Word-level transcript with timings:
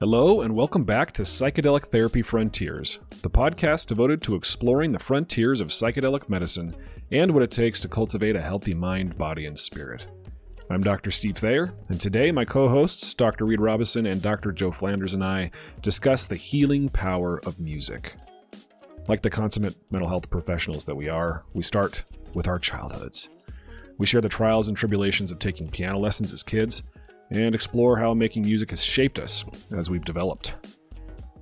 Hello, 0.00 0.42
and 0.42 0.54
welcome 0.54 0.84
back 0.84 1.10
to 1.10 1.22
Psychedelic 1.22 1.88
Therapy 1.88 2.22
Frontiers, 2.22 3.00
the 3.22 3.28
podcast 3.28 3.86
devoted 3.86 4.22
to 4.22 4.36
exploring 4.36 4.92
the 4.92 4.98
frontiers 5.00 5.60
of 5.60 5.70
psychedelic 5.70 6.28
medicine 6.28 6.76
and 7.10 7.32
what 7.32 7.42
it 7.42 7.50
takes 7.50 7.80
to 7.80 7.88
cultivate 7.88 8.36
a 8.36 8.40
healthy 8.40 8.74
mind, 8.74 9.18
body, 9.18 9.44
and 9.44 9.58
spirit. 9.58 10.06
I'm 10.70 10.82
Dr. 10.82 11.10
Steve 11.10 11.38
Thayer, 11.38 11.72
and 11.88 12.00
today 12.00 12.30
my 12.30 12.44
co 12.44 12.68
hosts, 12.68 13.12
Dr. 13.12 13.44
Reid 13.44 13.60
Robison 13.60 14.06
and 14.06 14.22
Dr. 14.22 14.52
Joe 14.52 14.70
Flanders, 14.70 15.14
and 15.14 15.24
I 15.24 15.50
discuss 15.82 16.26
the 16.26 16.36
healing 16.36 16.88
power 16.90 17.40
of 17.44 17.58
music. 17.58 18.14
Like 19.08 19.22
the 19.22 19.30
consummate 19.30 19.74
mental 19.90 20.08
health 20.08 20.30
professionals 20.30 20.84
that 20.84 20.94
we 20.94 21.08
are, 21.08 21.42
we 21.54 21.64
start 21.64 22.04
with 22.34 22.46
our 22.46 22.60
childhoods. 22.60 23.30
We 23.98 24.06
share 24.06 24.20
the 24.20 24.28
trials 24.28 24.68
and 24.68 24.76
tribulations 24.76 25.32
of 25.32 25.40
taking 25.40 25.68
piano 25.68 25.98
lessons 25.98 26.32
as 26.32 26.44
kids 26.44 26.84
and 27.30 27.54
explore 27.54 27.98
how 27.98 28.14
making 28.14 28.42
music 28.42 28.70
has 28.70 28.82
shaped 28.82 29.18
us 29.18 29.44
as 29.76 29.90
we've 29.90 30.04
developed. 30.04 30.54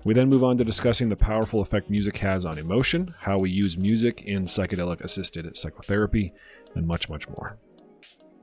We 0.04 0.14
then 0.14 0.28
move 0.28 0.44
on 0.44 0.56
to 0.58 0.64
discussing 0.64 1.08
the 1.08 1.16
powerful 1.16 1.60
effect 1.60 1.90
music 1.90 2.16
has 2.18 2.46
on 2.46 2.58
emotion, 2.58 3.14
how 3.18 3.38
we 3.38 3.50
use 3.50 3.76
music 3.76 4.22
in 4.22 4.44
psychedelic 4.44 5.00
assisted 5.00 5.56
psychotherapy, 5.56 6.32
and 6.74 6.86
much, 6.86 7.08
much 7.08 7.28
more. 7.28 7.58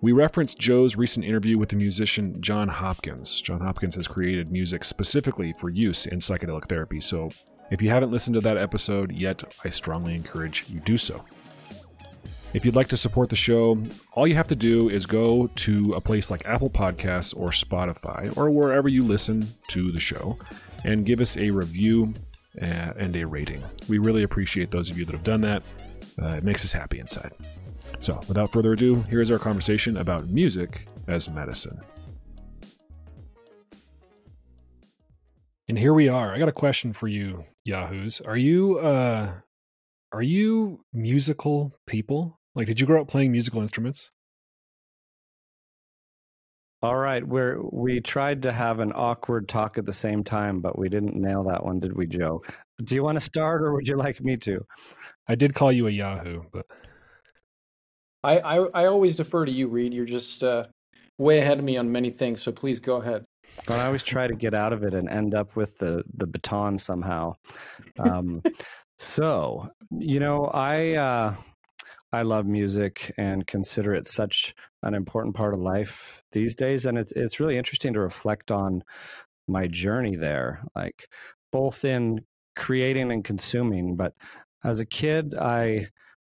We 0.01 0.11
reference 0.11 0.53
Joe's 0.53 0.97
recent 0.97 1.23
interview 1.23 1.57
with 1.57 1.69
the 1.69 1.77
musician 1.77 2.41
Jon 2.41 2.67
Hopkins. 2.67 3.41
Jon 3.41 3.61
Hopkins 3.61 3.95
has 3.95 4.07
created 4.07 4.51
music 4.51 4.83
specifically 4.83 5.53
for 5.57 5.69
use 5.69 6.05
in 6.05 6.19
psychedelic 6.19 6.67
therapy, 6.67 6.99
so 6.99 7.31
if 7.71 7.81
you 7.81 7.89
haven't 7.89 8.11
listened 8.11 8.33
to 8.33 8.41
that 8.41 8.57
episode 8.57 9.13
yet, 9.13 9.41
I 9.63 9.69
strongly 9.69 10.15
encourage 10.15 10.65
you 10.67 10.81
do 10.81 10.97
so. 10.97 11.23
If 12.53 12.65
you'd 12.65 12.75
like 12.75 12.89
to 12.89 12.97
support 12.97 13.29
the 13.29 13.35
show, 13.35 13.81
all 14.11 14.27
you 14.27 14.35
have 14.35 14.47
to 14.49 14.55
do 14.55 14.87
is 14.87 15.07
go 15.07 15.47
to 15.47 15.93
a 15.93 16.01
place 16.01 16.29
like 16.29 16.45
Apple 16.45 16.69
Podcasts 16.69 17.35
or 17.35 17.49
Spotify 17.49 18.35
or 18.37 18.51
wherever 18.51 18.87
you 18.87 19.03
listen 19.03 19.47
to 19.69 19.91
the 19.91 19.99
show 19.99 20.37
and 20.83 21.03
give 21.03 21.19
us 21.19 21.35
a 21.35 21.49
review 21.49 22.13
uh, 22.61 22.93
and 22.95 23.15
a 23.15 23.25
rating. 23.25 23.63
We 23.89 23.97
really 23.97 24.21
appreciate 24.21 24.69
those 24.69 24.91
of 24.91 24.99
you 24.99 25.05
that 25.05 25.13
have 25.13 25.23
done 25.23 25.41
that. 25.41 25.63
Uh, 26.21 26.33
it 26.33 26.43
makes 26.43 26.63
us 26.63 26.71
happy 26.71 26.99
inside. 26.99 27.31
So, 27.99 28.19
without 28.27 28.51
further 28.51 28.73
ado, 28.73 29.01
here's 29.09 29.31
our 29.31 29.39
conversation 29.39 29.97
about 29.97 30.27
music 30.27 30.87
as 31.07 31.27
medicine. 31.27 31.81
And 35.67 35.79
here 35.79 35.93
we 35.95 36.07
are. 36.07 36.35
I 36.35 36.37
got 36.37 36.49
a 36.49 36.53
question 36.53 36.93
for 36.93 37.07
you, 37.07 37.45
Yahoos. 37.65 38.21
Are 38.21 38.37
you 38.37 38.77
uh 38.77 39.33
are 40.11 40.21
you 40.21 40.85
musical 40.93 41.73
people? 41.87 42.39
Like, 42.55 42.67
did 42.67 42.79
you 42.79 42.85
grow 42.85 43.01
up 43.01 43.07
playing 43.07 43.31
musical 43.31 43.61
instruments? 43.61 44.11
All 46.83 46.97
right, 46.97 47.25
we're 47.25 47.61
we 47.71 48.01
tried 48.01 48.41
to 48.41 48.51
have 48.51 48.79
an 48.79 48.91
awkward 48.93 49.47
talk 49.47 49.77
at 49.77 49.85
the 49.85 49.93
same 49.93 50.21
time, 50.21 50.59
but 50.59 50.77
we 50.77 50.89
didn't 50.89 51.15
nail 51.15 51.43
that 51.45 51.63
one, 51.63 51.79
did 51.79 51.95
we, 51.95 52.05
Joe? 52.05 52.43
Do 52.83 52.93
you 52.93 53.03
want 53.03 53.15
to 53.15 53.21
start, 53.21 53.61
or 53.61 53.73
would 53.73 53.87
you 53.87 53.95
like 53.95 54.19
me 54.19 54.35
to? 54.37 54.65
I 55.27 55.35
did 55.35 55.53
call 55.53 55.71
you 55.71 55.87
a 55.87 55.91
Yahoo, 55.91 56.43
but 56.51 56.65
I 58.21 58.39
I, 58.39 58.55
I 58.73 58.85
always 58.87 59.15
defer 59.15 59.45
to 59.45 59.51
you, 59.51 59.69
Reid. 59.69 59.93
You're 59.93 60.05
just 60.05 60.43
uh, 60.43 60.65
way 61.17 61.39
ahead 61.39 61.57
of 61.57 61.63
me 61.63 61.77
on 61.77 61.89
many 61.89 62.11
things, 62.11 62.41
so 62.41 62.51
please 62.51 62.81
go 62.81 62.97
ahead. 62.97 63.23
But 63.65 63.79
I 63.79 63.85
always 63.85 64.03
try 64.03 64.27
to 64.27 64.35
get 64.35 64.53
out 64.53 64.73
of 64.73 64.83
it 64.83 64.93
and 64.93 65.09
end 65.09 65.33
up 65.33 65.55
with 65.55 65.77
the 65.77 66.03
the 66.15 66.27
baton 66.27 66.77
somehow. 66.77 67.35
Um, 67.97 68.43
so 68.99 69.69
you 69.89 70.19
know, 70.19 70.47
I. 70.47 70.95
Uh, 70.95 71.35
I 72.13 72.21
love 72.21 72.45
music 72.45 73.11
and 73.17 73.45
consider 73.47 73.95
it 73.95 74.07
such 74.07 74.53
an 74.83 74.93
important 74.93 75.35
part 75.35 75.55
of 75.55 75.59
life 75.59 76.21
these 76.31 76.55
days. 76.55 76.85
And 76.85 76.97
it's 76.97 77.11
it's 77.13 77.39
really 77.39 77.57
interesting 77.57 77.93
to 77.93 77.99
reflect 77.99 78.51
on 78.51 78.83
my 79.47 79.67
journey 79.67 80.15
there, 80.15 80.63
like 80.75 81.09
both 81.51 81.83
in 81.83 82.21
creating 82.55 83.11
and 83.11 83.23
consuming. 83.23 83.95
But 83.95 84.13
as 84.63 84.79
a 84.79 84.85
kid, 84.85 85.33
I 85.35 85.87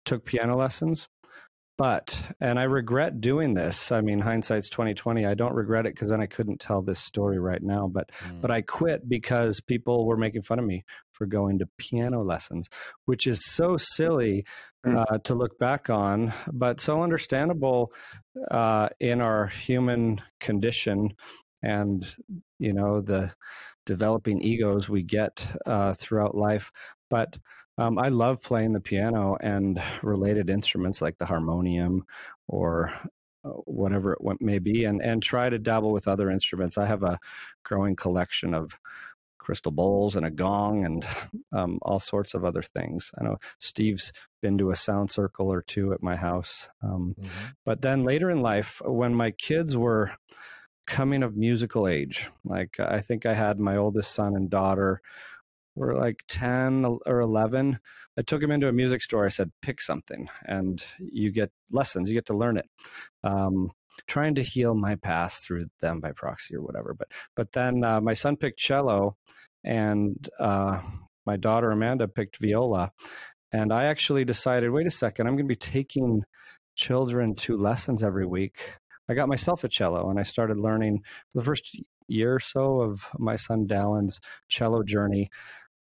took 0.05 0.25
piano 0.25 0.57
lessons. 0.57 1.09
But 1.77 2.23
and 2.41 2.57
I 2.57 2.65
regret 2.65 3.21
doing 3.21 3.55
this. 3.55 3.91
I 3.91 4.01
mean, 4.01 4.21
hindsight's 4.21 4.69
twenty 4.69 4.95
twenty. 4.95 5.27
I 5.27 5.35
don't 5.35 5.55
regret 5.55 5.87
it 5.87 5.95
because 5.95 6.11
then 6.11 6.21
I 6.21 6.27
couldn't 6.27 6.61
tell 6.61 6.83
this 6.83 7.01
story 7.01 7.41
right 7.41 7.61
now. 7.61 7.89
But 7.89 8.11
mm. 8.25 8.41
but 8.41 8.53
I 8.53 8.63
quit 8.63 9.09
because 9.09 9.61
people 9.61 10.07
were 10.07 10.17
making 10.17 10.43
fun 10.43 10.61
of 10.61 10.65
me 10.65 10.85
for 11.15 11.27
going 11.27 11.59
to 11.59 11.69
piano 11.79 12.23
lessons, 12.23 12.69
which 13.07 13.27
is 13.27 13.41
so 13.45 13.77
silly 13.77 14.45
mm. 14.85 14.97
uh, 14.97 15.19
to 15.25 15.35
look 15.35 15.59
back 15.59 15.89
on, 15.89 16.33
but 16.53 16.81
so 16.81 17.03
understandable 17.03 17.93
uh, 18.51 18.89
in 19.01 19.21
our 19.21 19.47
human 19.47 20.21
condition 20.41 21.15
and 21.63 22.15
you 22.59 22.73
know 22.73 23.01
the 23.01 23.33
developing 23.87 24.41
egos 24.43 24.89
we 24.89 25.03
get 25.03 25.47
uh, 25.67 25.95
throughout 25.95 26.37
life. 26.37 26.71
But 27.11 27.39
um, 27.79 27.99
I 27.99 28.09
love 28.09 28.41
playing 28.41 28.73
the 28.73 28.81
piano 28.81 29.37
and 29.41 29.83
related 30.03 30.49
instruments 30.49 31.03
like 31.03 31.19
the 31.19 31.27
harmonium 31.27 32.05
or 32.47 32.93
uh, 33.45 33.51
whatever 33.51 34.13
it 34.13 34.21
may 34.41 34.59
be, 34.59 34.85
and 34.85 35.03
and 35.03 35.23
try 35.23 35.49
to 35.49 35.59
dabble 35.59 35.93
with 35.93 36.07
other 36.07 36.31
instruments. 36.31 36.79
I 36.79 36.87
have 36.87 37.03
a 37.03 37.19
growing 37.65 37.97
collection 37.97 38.55
of 38.55 38.77
crystal 39.45 39.73
bowls 39.73 40.17
and 40.17 40.27
a 40.27 40.31
gong 40.31 40.85
and 40.85 41.07
um, 41.53 41.79
all 41.83 42.01
sorts 42.01 42.35
of 42.35 42.45
other 42.45 42.63
things. 42.63 43.11
I 43.19 43.25
know 43.25 43.37
Steve's 43.61 44.13
been 44.43 44.59
to 44.59 44.71
a 44.71 44.77
sound 44.77 45.11
circle 45.11 45.53
or 45.53 45.63
two 45.63 45.93
at 45.93 46.03
my 46.03 46.17
house, 46.17 46.69
um, 46.83 47.15
mm-hmm. 47.19 47.45
but 47.65 47.83
then 47.83 48.05
later 48.05 48.31
in 48.31 48.41
life, 48.41 48.81
when 48.85 49.15
my 49.15 49.31
kids 49.31 49.77
were 49.77 50.13
coming 50.87 51.23
of 51.23 51.37
musical 51.37 51.87
age, 51.89 52.29
like 52.45 52.79
I 52.81 53.01
think 53.01 53.27
I 53.27 53.35
had 53.35 53.59
my 53.59 53.77
oldest 53.77 54.13
son 54.13 54.35
and 54.35 54.51
daughter 54.51 55.01
were 55.77 55.95
like 55.95 56.23
10 56.29 56.85
or 57.07 57.21
11 57.21 57.79
i 58.19 58.23
took 58.23 58.43
him 58.43 58.51
into 58.51 58.69
a 58.69 58.73
music 58.73 59.03
store 59.03 59.27
i 59.27 59.29
said 59.29 59.51
pick 59.61 59.81
something 59.81 60.29
and 60.45 60.85
you 60.99 61.31
get 61.31 61.51
lessons 61.71 62.09
you 62.09 62.15
get 62.15 62.27
to 62.27 62.37
learn 62.37 62.57
it 62.57 62.67
um, 63.23 63.71
trying 64.07 64.35
to 64.35 64.43
heal 64.43 64.75
my 64.75 64.95
past 64.97 65.45
through 65.45 65.67
them 65.81 66.01
by 66.01 66.13
proxy 66.13 66.55
or 66.55 66.63
whatever 66.63 66.95
but 66.95 67.09
but 67.37 67.53
then 67.53 67.85
uh, 67.85 68.01
my 68.01 68.15
son 68.15 68.37
picked 68.37 68.59
cello 68.59 69.17
and 69.65 70.29
uh, 70.39 70.81
my 71.27 71.37
daughter 71.37 71.71
amanda 71.71 72.09
picked 72.09 72.39
viola 72.41 72.91
and 73.53 73.73
i 73.73 73.85
actually 73.85 74.25
decided 74.25 74.71
wait 74.71 74.87
a 74.87 74.91
second 74.91 75.27
i'm 75.27 75.35
going 75.35 75.47
to 75.47 75.49
be 75.49 75.57
taking 75.57 76.23
children 76.77 77.35
to 77.35 77.57
lessons 77.57 78.03
every 78.03 78.27
week 78.27 78.59
I 79.09 79.15
got 79.15 79.29
myself 79.29 79.65
a 79.65 79.69
cello 79.69 80.09
and 80.11 80.19
I 80.19 80.23
started 80.23 80.59
learning 80.59 81.03
for 81.33 81.41
the 81.41 81.45
first 81.45 81.79
year 82.09 82.35
or 82.35 82.41
so 82.41 82.81
of 82.81 83.07
my 83.19 83.37
son 83.37 83.67
Dallin's 83.67 84.21
cello 84.49 84.83
journey. 84.83 85.31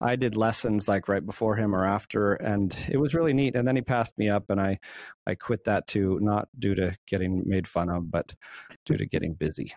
I 0.00 0.16
did 0.16 0.36
lessons 0.36 0.88
like 0.88 1.08
right 1.08 1.24
before 1.24 1.56
him 1.56 1.74
or 1.74 1.86
after, 1.86 2.34
and 2.34 2.76
it 2.88 2.98
was 2.98 3.14
really 3.14 3.32
neat. 3.32 3.56
And 3.56 3.66
then 3.66 3.76
he 3.76 3.82
passed 3.82 4.16
me 4.18 4.28
up, 4.28 4.50
and 4.50 4.60
I, 4.60 4.78
I 5.26 5.34
quit 5.34 5.64
that 5.64 5.86
too, 5.86 6.18
not 6.20 6.48
due 6.58 6.74
to 6.74 6.96
getting 7.06 7.42
made 7.46 7.66
fun 7.66 7.88
of, 7.88 8.10
but 8.10 8.34
due 8.84 8.96
to 8.96 9.06
getting 9.06 9.34
busy. 9.34 9.72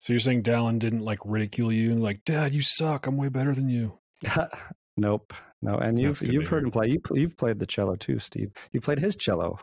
So 0.00 0.12
you're 0.12 0.20
saying 0.20 0.42
Dallin 0.42 0.78
didn't 0.78 1.04
like 1.04 1.20
ridicule 1.24 1.72
you 1.72 1.92
and 1.92 2.02
like, 2.02 2.24
Dad, 2.24 2.52
you 2.52 2.60
suck. 2.60 3.06
I'm 3.06 3.16
way 3.16 3.28
better 3.28 3.54
than 3.54 3.68
you. 3.68 3.98
nope, 4.96 5.32
no. 5.62 5.76
And 5.78 5.98
you've 5.98 6.20
you've 6.20 6.48
heard 6.48 6.64
him 6.64 6.70
play. 6.70 6.88
You 6.88 7.00
you've 7.12 7.36
played 7.36 7.58
the 7.58 7.66
cello 7.66 7.96
too, 7.96 8.18
Steve. 8.18 8.50
You 8.72 8.80
played 8.80 8.98
his 8.98 9.16
cello. 9.16 9.58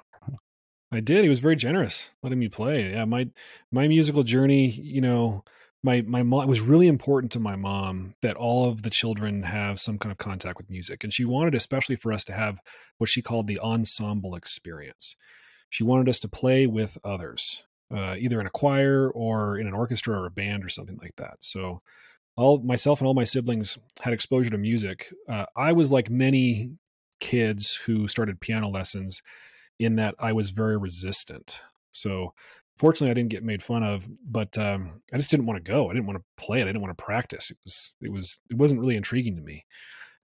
I 0.94 1.00
did. 1.00 1.24
He 1.24 1.30
was 1.30 1.40
very 1.40 1.56
generous, 1.56 2.12
letting 2.24 2.40
me 2.40 2.50
play. 2.50 2.92
Yeah, 2.92 3.06
my 3.06 3.30
my 3.72 3.88
musical 3.88 4.24
journey, 4.24 4.70
you 4.70 5.02
know 5.02 5.44
my 5.84 6.02
my 6.02 6.24
mom 6.24 6.44
it 6.44 6.48
was 6.48 6.62
really 6.62 6.88
important 6.88 7.32
to 7.32 7.40
my 7.40 7.56
mom 7.56 8.16
that 8.22 8.36
all 8.36 8.70
of 8.70 8.84
the 8.84 8.90
children 8.90 9.44
have 9.44 9.80
some 9.80 9.98
kind 9.98 10.12
of 10.12 10.18
contact 10.18 10.58
with 10.58 10.70
music. 10.70 11.04
And 11.04 11.14
she 11.14 11.26
wanted 11.26 11.56
especially 11.56 11.96
for 11.96 12.14
us 12.14 12.24
to 12.26 12.34
have 12.34 12.60
what 12.98 13.10
she 13.10 13.22
called 13.22 13.48
the 13.48 13.60
ensemble 13.60 14.36
experience. 14.36 15.16
She 15.70 15.84
wanted 15.84 16.10
us 16.10 16.20
to 16.20 16.28
play 16.28 16.68
with 16.68 16.98
others 17.04 17.64
uh, 17.94 18.16
either 18.18 18.40
in 18.40 18.48
a 18.48 18.52
choir 18.52 19.10
or 19.10 19.58
in 19.58 19.68
an 19.68 19.74
orchestra 19.74 20.20
or 20.20 20.26
a 20.26 20.32
band 20.32 20.64
or 20.64 20.70
something 20.70 20.98
like 21.02 21.16
that. 21.18 21.38
So 21.42 21.82
all 22.38 22.60
myself 22.60 23.00
and 23.00 23.08
all 23.08 23.14
my 23.14 23.24
siblings 23.24 23.78
had 24.00 24.14
exposure 24.14 24.50
to 24.52 24.58
music. 24.58 25.14
Uh, 25.28 25.46
i 25.56 25.74
was 25.74 25.92
like 25.92 26.10
many 26.10 26.72
kids 27.20 27.80
who 27.86 28.08
started 28.08 28.40
piano 28.40 28.68
lessons 28.68 29.22
in 29.80 29.96
that 29.96 30.16
i 30.20 30.32
was 30.32 30.52
very 30.52 30.78
resistant. 30.78 31.62
So 31.92 32.34
fortunately, 32.82 33.12
I 33.12 33.14
didn't 33.14 33.30
get 33.30 33.44
made 33.44 33.62
fun 33.62 33.84
of, 33.84 34.08
but 34.26 34.58
um, 34.58 35.02
I 35.14 35.18
just 35.18 35.30
didn't 35.30 35.46
want 35.46 35.64
to 35.64 35.72
go. 35.72 35.88
I 35.88 35.94
didn't 35.94 36.08
want 36.08 36.18
to 36.18 36.44
play 36.44 36.62
it. 36.62 36.64
I 36.64 36.66
didn't 36.66 36.82
want 36.82 36.98
to 36.98 37.04
practice. 37.04 37.52
It 37.52 37.58
was 37.64 37.94
it 38.02 38.12
was 38.12 38.40
it 38.50 38.58
wasn't 38.58 38.80
really 38.80 38.96
intriguing 38.96 39.36
to 39.36 39.42
me. 39.44 39.66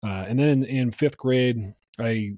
Uh, 0.04 0.24
and 0.28 0.36
then 0.36 0.48
in, 0.48 0.64
in, 0.64 0.90
fifth 0.90 1.16
grade, 1.16 1.74
I 2.00 2.32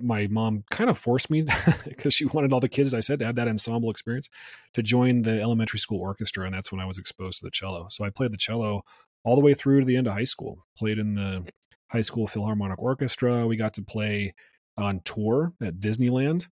my 0.00 0.28
mom 0.28 0.62
kind 0.70 0.88
of 0.88 0.96
forced 0.96 1.28
me 1.28 1.44
because 1.84 2.14
she 2.14 2.26
wanted 2.26 2.52
all 2.52 2.60
the 2.60 2.68
kids. 2.68 2.94
I 2.94 3.00
said 3.00 3.18
to 3.18 3.26
have 3.26 3.34
that 3.34 3.48
ensemble 3.48 3.90
experience 3.90 4.28
to 4.74 4.82
join 4.82 5.22
the 5.22 5.40
elementary 5.40 5.80
school 5.80 6.00
orchestra, 6.00 6.46
and 6.46 6.54
that's 6.54 6.70
when 6.70 6.80
I 6.80 6.86
was 6.86 6.98
exposed 6.98 7.38
to 7.38 7.46
the 7.46 7.50
cello. 7.50 7.88
So 7.90 8.04
I 8.04 8.10
played 8.10 8.32
the 8.32 8.38
cello 8.38 8.82
all 9.24 9.34
the 9.34 9.42
way 9.42 9.54
through 9.54 9.80
to 9.80 9.86
the 9.86 9.96
end 9.96 10.06
of 10.06 10.12
high 10.12 10.22
school. 10.22 10.64
Played 10.76 10.98
in 10.98 11.14
the 11.14 11.44
high 11.88 12.02
school 12.02 12.28
philharmonic 12.28 12.78
orchestra. 12.78 13.44
We 13.44 13.56
got 13.56 13.74
to 13.74 13.82
play 13.82 14.34
on 14.76 15.00
tour 15.00 15.52
at 15.60 15.80
Disneyland 15.80 16.46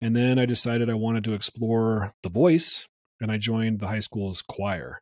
and 0.00 0.14
then 0.14 0.38
I 0.38 0.46
decided 0.46 0.88
I 0.90 0.94
wanted 0.94 1.24
to 1.24 1.34
explore 1.34 2.12
the 2.22 2.28
voice 2.28 2.86
and 3.20 3.30
I 3.32 3.36
joined 3.38 3.80
the 3.80 3.88
high 3.88 4.00
school's 4.00 4.42
choir. 4.42 5.00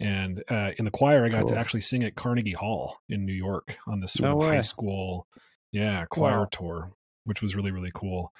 And 0.00 0.44
uh, 0.48 0.72
in 0.78 0.84
the 0.84 0.90
choir, 0.90 1.24
I 1.24 1.28
got 1.28 1.40
Cool. 1.40 1.48
to 1.48 1.58
actually 1.58 1.80
sing 1.80 2.04
at 2.04 2.14
Carnegie 2.14 2.52
Hall 2.52 2.98
in 3.08 3.26
New 3.26 3.32
York 3.32 3.76
on 3.86 4.00
this 4.00 4.12
sort 4.12 4.30
No 4.30 4.36
of 4.38 4.42
high 4.44 4.60
school, 4.60 5.26
yeah, 5.72 6.04
choir 6.06 6.40
Wow. 6.42 6.48
tour, 6.52 6.92
which 7.24 7.42
was 7.42 7.56
really 7.56 7.70
really 7.72 7.90
cool. 7.94 8.32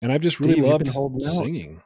And 0.00 0.10
I've 0.10 0.20
just 0.22 0.36
Steve, 0.36 0.56
really 0.56 0.70
loved 0.70 0.88
holding 0.88 1.26
out. 1.26 1.34
singing. 1.34 1.82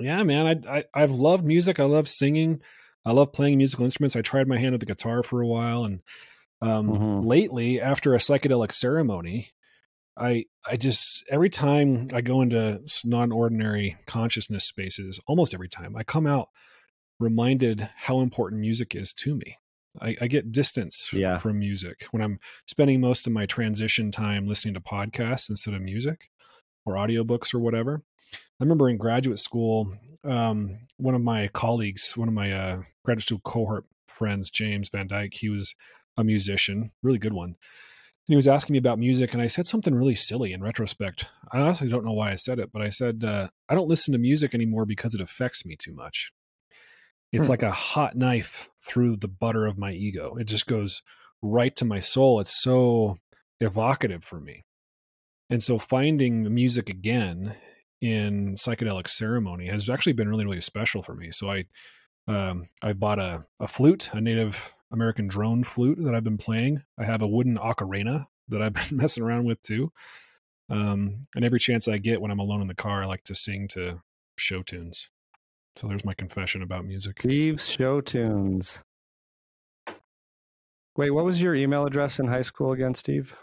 Yeah, 0.00 0.22
man, 0.22 0.64
I, 0.66 0.78
I 0.78 0.84
I've 0.94 1.10
loved 1.12 1.44
music. 1.44 1.78
I 1.78 1.84
love 1.84 2.08
singing. 2.08 2.60
I 3.04 3.12
love 3.12 3.32
playing 3.32 3.58
musical 3.58 3.84
instruments. 3.84 4.16
I 4.16 4.22
tried 4.22 4.48
my 4.48 4.58
hand 4.58 4.74
at 4.74 4.80
the 4.80 4.86
guitar 4.86 5.22
for 5.22 5.40
a 5.40 5.46
while, 5.46 5.84
and 5.84 6.00
um, 6.62 6.88
Mhm. 6.88 7.26
lately, 7.26 7.80
after 7.80 8.14
a 8.14 8.18
psychedelic 8.18 8.72
ceremony, 8.72 9.50
I 10.16 10.44
I 10.66 10.76
just 10.76 11.24
every 11.30 11.50
time 11.50 12.08
I 12.12 12.20
go 12.20 12.42
into 12.42 12.80
non-ordinary 13.04 13.96
consciousness 14.06 14.64
spaces, 14.64 15.20
almost 15.26 15.54
every 15.54 15.68
time 15.68 15.96
I 15.96 16.02
come 16.04 16.26
out 16.26 16.48
reminded 17.18 17.88
how 17.96 18.20
important 18.20 18.60
music 18.60 18.94
is 18.94 19.12
to 19.12 19.34
me. 19.34 19.58
I, 20.00 20.16
I 20.22 20.26
get 20.26 20.52
distance 20.52 21.08
Yeah. 21.12 21.38
from 21.38 21.58
music 21.58 22.06
when 22.10 22.22
I'm 22.22 22.40
spending 22.66 23.00
most 23.00 23.26
of 23.26 23.32
my 23.32 23.46
transition 23.46 24.10
time 24.10 24.46
listening 24.46 24.74
to 24.74 24.80
podcasts 24.80 25.50
instead 25.50 25.74
of 25.74 25.82
music 25.82 26.30
or 26.84 26.94
audiobooks 26.94 27.54
or 27.54 27.58
whatever. 27.60 28.02
I 28.34 28.38
remember 28.64 28.88
in 28.88 28.96
graduate 28.96 29.38
school, 29.38 29.94
um, 30.24 30.78
one 30.96 31.14
of 31.14 31.20
my 31.20 31.48
colleagues, 31.48 32.16
one 32.16 32.28
of 32.28 32.34
my 32.34 32.52
uh, 32.52 32.82
graduate 33.04 33.26
school 33.26 33.40
cohort 33.44 33.84
friends, 34.08 34.50
James 34.50 34.88
Van 34.88 35.08
Dyke, 35.08 35.34
he 35.34 35.48
was 35.48 35.74
a 36.16 36.24
musician, 36.24 36.92
really 37.02 37.18
good 37.18 37.32
one. 37.34 37.56
He 38.32 38.36
was 38.36 38.48
asking 38.48 38.72
me 38.72 38.78
about 38.78 38.98
music, 38.98 39.34
and 39.34 39.42
I 39.42 39.46
said 39.46 39.66
something 39.66 39.94
really 39.94 40.14
silly 40.14 40.54
in 40.54 40.62
retrospect. 40.62 41.26
I 41.52 41.60
honestly 41.60 41.90
don't 41.90 42.02
know 42.02 42.14
why 42.14 42.32
I 42.32 42.36
said 42.36 42.58
it, 42.58 42.72
but 42.72 42.80
I 42.80 42.88
said, 42.88 43.24
uh, 43.24 43.48
I 43.68 43.74
don't 43.74 43.90
listen 43.90 44.12
to 44.12 44.18
music 44.18 44.54
anymore 44.54 44.86
because 44.86 45.14
it 45.14 45.20
affects 45.20 45.66
me 45.66 45.76
too 45.76 45.92
much. 45.92 46.32
It's 47.30 47.46
Hmm. 47.46 47.50
like 47.50 47.62
a 47.62 47.72
hot 47.72 48.16
knife 48.16 48.70
through 48.82 49.16
the 49.16 49.28
butter 49.28 49.66
of 49.66 49.76
my 49.76 49.92
ego. 49.92 50.36
It 50.36 50.44
just 50.44 50.66
goes 50.66 51.02
right 51.42 51.76
to 51.76 51.84
my 51.84 51.98
soul. 51.98 52.40
It's 52.40 52.58
so 52.58 53.18
evocative 53.60 54.24
for 54.24 54.40
me. 54.40 54.64
And 55.50 55.62
so 55.62 55.78
finding 55.78 56.42
the 56.42 56.48
music 56.48 56.88
again 56.88 57.56
in 58.00 58.54
psychedelic 58.54 59.08
ceremony 59.08 59.66
has 59.66 59.90
actually 59.90 60.14
been 60.14 60.30
really, 60.30 60.46
really 60.46 60.62
special 60.62 61.02
for 61.02 61.14
me. 61.14 61.32
So 61.32 61.50
I 61.50 61.66
um, 62.26 62.70
I 62.80 62.94
bought 62.94 63.18
a, 63.18 63.44
a 63.60 63.68
flute, 63.68 64.08
a 64.14 64.22
Native 64.22 64.74
American 64.92 65.26
drone 65.26 65.64
flute 65.64 65.98
that 66.02 66.14
I've 66.14 66.24
been 66.24 66.38
playing. 66.38 66.82
I 66.98 67.04
have 67.04 67.22
a 67.22 67.26
wooden 67.26 67.56
ocarina 67.56 68.26
that 68.48 68.62
I've 68.62 68.74
been 68.88 68.98
messing 68.98 69.22
around 69.22 69.46
with 69.46 69.60
too. 69.62 69.92
Um, 70.70 71.26
and 71.34 71.44
every 71.44 71.58
chance 71.58 71.88
I 71.88 71.98
get 71.98 72.20
when 72.20 72.30
I'm 72.30 72.38
alone 72.38 72.62
in 72.62 72.68
the 72.68 72.74
car, 72.74 73.02
I 73.02 73.06
like 73.06 73.24
to 73.24 73.34
sing 73.34 73.68
to 73.68 74.02
show 74.36 74.62
tunes. 74.62 75.08
So 75.76 75.88
there's 75.88 76.04
my 76.04 76.14
confession 76.14 76.62
about 76.62 76.84
music. 76.84 77.20
Steve's 77.20 77.68
show 77.68 78.00
tunes. 78.00 78.82
Wait, 80.96 81.10
what 81.10 81.24
was 81.24 81.40
your 81.40 81.54
email 81.54 81.86
address 81.86 82.18
in 82.18 82.26
high 82.26 82.42
school 82.42 82.72
again, 82.72 82.94
Steve? 82.94 83.34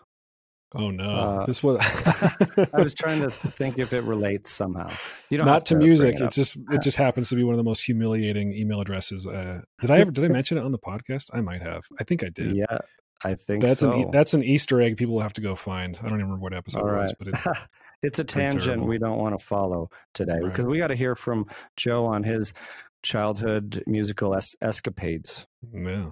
Oh 0.76 0.92
no, 0.92 1.04
Uh, 1.10 1.46
this 1.48 1.64
was 1.64 1.78
I 2.74 2.82
was 2.82 2.94
trying 2.94 3.22
to 3.22 3.32
think 3.32 3.80
if 3.80 3.92
it 3.94 4.02
relates 4.04 4.52
somehow. 4.52 4.92
You 5.30 5.38
don't 5.40 5.48
not 5.48 5.66
to 5.68 5.76
bring 5.76 5.88
music. 5.88 6.16
it 6.16 6.22
It, 6.22 6.32
just 6.32 6.56
it 6.72 6.82
just 6.84 6.98
happens 6.98 7.30
to 7.30 7.36
be 7.36 7.44
one 7.44 7.54
of 7.54 7.58
the 7.58 7.64
most 7.64 7.82
humiliating 7.82 8.54
email 8.54 8.80
addresses. 8.82 9.26
Uh, 9.26 9.62
did 9.82 9.90
I 9.92 10.00
ever 10.00 10.12
did 10.12 10.24
I 10.26 10.28
mention 10.28 10.58
it 10.58 10.64
on 10.64 10.72
the 10.72 10.78
podcast? 10.78 11.32
I 11.34 11.42
might 11.42 11.62
have. 11.64 11.82
I 12.00 12.04
think 12.04 12.24
I 12.24 12.30
did. 12.30 12.56
Yeah, 12.56 12.78
I 13.24 13.34
think 13.34 13.64
that's 13.64 13.80
so. 13.80 13.92
an 13.92 14.12
that's 14.12 14.34
an 14.36 14.44
Easter 14.44 14.80
egg 14.82 14.98
people 14.98 15.16
will 15.16 15.22
have 15.24 15.34
to 15.34 15.42
go 15.42 15.56
find. 15.56 15.98
I 15.98 16.04
don't 16.04 16.14
even 16.20 16.26
remember 16.26 16.44
what 16.44 16.54
episode 16.54 16.82
All 16.82 16.90
it 16.90 16.98
was, 17.02 17.14
but 17.18 17.28
it, 17.30 17.36
it's 18.04 18.20
a 18.20 18.24
tangent 18.24 18.64
terrible. 18.66 18.88
we 18.88 18.98
don't 19.00 19.18
want 19.18 19.40
to 19.40 19.44
follow 19.44 19.90
today 20.14 20.34
Right. 20.40 20.52
because 20.52 20.66
we 20.66 20.78
got 20.78 20.88
to 20.88 20.96
hear 20.96 21.16
from 21.16 21.48
Joe 21.78 22.06
on 22.06 22.24
his 22.24 22.54
childhood 23.02 23.82
musical 23.88 24.36
es- 24.36 24.56
escapades. 24.62 25.48
yeah. 25.74 26.10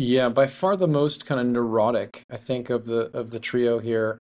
Yeah, 0.00 0.30
by 0.30 0.46
far 0.46 0.78
the 0.78 0.88
most 0.88 1.26
kind 1.26 1.38
of 1.38 1.46
neurotic, 1.46 2.22
I 2.30 2.38
think, 2.38 2.70
of 2.70 2.86
the 2.86 3.14
of 3.14 3.30
the 3.30 3.38
trio 3.38 3.80
here. 3.80 4.16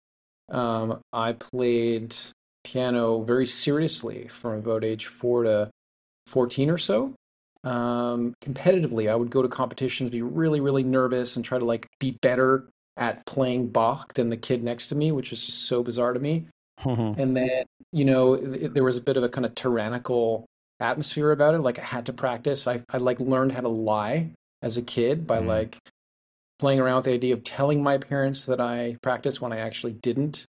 Um, 0.50 1.02
I 1.14 1.34
played 1.34 2.16
piano 2.64 3.22
very 3.22 3.46
seriously 3.46 4.28
from 4.28 4.54
about 4.54 4.84
age 4.84 5.06
four 5.06 5.44
to 5.44 5.70
14 6.26 6.72
or 6.72 6.80
so. 6.80 7.14
Um, 7.64 8.34
competitively, 8.44 9.08
I 9.08 9.16
would 9.16 9.30
go 9.30 9.44
to 9.44 9.48
competitions, 9.48 10.10
be 10.10 10.24
really, 10.24 10.62
really 10.62 10.82
nervous, 10.82 11.36
and 11.36 11.46
try 11.46 11.60
to 11.60 11.66
like 11.66 11.86
be 12.00 12.18
better 12.24 12.68
at 12.98 13.24
playing 13.28 13.68
Bach 13.68 14.16
than 14.16 14.30
the 14.30 14.38
kid 14.38 14.64
next 14.64 14.88
to 14.88 14.96
me, 14.96 15.12
which 15.12 15.32
is 15.32 15.46
just 15.46 15.68
so 15.68 15.84
bizarre 15.84 16.14
to 16.14 16.20
me. 16.20 16.48
And 16.86 17.38
then, 17.38 17.66
you 17.92 18.06
know, 18.06 18.36
th- 18.36 18.72
there 18.72 18.84
was 18.84 18.98
a 18.98 19.02
bit 19.02 19.16
of 19.16 19.22
a 19.22 19.30
kind 19.30 19.46
of 19.46 19.54
tyrannical 19.54 20.48
atmosphere 20.80 21.32
about 21.32 21.54
it. 21.54 21.60
Like 21.60 21.78
I 21.78 21.84
had 21.84 22.08
to 22.08 22.14
practice. 22.14 22.66
I, 22.66 22.82
I 22.90 22.98
like 22.98 23.20
learned 23.20 23.52
how 23.52 23.62
to 23.62 23.70
lie 23.70 24.32
as 24.68 24.78
a 24.78 24.82
kid 24.84 25.26
by 25.26 25.40
Mhm. 25.40 25.48
like 25.48 25.78
playing 26.60 26.80
around 26.80 26.98
with 26.98 27.06
the 27.06 27.14
idea 27.14 27.34
of 27.34 27.44
telling 27.44 27.82
my 27.82 27.98
parents 27.98 28.46
that 28.46 28.60
I 28.62 28.98
practiced 29.02 29.42
when 29.42 29.52
I 29.54 29.58
actually 29.60 29.94
didn't. 29.94 30.46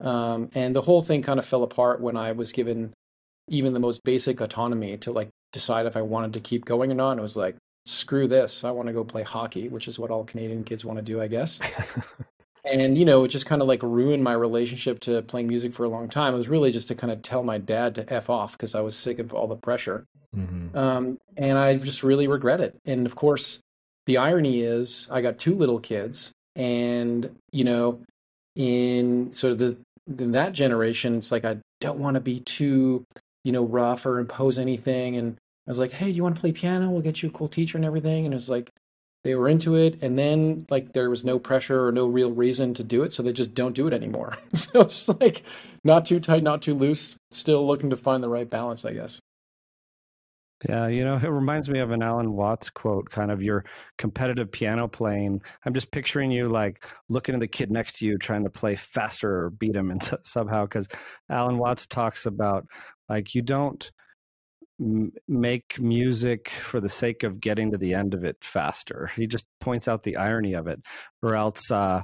Um, 0.00 0.50
and 0.54 0.74
the 0.74 0.82
whole 0.82 1.02
thing 1.02 1.22
kind 1.22 1.38
of 1.38 1.46
fell 1.46 1.62
apart 1.62 2.00
when 2.00 2.16
I 2.16 2.32
was 2.32 2.52
given 2.52 2.92
even 3.48 3.72
the 3.72 3.80
most 3.80 4.02
basic 4.04 4.40
autonomy 4.40 4.96
to 4.98 5.10
like 5.12 5.28
decide 5.52 5.86
if 5.86 5.96
I 5.96 6.02
wanted 6.02 6.32
to 6.34 6.40
keep 6.40 6.64
going 6.64 6.90
or 6.92 6.94
not. 6.94 7.12
And 7.12 7.20
it 7.20 7.22
was 7.22 7.36
like, 7.36 7.56
screw 7.86 8.28
this. 8.28 8.64
I 8.64 8.70
want 8.70 8.86
to 8.88 8.92
go 8.92 9.02
play 9.04 9.22
hockey, 9.22 9.68
which 9.68 9.88
is 9.88 9.98
what 9.98 10.10
all 10.10 10.24
Canadian 10.24 10.62
kids 10.64 10.84
want 10.84 10.98
to 10.98 11.02
do, 11.02 11.20
I 11.20 11.26
guess 11.28 11.58
and 12.70 12.96
you 12.98 13.04
know 13.04 13.24
it 13.24 13.28
just 13.28 13.46
kind 13.46 13.62
of 13.62 13.68
like 13.68 13.82
ruined 13.82 14.22
my 14.22 14.32
relationship 14.32 15.00
to 15.00 15.22
playing 15.22 15.48
music 15.48 15.72
for 15.72 15.84
a 15.84 15.88
long 15.88 16.08
time. 16.08 16.34
It 16.34 16.36
was 16.36 16.48
really 16.48 16.70
just 16.72 16.88
to 16.88 16.94
kind 16.94 17.12
of 17.12 17.22
tell 17.22 17.42
my 17.42 17.58
dad 17.58 17.94
to 17.96 18.12
f 18.12 18.28
off 18.30 18.52
because 18.52 18.74
i 18.74 18.80
was 18.80 18.96
sick 18.96 19.18
of 19.18 19.32
all 19.34 19.46
the 19.46 19.56
pressure. 19.56 20.04
Mhm. 20.36 20.74
um, 20.76 21.18
and 21.36 21.56
i 21.58 21.74
just 21.76 22.02
really 22.02 22.26
regret 22.28 22.60
it. 22.60 22.76
And 22.84 23.06
of 23.06 23.14
course 23.16 23.60
the 24.06 24.18
irony 24.18 24.60
is 24.60 25.08
i 25.10 25.20
got 25.20 25.38
two 25.38 25.54
little 25.54 25.78
kids 25.80 26.32
and 26.56 27.30
you 27.52 27.64
know 27.64 28.00
in 28.56 29.32
sort 29.32 29.52
of 29.52 29.58
the 29.58 29.76
in 30.18 30.32
that 30.32 30.52
generation 30.52 31.16
it's 31.16 31.30
like 31.30 31.44
i 31.44 31.56
don't 31.80 31.98
want 31.98 32.14
to 32.14 32.20
be 32.20 32.40
too 32.40 33.04
you 33.44 33.52
know 33.52 33.62
rough 33.64 34.04
or 34.06 34.18
impose 34.18 34.58
anything. 34.58 35.16
And 35.16 35.36
i 35.66 35.70
was 35.70 35.78
like 35.78 35.92
hey 35.92 36.06
do 36.06 36.12
you 36.12 36.22
want 36.22 36.34
to 36.34 36.40
play 36.40 36.52
piano? 36.52 36.90
We'll 36.90 37.02
get 37.02 37.22
you 37.22 37.28
a 37.28 37.32
cool 37.32 37.48
teacher 37.48 37.78
and 37.78 37.84
everything. 37.84 38.24
And 38.24 38.34
it 38.34 38.36
was 38.36 38.50
like 38.50 38.70
they 39.24 39.34
were 39.34 39.48
into 39.48 39.74
it 39.74 39.98
and 40.02 40.18
then 40.18 40.66
like 40.70 40.92
there 40.92 41.10
was 41.10 41.24
no 41.24 41.38
pressure 41.38 41.86
or 41.86 41.92
no 41.92 42.06
real 42.06 42.30
reason 42.32 42.74
to 42.74 42.84
do 42.84 43.02
it 43.02 43.12
so 43.12 43.22
they 43.22 43.32
just 43.32 43.54
don't 43.54 43.74
do 43.74 43.86
it 43.86 43.92
anymore 43.92 44.34
so 44.54 44.82
it's 44.82 45.08
like 45.20 45.42
not 45.84 46.04
too 46.04 46.20
tight 46.20 46.42
not 46.42 46.62
too 46.62 46.74
loose 46.74 47.16
still 47.30 47.66
looking 47.66 47.90
to 47.90 47.96
find 47.96 48.22
the 48.22 48.28
right 48.28 48.50
balance 48.50 48.84
i 48.84 48.92
guess 48.92 49.20
Yeah, 50.68 50.88
you 50.88 51.04
know, 51.04 51.14
it 51.14 51.28
reminds 51.28 51.68
me 51.68 51.78
of 51.78 51.92
an 51.92 52.02
Alan 52.02 52.32
Watts 52.32 52.68
quote, 52.68 53.10
kind 53.10 53.30
of 53.30 53.42
your 53.42 53.64
competitive 53.96 54.50
piano 54.50 54.88
playing. 54.88 55.40
I'm 55.64 55.72
just 55.72 55.92
picturing 55.92 56.32
you 56.32 56.48
like 56.48 56.84
looking 57.08 57.34
at 57.36 57.40
the 57.40 57.46
kid 57.46 57.70
next 57.70 57.98
to 57.98 58.06
you 58.06 58.18
trying 58.18 58.42
to 58.42 58.50
play 58.50 58.74
faster 58.74 59.44
or 59.44 59.50
beat 59.50 59.76
him 59.76 59.92
and 59.92 60.02
somehow 60.24 60.64
because 60.64 60.88
Alan 61.30 61.58
Watts 61.58 61.86
talks 61.86 62.26
about 62.26 62.66
like 63.08 63.36
you 63.36 63.42
don't 63.42 63.88
m- 64.80 65.12
make 65.26 65.80
music 65.80 66.50
for 66.50 66.80
the 66.80 66.88
sake 66.88 67.22
of 67.22 67.40
getting 67.40 67.70
to 67.72 67.78
the 67.78 67.94
end 67.94 68.14
of 68.14 68.24
it 68.24 68.36
faster. 68.40 69.10
He 69.16 69.26
just 69.26 69.46
points 69.60 69.88
out 69.88 70.02
the 70.02 70.16
irony 70.16 70.54
of 70.54 70.66
it, 70.66 70.80
or 71.22 71.34
else, 71.34 71.70
uh, 71.70 72.02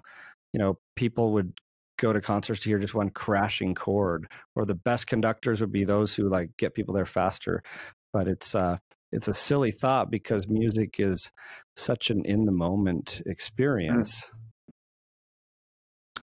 you 0.52 0.59
know, 0.61 0.78
people 0.97 1.33
would 1.33 1.52
go 1.99 2.12
to 2.12 2.21
concerts 2.21 2.61
to 2.61 2.69
hear 2.69 2.78
just 2.78 2.95
one 2.95 3.11
crashing 3.11 3.75
chord, 3.75 4.28
or 4.57 4.64
the 4.66 4.75
best 4.75 5.07
conductors 5.07 5.61
would 5.61 5.73
be 5.73 5.85
those 5.85 6.14
who 6.14 6.28
like 6.28 6.50
get 6.57 6.75
people 6.75 6.95
there 6.95 7.07
faster 7.07 7.62
but 8.14 8.28
it's 8.28 8.54
uh 8.54 8.78
it's 9.12 9.28
a 9.28 9.35
silly 9.35 9.71
thought 9.71 10.11
because 10.11 10.49
music 10.49 10.97
is 10.99 11.31
such 11.76 12.11
an 12.11 12.25
in 12.25 12.47
the 12.47 12.52
moment 12.52 13.21
experience. 13.26 14.31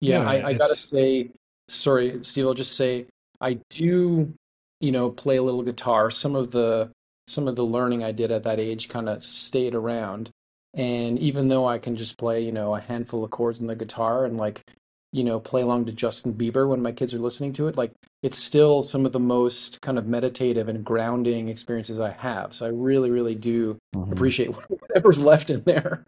yeah, 0.00 0.20
Yeah, 0.20 0.28
I, 0.28 0.48
I 0.48 0.52
gotta 0.54 0.74
say 0.74 1.30
sorry 1.68 2.18
steve 2.24 2.46
i'll 2.46 2.54
just 2.54 2.74
say 2.76 3.06
i 3.40 3.58
do 3.70 4.32
you 4.80 4.92
know 4.92 5.10
play 5.10 5.36
a 5.36 5.42
little 5.42 5.62
guitar. 5.62 6.10
Some 6.10 6.34
of 6.36 6.50
the 6.50 6.90
some 7.26 7.46
of 7.46 7.54
the 7.56 7.64
learning 7.64 8.02
i 8.02 8.10
did 8.12 8.32
at 8.32 8.42
that 8.42 8.58
age 8.58 8.88
kind 8.88 9.08
of 9.08 9.22
stayed 9.22 9.74
around. 9.74 10.30
And 10.74 11.18
even 11.18 11.48
though 11.48 11.66
i 11.66 11.78
can 11.78 11.96
just 11.96 12.18
play 12.18 12.42
you 12.44 12.52
know 12.52 12.74
a 12.74 12.80
handful 12.80 13.24
of 13.24 13.30
chords 13.30 13.60
on 13.60 13.66
the 13.66 13.74
guitar 13.76 14.24
and 14.24 14.36
like 14.36 14.62
you 15.12 15.24
know 15.24 15.40
play 15.40 15.62
along 15.62 15.86
to 15.86 15.92
justin 15.92 16.32
bieber 16.32 16.68
when 16.68 16.80
my 16.80 16.92
kids 16.92 17.12
are 17.12 17.18
listening 17.18 17.52
to 17.54 17.66
it 17.66 17.76
like 17.76 17.90
it's 18.22 18.38
still 18.38 18.80
some 18.82 19.04
of 19.04 19.10
the 19.12 19.18
most 19.18 19.80
kind 19.80 19.98
of 19.98 20.06
meditative 20.06 20.68
and 20.68 20.84
grounding 20.84 21.48
experiences 21.48 21.98
i 21.98 22.10
have. 22.12 22.54
So 22.54 22.66
i 22.66 22.68
really 22.70 23.10
really 23.10 23.34
do 23.34 23.76
Mhm. 23.96 24.12
appreciate 24.12 24.48
whatever's 24.68 25.18
left 25.18 25.50
in 25.50 25.62
there. 25.64 26.04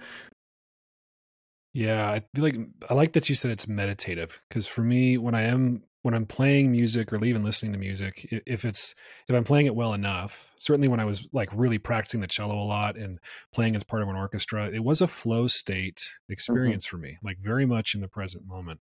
Yeah, 1.75 2.11
I 2.11 2.23
feel 2.35 2.45
like 2.45 2.57
I 2.91 2.95
like 2.95 3.13
that 3.13 3.29
you 3.29 3.35
said 3.35 3.51
it's 3.51 3.67
meditative 3.67 4.41
because 4.49 4.67
for 4.67 4.83
me, 4.83 5.17
when 5.19 5.35
I 5.35 5.43
am 5.43 5.83
when 6.03 6.15
I'm 6.15 6.27
playing 6.27 6.73
music 6.73 7.13
or 7.13 7.25
even 7.25 7.45
listening 7.45 7.73
to 7.73 7.79
music, 7.79 8.27
if 8.31 8.65
it's 8.65 8.95
if 9.29 9.37
I'm 9.37 9.45
playing 9.45 9.67
it 9.67 9.75
well 9.75 9.95
enough, 9.95 10.47
certainly 10.59 10.89
when 10.89 11.01
I 11.01 11.05
was 11.05 11.27
like 11.33 11.49
really 11.53 11.79
practicing 11.79 12.21
the 12.21 12.27
cello 12.27 12.61
a 12.61 12.67
lot 12.67 12.97
and 12.97 13.19
playing 13.53 13.77
as 13.77 13.85
part 13.85 14.03
of 14.03 14.09
an 14.09 14.17
orchestra, 14.17 14.69
it 14.69 14.83
was 14.83 15.01
a 15.01 15.07
flow 15.07 15.47
state 15.47 16.09
experience 16.29 16.85
for 16.85 16.99
me, 16.99 17.19
like 17.23 17.39
very 17.39 17.67
much 17.67 17.95
in 17.95 18.01
the 18.01 18.09
present 18.09 18.47
moment, 18.47 18.81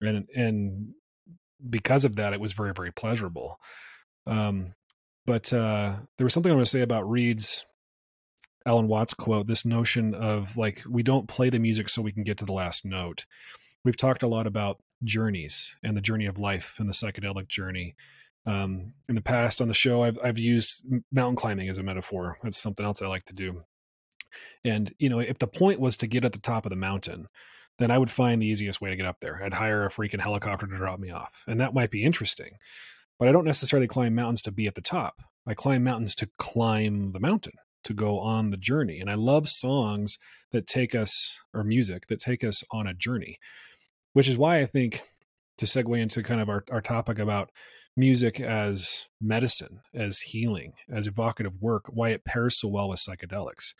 and 0.00 0.28
and 0.36 0.94
because 1.68 2.04
of 2.04 2.16
that, 2.16 2.34
it 2.34 2.40
was 2.40 2.52
very 2.52 2.72
very 2.74 2.92
pleasurable. 2.92 3.58
Um, 4.26 4.74
but 5.26 5.50
uh, 5.52 5.96
there 6.18 6.24
was 6.24 6.34
something 6.34 6.52
I 6.52 6.54
want 6.54 6.66
to 6.66 6.70
say 6.70 6.82
about 6.82 7.08
Reid's 7.08 7.64
Alan 8.66 8.88
Watts 8.88 9.14
quote, 9.14 9.46
this 9.46 9.64
notion 9.64 10.14
of 10.14 10.56
like 10.56 10.82
we 10.88 11.02
don't 11.02 11.28
play 11.28 11.48
the 11.50 11.58
music 11.58 11.88
so 11.88 12.02
we 12.02 12.12
can 12.12 12.22
get 12.22 12.38
to 12.38 12.44
the 12.44 12.52
last 12.52 12.84
note. 12.84 13.24
We've 13.84 13.96
talked 13.96 14.22
a 14.22 14.28
lot 14.28 14.46
about 14.46 14.78
journeys 15.02 15.74
and 15.82 15.96
the 15.96 16.00
journey 16.00 16.26
of 16.26 16.38
life 16.38 16.74
and 16.78 16.88
the 16.88 16.94
psychedelic 16.94 17.48
journey. 17.48 17.96
Um, 18.46 18.92
in 19.08 19.14
the 19.14 19.22
past 19.22 19.60
on 19.60 19.68
the 19.68 19.74
show, 19.74 20.02
I've 20.02 20.18
I've 20.22 20.38
used 20.38 20.82
mountain 21.10 21.36
climbing 21.36 21.68
as 21.68 21.78
a 21.78 21.82
metaphor. 21.82 22.38
That's 22.42 22.60
something 22.60 22.84
else 22.84 23.00
I 23.00 23.06
like 23.06 23.24
to 23.24 23.34
do. 23.34 23.64
And 24.64 24.94
you 24.98 25.08
know, 25.08 25.20
if 25.20 25.38
the 25.38 25.46
point 25.46 25.80
was 25.80 25.96
to 25.98 26.06
get 26.06 26.24
at 26.24 26.32
the 26.32 26.38
top 26.38 26.66
of 26.66 26.70
the 26.70 26.76
mountain, 26.76 27.28
then 27.78 27.90
I 27.90 27.98
would 27.98 28.10
find 28.10 28.40
the 28.40 28.46
easiest 28.46 28.80
way 28.80 28.90
to 28.90 28.96
get 28.96 29.06
up 29.06 29.20
there. 29.20 29.42
I'd 29.42 29.54
hire 29.54 29.84
a 29.84 29.90
freaking 29.90 30.20
helicopter 30.20 30.66
to 30.66 30.76
drop 30.76 31.00
me 31.00 31.10
off, 31.10 31.42
and 31.46 31.60
that 31.60 31.74
might 31.74 31.90
be 31.90 32.04
interesting. 32.04 32.52
But 33.18 33.28
I 33.28 33.32
don't 33.32 33.44
necessarily 33.44 33.86
climb 33.86 34.14
mountains 34.14 34.42
to 34.42 34.52
be 34.52 34.66
at 34.66 34.74
the 34.74 34.80
top. 34.80 35.16
I 35.46 35.54
climb 35.54 35.84
mountains 35.84 36.14
to 36.16 36.28
climb 36.38 37.12
the 37.12 37.20
mountain, 37.20 37.52
to 37.84 37.94
go 37.94 38.18
on 38.18 38.50
the 38.50 38.56
journey. 38.56 39.00
And 39.00 39.10
I 39.10 39.14
love 39.14 39.48
songs 39.48 40.18
that 40.52 40.66
take 40.66 40.94
us, 40.94 41.32
or 41.52 41.62
music 41.64 42.06
that 42.08 42.20
take 42.20 42.42
us 42.42 42.62
on 42.70 42.86
a 42.86 42.94
journey, 42.94 43.38
which 44.14 44.28
is 44.28 44.38
why 44.38 44.60
I 44.60 44.66
think 44.66 45.02
to 45.58 45.66
segue 45.66 46.00
into 46.00 46.22
kind 46.22 46.40
of 46.40 46.48
our, 46.48 46.64
our 46.70 46.80
topic 46.80 47.18
about 47.18 47.50
music 47.96 48.40
as 48.40 49.04
medicine, 49.20 49.80
as 49.94 50.20
healing, 50.20 50.72
as 50.90 51.06
evocative 51.06 51.60
work, 51.60 51.84
why 51.88 52.10
it 52.10 52.24
pairs 52.24 52.58
so 52.58 52.68
well 52.68 52.88
with 52.88 53.00
psychedelics. 53.00 53.72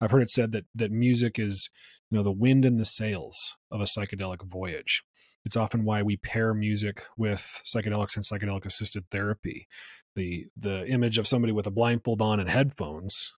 I've 0.00 0.10
heard 0.10 0.22
it 0.22 0.30
said 0.30 0.52
that 0.52 0.64
that 0.74 0.90
music 0.90 1.38
is, 1.38 1.68
you 2.10 2.16
know, 2.16 2.24
the 2.24 2.32
wind 2.32 2.64
in 2.64 2.78
the 2.78 2.84
sails 2.84 3.56
of 3.70 3.80
a 3.80 3.84
psychedelic 3.84 4.42
voyage. 4.42 5.02
It's 5.44 5.56
often 5.56 5.84
why 5.84 6.02
we 6.02 6.16
pair 6.16 6.54
music 6.54 7.04
with 7.16 7.60
psychedelics 7.64 8.16
and 8.16 8.24
psychedelic 8.24 8.64
assisted 8.64 9.04
therapy. 9.10 9.68
The 10.16 10.46
the 10.56 10.86
image 10.86 11.18
of 11.18 11.28
somebody 11.28 11.52
with 11.52 11.66
a 11.66 11.70
blindfold 11.70 12.20
on 12.20 12.40
and 12.40 12.50
headphones 12.50 13.34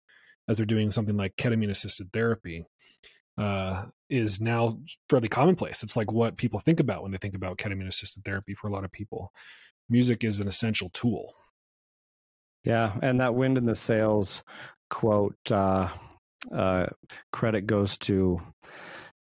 as 0.48 0.58
they're 0.58 0.66
doing 0.66 0.92
something 0.92 1.18
like 1.18 1.36
ketamine 1.36 1.70
assisted 1.70 2.12
therapy 2.14 2.66
uh, 3.38 3.86
is 4.10 4.42
now 4.42 4.78
fairly 5.10 5.30
commonplace. 5.30 5.84
It's 5.84 5.96
like 5.96 6.12
what 6.12 6.38
people 6.38 6.60
think 6.60 6.80
about 6.80 7.04
when 7.04 7.12
they 7.12 7.18
think 7.18 7.36
about 7.36 7.58
ketamine 7.58 7.88
assisted 7.88 8.24
therapy 8.26 8.54
for 8.54 8.68
a 8.68 8.72
lot 8.72 8.84
of 8.84 8.92
people. 8.92 9.32
Music 9.90 10.24
is 10.24 10.40
an 10.40 10.48
essential 10.48 10.90
tool. 10.90 11.34
Yeah, 12.64 12.94
and 13.02 13.20
that 13.20 13.36
wind 13.36 13.58
in 13.58 13.66
the 13.66 13.76
sails 13.76 14.44
quote 14.90 15.52
uh, 15.52 15.90
uh, 16.56 16.88
credit 17.32 17.66
goes 17.66 17.98
to 17.98 18.42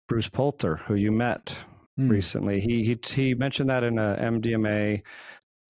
Bruce 0.09 0.29
Poulter, 0.29 0.77
who 0.77 0.95
you 0.95 1.13
met 1.13 1.57
mm. 1.99 2.11
recently. 2.11 2.61
He, 2.61 2.85
he 2.85 2.99
he 3.13 3.35
mentioned 3.35 3.69
that 3.71 3.85
in 3.85 3.99
a 3.99 4.17
MDMA 4.21 5.03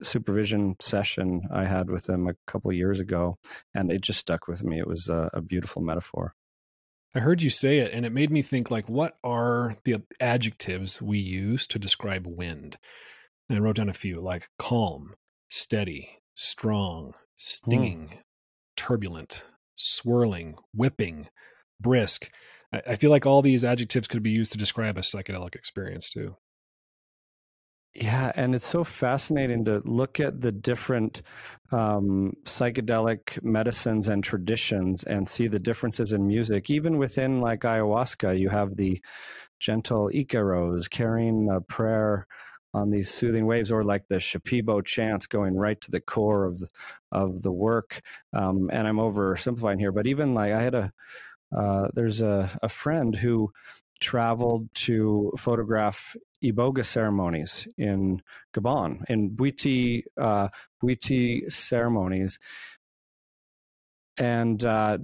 supervision 0.03 0.75
session 0.79 1.41
I 1.51 1.65
had 1.65 1.89
with 1.89 2.07
him 2.07 2.27
a 2.27 2.35
couple 2.45 2.71
years 2.71 2.99
ago, 2.99 3.37
and 3.73 3.91
it 3.91 4.01
just 4.01 4.19
stuck 4.19 4.47
with 4.47 4.63
me. 4.63 4.79
It 4.79 4.87
was 4.87 5.09
a, 5.09 5.29
a 5.33 5.41
beautiful 5.41 5.81
metaphor. 5.81 6.33
I 7.17 7.19
heard 7.19 7.41
you 7.41 7.49
say 7.49 7.79
it, 7.79 7.93
and 7.93 8.05
it 8.05 8.11
made 8.11 8.29
me 8.29 8.43
think 8.43 8.69
like, 8.69 8.87
what 8.87 9.17
are 9.23 9.75
the 9.85 10.03
adjectives 10.19 11.01
we 11.01 11.17
use 11.17 11.65
to 11.67 11.79
describe 11.79 12.27
wind? 12.27 12.77
And 13.49 13.57
I 13.57 13.61
wrote 13.61 13.77
down 13.77 13.89
a 13.89 13.93
few 13.93 14.21
like 14.21 14.49
calm, 14.59 15.15
steady, 15.49 16.19
strong, 16.35 17.05
hmm. 17.05 17.11
stinging, 17.37 18.19
turbulent, 18.75 19.43
swirling, 19.75 20.57
whipping, 20.75 21.29
brisk. 21.81 22.29
I, 22.71 22.97
feel 22.97 23.09
like 23.09 23.25
all 23.25 23.41
these 23.41 23.63
adjectives 23.63 24.07
could 24.07 24.21
be 24.21 24.29
used 24.29 24.51
to 24.51 24.59
describe 24.59 24.95
a 24.97 25.01
psychedelic 25.01 25.55
experience 25.55 26.11
too. 26.11 26.35
Yeah, 27.93 28.31
and 28.35 28.53
it's 28.53 28.65
so 28.65 28.83
fascinating 28.83 29.65
to 29.65 29.81
look 29.83 30.19
at 30.19 30.41
the 30.41 30.51
different 30.51 31.23
um, 31.71 32.33
psychedelic 32.45 33.41
medicines 33.43 34.07
and 34.07 34.23
traditions 34.23 35.03
and 35.03 35.27
see 35.27 35.47
the 35.47 35.59
differences 35.59 36.13
in 36.13 36.27
music. 36.27 36.69
Even 36.69 36.97
within 36.99 37.41
like 37.41 37.61
ayahuasca, 37.61 38.37
you 38.39 38.49
have 38.49 38.75
the 38.75 39.01
gentle 39.59 40.09
Icaros 40.13 40.89
carrying 40.89 41.49
a 41.49 41.61
prayer 41.61 42.27
on 42.73 42.91
these 42.91 43.09
soothing 43.09 43.47
waves, 43.47 43.71
or 43.71 43.83
like 43.83 44.07
the 44.09 44.17
Shipibo 44.17 44.85
chants 44.85 45.25
going 45.27 45.55
right 45.55 45.81
to 45.81 45.91
the 45.91 46.01
core 46.01 46.45
of 46.45 46.59
the, 46.59 46.69
of 47.11 47.41
the 47.41 47.51
work. 47.51 48.01
Um, 48.33 48.69
and 48.71 48.87
I'm 48.87 48.97
oversimplifying 48.97 49.79
here, 49.79 49.91
but 49.91 50.07
even 50.07 50.33
like 50.35 50.53
I 50.53 50.61
had 50.61 50.75
a 50.75 50.93
uh, 51.55 51.87
there's 51.93 52.21
a, 52.21 52.57
a 52.61 52.69
friend 52.69 53.15
who 53.15 53.51
traveled 53.99 54.73
to 54.73 55.31
photograph 55.37 56.15
iboga 56.43 56.85
ceremonies 56.85 57.67
in 57.77 58.21
Gabon, 58.55 59.03
in 59.09 59.31
Bwiti 59.31 60.03
uh, 60.19 60.49
Bwiti 60.83 61.51
ceremonies, 61.51 62.39
and 64.17 64.63
uh, 64.63 64.97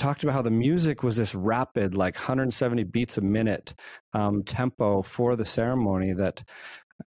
talked 0.00 0.22
about 0.22 0.34
how 0.34 0.42
the 0.42 0.50
music 0.50 1.02
was 1.02 1.16
this 1.16 1.34
rapid, 1.34 1.94
like 1.94 2.16
170 2.16 2.84
beats 2.84 3.18
a 3.18 3.20
minute 3.20 3.74
um, 4.14 4.42
tempo 4.42 5.02
for 5.02 5.36
the 5.36 5.44
ceremony 5.44 6.14
that 6.14 6.42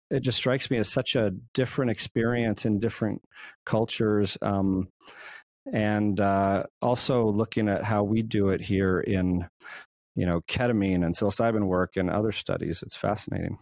it 0.09 0.21
just 0.21 0.37
strikes 0.37 0.71
me 0.71 0.77
as 0.77 0.87
such 0.87 1.15
a 1.15 1.31
different 1.53 1.91
experience 1.91 2.65
in 2.65 2.79
different 2.79 3.21
cultures. 3.65 4.37
Um, 4.41 4.87
and 5.73 6.19
uh, 6.21 6.63
also 6.81 7.25
looking 7.25 7.67
at 7.67 7.83
how 7.83 8.03
we 8.03 8.21
do 8.21 8.49
it 8.49 8.61
here 8.61 9.01
in, 9.01 9.45
you 10.17 10.25
know, 10.25 10.41
ketamine 10.41 11.05
and 11.05 11.15
psilocybin 11.15 11.67
work 11.67 11.95
and 11.95 12.09
other 12.09 12.31
studies. 12.31 12.81
It's 12.81 12.97
fascinating. 12.97 13.59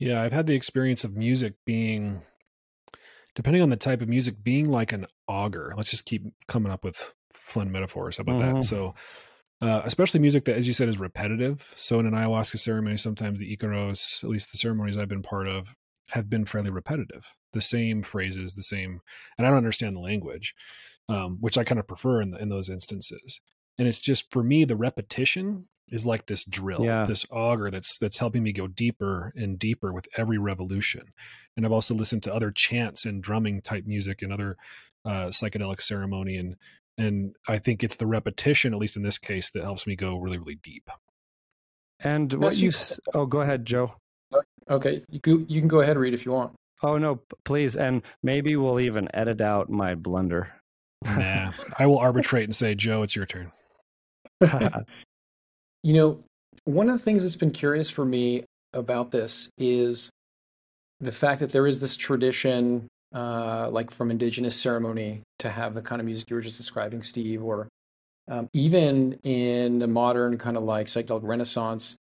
Yeah, 0.00 0.22
I've 0.22 0.32
had 0.32 0.46
the 0.46 0.54
experience 0.54 1.04
of 1.04 1.14
music 1.14 1.54
being, 1.66 2.22
depending 3.34 3.62
on 3.62 3.68
the 3.68 3.76
type 3.76 4.00
of 4.00 4.08
music, 4.08 4.42
being 4.42 4.70
like 4.70 4.92
an 4.92 5.06
auger. 5.28 5.74
Let's 5.76 5.90
just 5.90 6.06
keep 6.06 6.24
coming 6.48 6.72
up 6.72 6.82
with 6.82 7.12
fun 7.34 7.70
metaphors. 7.70 8.16
How 8.16 8.22
about 8.22 8.40
mm-hmm. 8.40 8.56
that? 8.56 8.64
So, 8.64 8.94
uh, 9.60 9.82
especially 9.84 10.20
music 10.20 10.46
that, 10.46 10.56
as 10.56 10.66
you 10.66 10.72
said, 10.72 10.88
is 10.88 10.98
repetitive. 10.98 11.68
So 11.76 12.00
in 12.00 12.06
an 12.06 12.14
ayahuasca 12.14 12.58
ceremony, 12.58 12.96
sometimes 12.96 13.38
the 13.38 13.54
Icaros, 13.54 14.24
at 14.24 14.30
least 14.30 14.50
the 14.50 14.58
ceremonies 14.58 14.96
I've 14.96 15.08
been 15.08 15.22
part 15.22 15.46
of, 15.46 15.76
have 16.08 16.30
been 16.30 16.46
fairly 16.46 16.70
repetitive. 16.70 17.26
The 17.52 17.60
same 17.60 18.02
phrases, 18.02 18.54
the 18.54 18.62
same, 18.62 19.00
and 19.36 19.46
I 19.46 19.50
don't 19.50 19.58
understand 19.58 19.94
the 19.94 20.00
language, 20.00 20.54
um, 21.10 21.36
which 21.40 21.58
I 21.58 21.64
kind 21.64 21.78
of 21.78 21.86
prefer 21.86 22.22
in, 22.22 22.30
the, 22.30 22.38
in 22.38 22.48
those 22.48 22.70
instances. 22.70 23.40
And 23.78 23.88
it's 23.88 23.98
just 23.98 24.30
for 24.30 24.42
me, 24.42 24.64
the 24.64 24.76
repetition 24.76 25.66
is 25.88 26.06
like 26.06 26.26
this 26.26 26.44
drill, 26.44 26.84
yeah. 26.84 27.04
this 27.04 27.26
auger 27.30 27.70
that's 27.70 27.98
that's 27.98 28.18
helping 28.18 28.42
me 28.42 28.52
go 28.52 28.66
deeper 28.66 29.32
and 29.36 29.58
deeper 29.58 29.92
with 29.92 30.08
every 30.16 30.38
revolution. 30.38 31.12
And 31.56 31.66
I've 31.66 31.72
also 31.72 31.94
listened 31.94 32.22
to 32.24 32.34
other 32.34 32.50
chants 32.50 33.04
and 33.04 33.22
drumming 33.22 33.62
type 33.62 33.84
music 33.86 34.22
and 34.22 34.32
other 34.32 34.56
uh, 35.04 35.26
psychedelic 35.26 35.80
ceremony 35.80 36.36
and 36.36 36.56
and 36.96 37.34
I 37.48 37.58
think 37.58 37.82
it's 37.82 37.96
the 37.96 38.06
repetition, 38.06 38.72
at 38.72 38.78
least 38.78 38.96
in 38.96 39.02
this 39.02 39.18
case, 39.18 39.50
that 39.50 39.64
helps 39.64 39.86
me 39.86 39.96
go 39.96 40.16
really, 40.18 40.38
really 40.38 40.54
deep. 40.54 40.88
And 42.00 42.32
what 42.34 42.56
you? 42.56 42.72
Oh, 43.14 43.26
go 43.26 43.40
ahead, 43.40 43.66
Joe. 43.66 43.94
Okay, 44.70 45.02
you 45.08 45.20
can, 45.20 45.46
you 45.48 45.60
can 45.60 45.68
go 45.68 45.80
ahead, 45.80 45.98
Reid 45.98 46.14
if 46.14 46.24
you 46.24 46.32
want. 46.32 46.54
Oh 46.82 46.98
no, 46.98 47.20
please, 47.44 47.76
and 47.76 48.02
maybe 48.22 48.56
we'll 48.56 48.80
even 48.80 49.08
edit 49.14 49.40
out 49.40 49.70
my 49.70 49.94
blunder. 49.94 50.52
nah, 51.04 51.52
I 51.78 51.86
will 51.86 51.98
arbitrate 51.98 52.44
and 52.44 52.54
say, 52.54 52.74
Joe, 52.74 53.02
it's 53.02 53.16
your 53.16 53.26
turn. 53.26 53.52
you 55.82 55.92
know, 55.92 56.24
one 56.64 56.88
of 56.88 56.98
the 56.98 57.04
things 57.04 57.22
that's 57.22 57.36
been 57.36 57.50
curious 57.50 57.90
for 57.90 58.04
me 58.04 58.44
about 58.72 59.10
this 59.10 59.50
is 59.58 60.10
the 61.00 61.12
fact 61.12 61.40
that 61.40 61.52
there 61.52 61.66
is 61.66 61.80
this 61.80 61.96
tradition 61.96 62.88
uh, 63.14 63.68
like 63.70 63.90
from 63.90 64.10
indigenous 64.10 64.56
ceremony 64.56 65.22
to 65.38 65.48
have 65.48 65.74
the 65.74 65.82
kind 65.82 66.00
of 66.00 66.06
music 66.06 66.28
you 66.30 66.36
were 66.36 66.42
just 66.42 66.58
describing, 66.58 67.02
Steve, 67.02 67.42
or 67.42 67.68
um, 68.28 68.48
even 68.52 69.12
in 69.22 69.78
the 69.78 69.86
modern 69.86 70.38
kind 70.38 70.56
of 70.56 70.64
like 70.64 70.86
psychedelic 70.86 71.20
renaissance, 71.22 71.96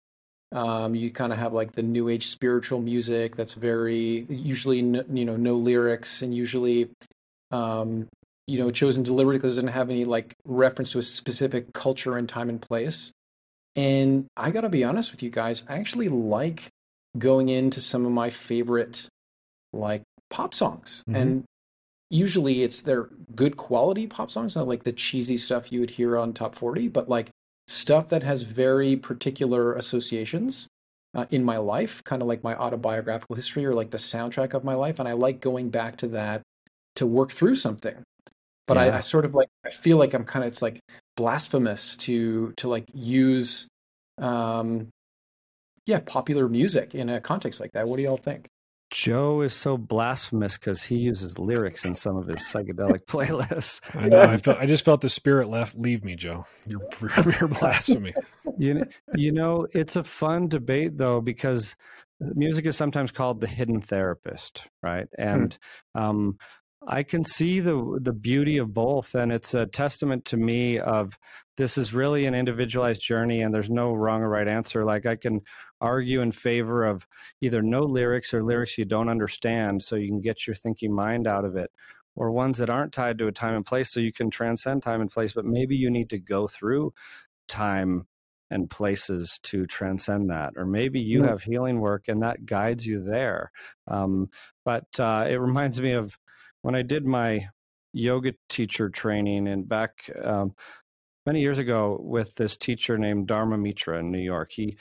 um, 0.54 0.96
you 0.96 1.12
kind 1.12 1.34
of 1.34 1.40
have 1.40 1.54
like 1.54 1.74
the 1.74 1.84
new 1.84 2.10
age 2.10 2.28
spiritual 2.28 2.80
music 2.80 3.36
that's 3.36 3.54
very 3.54 4.26
usually 4.30 4.82
no, 4.82 5.04
you 5.12 5.26
know 5.26 5.36
no 5.36 5.56
lyrics 5.56 6.22
and 6.22 6.34
usually 6.34 6.90
um, 7.52 8.08
you 8.48 8.60
know 8.60 8.72
chosen 8.72 9.04
deliberately 9.04 9.40
because 9.40 9.58
it 9.58 9.62
doesn't 9.62 9.74
have 9.74 9.90
any 9.90 10.06
like 10.06 10.36
reference 10.46 10.90
to 10.92 11.00
a 11.00 11.02
specific 11.02 11.74
culture 11.74 12.18
and 12.18 12.28
time 12.28 12.50
and 12.50 12.62
place. 12.62 13.12
And 13.76 14.28
I 14.38 14.52
got 14.52 14.62
to 14.62 14.70
be 14.70 14.84
honest 14.84 15.12
with 15.12 15.24
you 15.24 15.30
guys, 15.30 15.64
I 15.68 15.78
actually 15.78 16.10
like 16.10 16.70
going 17.18 17.50
into 17.50 17.82
some 17.82 18.06
of 18.06 18.12
my 18.12 18.30
favorite 18.30 19.08
like 19.72 20.04
pop 20.30 20.54
songs. 20.54 21.04
Mm-hmm. 21.08 21.16
And 21.16 21.44
usually 22.10 22.64
it's 22.64 22.82
their 22.82 23.10
good 23.36 23.58
quality 23.58 24.08
pop 24.08 24.30
songs, 24.30 24.56
not 24.56 24.68
like 24.68 24.84
the 24.84 24.92
cheesy 24.92 25.38
stuff 25.38 25.72
you 25.72 25.80
would 25.80 25.92
hear 25.92 26.18
on 26.18 26.34
top 26.34 26.56
40, 26.56 26.88
but 26.90 27.10
like 27.10 27.30
stuff 27.68 28.10
that 28.10 28.24
has 28.24 28.44
very 28.44 28.96
particular 28.96 29.74
associations 29.74 30.68
uh, 31.16 31.26
in 31.32 31.44
my 31.44 31.58
life, 31.58 32.04
kind 32.04 32.22
of 32.22 32.28
like 32.28 32.44
my 32.44 32.56
autobiographical 32.56 33.36
history 33.36 33.66
or 33.66 33.74
like 33.74 33.92
the 33.92 33.98
soundtrack 33.98 34.54
of 34.54 34.64
my 34.64 34.76
life. 34.76 35.00
And 35.00 35.08
I 35.08 35.14
like 35.14 35.40
going 35.40 35.70
back 35.70 35.98
to 35.98 36.08
that 36.10 36.42
to 36.96 37.06
work 37.06 37.32
through 37.32 37.56
something. 37.56 37.96
But 38.66 38.78
yeah. 38.78 38.84
I, 38.84 38.98
I 38.98 39.00
sort 39.02 39.26
of 39.26 39.36
like, 39.36 39.50
I 39.66 39.70
feel 39.70 39.98
like 39.98 40.14
I'm 40.14 40.24
kind 40.24 40.44
of, 40.44 40.48
it's 40.48 40.62
like 40.62 40.80
blasphemous 41.18 41.98
to, 41.98 42.54
to 42.58 42.70
like 42.70 42.86
use, 42.94 43.68
um, 44.20 44.90
yeah, 45.86 46.00
popular 46.06 46.48
music 46.48 46.96
in 46.96 47.10
a 47.10 47.20
context 47.20 47.60
like 47.60 47.72
that. 47.74 47.88
What 47.88 47.98
do 47.98 48.04
y'all 48.04 48.18
think? 48.18 48.48
Joe 48.94 49.42
is 49.42 49.56
so 49.56 49.76
blasphemous 49.76 50.56
because 50.56 50.84
he 50.84 50.98
uses 50.98 51.40
lyrics 51.40 51.84
in 51.84 51.96
some 51.96 52.16
of 52.16 52.28
his 52.28 52.38
psychedelic 52.38 53.06
playlists. 53.08 53.82
I 54.00 54.08
know. 54.08 54.22
I, 54.22 54.38
felt, 54.38 54.60
I 54.60 54.68
just 54.68 54.86
felt 54.86 55.02
the 55.02 55.10
spirit 55.10 55.50
left 55.50 55.76
leave 55.76 56.04
me, 56.04 56.16
Joe. 56.16 56.46
You're, 56.68 56.88
you're 57.40 57.48
blasphemy. 57.48 58.14
You 58.60 58.76
know, 58.76 58.86
you 59.16 59.32
know, 59.32 59.68
it's 59.74 59.96
a 59.96 60.04
fun 60.04 60.48
debate 60.48 60.96
though 60.96 61.22
because 61.22 61.76
music 62.20 62.68
is 62.68 62.78
sometimes 62.78 63.12
called 63.12 63.42
the 63.42 63.48
hidden 63.48 63.82
therapist, 63.82 64.62
right? 64.84 65.08
And 65.18 65.58
hmm. 65.96 66.02
um, 66.02 66.38
I 66.88 67.04
can 67.04 67.24
see 67.26 67.60
the 67.60 68.00
the 68.02 68.14
beauty 68.14 68.58
of 68.58 68.74
both, 68.74 69.16
and 69.16 69.32
it's 69.32 69.54
a 69.54 69.66
testament 69.66 70.26
to 70.26 70.38
me 70.38 70.80
of 70.80 71.18
this 71.56 71.78
is 71.78 71.94
really 71.94 72.26
an 72.26 72.36
individualized 72.36 73.02
journey, 73.02 73.42
and 73.42 73.54
there's 73.54 73.70
no 73.70 73.94
wrong 73.94 74.22
or 74.22 74.30
right 74.30 74.48
answer. 74.48 74.84
Like 74.84 75.06
I 75.06 75.16
can 75.16 75.42
argue 75.80 76.22
in 76.22 76.32
favor 76.32 76.84
of 76.84 77.08
either 77.42 77.62
no 77.62 77.82
lyrics 77.82 78.34
or 78.34 78.44
lyrics 78.44 78.78
you 78.78 78.86
don't 78.86 79.10
understand, 79.10 79.84
so 79.84 79.96
you 79.96 80.08
can 80.10 80.22
get 80.22 80.48
your 80.48 80.56
thinking 80.56 80.94
mind 80.94 81.28
out 81.28 81.46
of 81.46 81.56
it, 81.56 81.72
or 82.16 82.32
ones 82.32 82.58
that 82.58 82.70
aren't 82.70 82.94
tied 82.94 83.18
to 83.20 83.28
a 83.28 83.32
time 83.32 83.56
and 83.56 83.66
place, 83.66 83.92
so 83.92 84.00
you 84.00 84.14
can 84.14 84.30
transcend 84.30 84.84
time 84.84 85.02
and 85.02 85.12
place. 85.12 85.34
But 85.34 85.46
maybe 85.46 85.76
you 85.76 85.90
need 85.90 86.10
to 86.10 86.20
go 86.20 86.48
through 86.48 86.94
time 87.48 88.08
and 88.52 88.70
places 88.70 89.40
to 89.42 89.66
transcend 89.66 90.30
that 90.30 90.54
or 90.58 90.66
maybe 90.66 91.00
you 91.00 91.24
have 91.24 91.42
healing 91.42 91.80
work 91.80 92.04
and 92.08 92.22
that 92.22 92.46
guides 92.46 92.86
you 92.86 93.04
there 93.04 93.52
um, 93.88 94.30
but 94.64 94.86
uh, 95.00 95.26
it 95.28 95.40
reminds 95.40 95.82
me 95.82 95.94
of 95.94 96.16
when 96.64 96.76
I 96.76 96.82
did 96.82 97.06
my 97.06 97.50
yoga 97.94 98.34
teacher 98.50 98.90
training 98.90 99.48
and 99.48 99.70
back 99.70 100.10
um, 100.24 100.56
many 101.26 101.42
years 101.42 101.60
ago 101.60 102.00
with 102.02 102.34
this 102.36 102.58
teacher 102.58 102.98
named 102.98 103.28
Dharma 103.28 103.58
Mitra 103.58 104.00
in 104.00 104.12
New 104.12 104.20
York, 104.20 104.52
he 104.52 104.78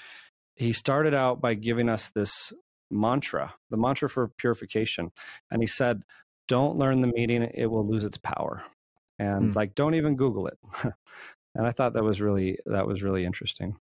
he 0.56 0.72
started 0.72 1.12
out 1.12 1.40
by 1.40 1.54
giving 1.54 1.88
us 1.88 2.10
this 2.10 2.52
mantra, 2.90 3.54
the 3.70 3.76
mantra 3.76 4.08
for 4.08 4.28
purification, 4.28 5.10
and 5.50 5.60
he 5.60 5.66
said, 5.66 6.02
"Don't 6.48 6.78
learn 6.78 7.00
the 7.00 7.12
meaning; 7.14 7.42
it 7.54 7.66
will 7.66 7.86
lose 7.86 8.04
its 8.04 8.18
power." 8.18 8.62
And 9.18 9.52
mm. 9.52 9.54
like, 9.54 9.74
don't 9.74 9.94
even 9.94 10.16
Google 10.16 10.46
it. 10.46 10.58
and 11.54 11.66
I 11.66 11.72
thought 11.72 11.94
that 11.94 12.02
was 12.02 12.20
really 12.20 12.58
that 12.66 12.86
was 12.86 13.02
really 13.02 13.24
interesting. 13.24 13.76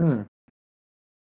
Mm. 0.00 0.26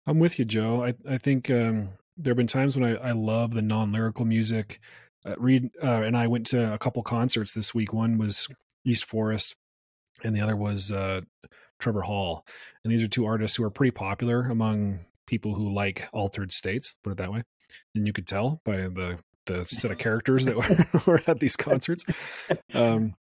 I'm 0.07 0.19
with 0.19 0.39
you, 0.39 0.45
Joe. 0.45 0.85
I 0.85 0.95
I 1.09 1.19
think 1.19 1.51
um, 1.51 1.89
there 2.17 2.31
have 2.31 2.37
been 2.37 2.47
times 2.47 2.79
when 2.79 2.97
I, 2.97 3.09
I 3.09 3.13
love 3.13 3.53
the 3.53 3.63
non 3.63 3.91
lyrical 3.93 4.25
music 4.25 4.81
uh, 5.27 5.35
Reid 5.39 5.71
uh, 5.83 6.03
and 6.03 6.17
I 6.17 6.27
went 6.27 6.47
to 6.49 6.73
a 6.73 6.79
couple 6.79 7.03
concerts 7.03 7.53
this 7.53 7.75
week. 7.75 7.93
One 7.93 8.19
was 8.19 8.49
East 8.85 9.05
Forest, 9.05 9.55
and 10.23 10.37
the 10.37 10.41
other 10.41 10.57
was 10.57 10.93
uh, 10.93 11.23
Trevor 11.79 12.03
Hall. 12.03 12.45
And 12.83 12.93
these 12.93 13.03
are 13.03 13.09
two 13.09 13.27
artists 13.27 13.57
who 13.57 13.65
are 13.65 13.71
pretty 13.71 13.93
popular 13.93 14.49
among 14.51 15.01
people 15.27 15.55
who 15.55 15.73
like 15.73 16.09
altered 16.13 16.53
states. 16.53 16.97
Put 17.03 17.13
it 17.13 17.19
that 17.19 17.33
way, 17.33 17.43
and 17.95 18.07
you 18.07 18.13
could 18.13 18.27
tell 18.27 18.61
by 18.65 18.77
the 18.77 19.19
the 19.47 19.65
set 19.65 19.91
of 19.91 19.99
characters 19.99 20.47
that 20.47 20.57
were, 20.57 21.03
were 21.07 21.23
at 21.27 21.41
these 21.41 21.57
concerts. 21.57 22.05
Um, 22.73 23.15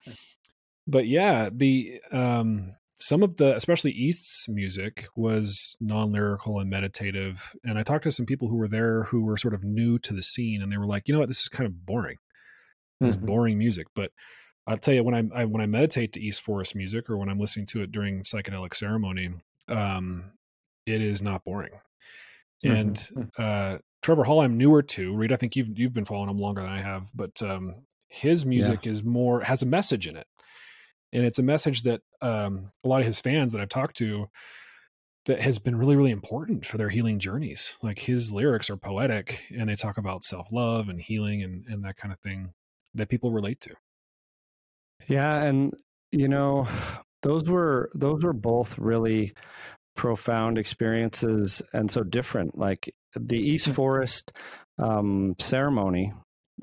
but 0.87 1.07
yeah, 1.07 1.51
the 1.53 2.01
um, 2.13 2.73
some 3.05 3.23
of 3.23 3.37
the 3.37 3.55
especially 3.55 3.91
east's 3.91 4.49
music 4.49 5.07
was 5.15 5.77
non-lyrical 5.79 6.59
and 6.59 6.71
meditative 6.71 7.55
and 7.63 7.79
i 7.79 7.83
talked 7.83 8.05
to 8.05 8.11
some 8.11 8.25
people 8.25 8.49
who 8.49 8.57
were 8.57 8.69
there 8.69 9.03
who 9.05 9.23
were 9.23 9.37
sort 9.37 9.53
of 9.53 9.63
new 9.63 9.99
to 9.99 10.15
the 10.15 10.23
scene 10.23 10.63
and 10.63 10.73
they 10.73 10.79
were 10.79 10.87
like 10.87 11.07
you 11.07 11.13
know 11.13 11.21
what 11.21 11.29
this 11.29 11.41
is 11.41 11.49
kind 11.49 11.67
of 11.67 11.85
boring 11.85 12.17
this 13.01 13.15
mm-hmm. 13.15 13.27
boring 13.27 13.59
music 13.59 13.87
but 13.95 14.11
i'll 14.67 14.79
tell 14.79 14.95
you 14.95 15.03
when 15.03 15.15
I, 15.15 15.43
I, 15.43 15.45
when 15.45 15.61
i 15.61 15.67
meditate 15.67 16.15
to 16.15 16.21
east 16.21 16.41
forest 16.41 16.75
music 16.75 17.11
or 17.11 17.19
when 17.19 17.29
i'm 17.29 17.39
listening 17.39 17.67
to 17.67 17.83
it 17.83 17.93
during 17.93 18.23
psychedelic 18.23 18.75
ceremony 18.75 19.35
um 19.69 20.33
it 20.87 21.03
is 21.03 21.21
not 21.21 21.45
boring 21.45 21.73
mm-hmm. 22.65 22.75
and 22.75 22.99
hmm. 22.99 23.23
uh 23.37 23.77
trevor 24.01 24.25
hall 24.25 24.41
i'm 24.41 24.57
newer 24.57 24.83
to 24.83 25.15
reid 25.15 25.33
i 25.33 25.37
think 25.37 25.57
you've 25.57 25.79
you've 25.79 25.95
been 25.95 26.07
following 26.07 26.31
him 26.31 26.39
longer 26.39 26.63
than 26.63 26.71
i 26.71 26.81
have 26.81 27.11
but 27.15 27.43
um 27.43 27.75
his 28.09 28.47
music 28.47 28.87
yeah. 28.87 28.93
is 28.93 29.03
more 29.03 29.43
has 29.43 29.63
a 29.63 29.67
message 29.67 30.07
in 30.07 30.17
it 30.17 30.27
and 31.15 31.25
it's 31.25 31.39
a 31.39 31.43
message 31.43 31.83
that 31.83 32.03
um, 32.21 32.73
a 32.85 32.89
lot 32.89 33.01
of 33.01 33.07
his 33.07 33.21
fans 33.21 33.53
that 33.53 33.61
I've 33.61 33.69
talked 33.69 33.97
to 33.99 34.27
that 35.27 35.41
has 35.41 35.59
been 35.59 35.77
really 35.77 35.97
really 35.97 36.11
important 36.11 36.67
for 36.67 36.77
their 36.77 36.91
healing 36.91 37.19
journeys. 37.19 37.77
Like 37.83 38.01
his 38.01 38.33
lyrics 38.33 38.69
are 38.69 38.77
poetic, 38.77 39.45
and 39.51 39.69
they 39.69 39.77
talk 39.77 39.97
about 39.97 40.25
self 40.25 40.49
love 40.53 40.89
and 40.89 41.01
healing 41.01 41.43
and 41.43 41.65
and 41.67 41.85
that 41.85 41.97
kind 41.97 42.13
of 42.13 42.19
thing 42.21 42.53
that 42.95 43.09
people 43.09 43.31
relate 43.31 43.61
to. 43.61 43.75
Yeah, 45.07 45.43
and 45.43 45.73
you 46.11 46.29
know, 46.29 46.69
those 47.23 47.45
were 47.45 47.91
those 47.95 48.23
were 48.23 48.33
both 48.33 48.77
really 48.77 49.33
profound 49.97 50.59
experiences 50.59 51.63
and 51.73 51.91
so 51.91 52.03
different. 52.03 52.59
Like 52.59 52.93
the 53.15 53.39
East. 53.39 53.69
Forest 53.69 54.33
um, 54.79 55.37
ceremony 55.39 56.13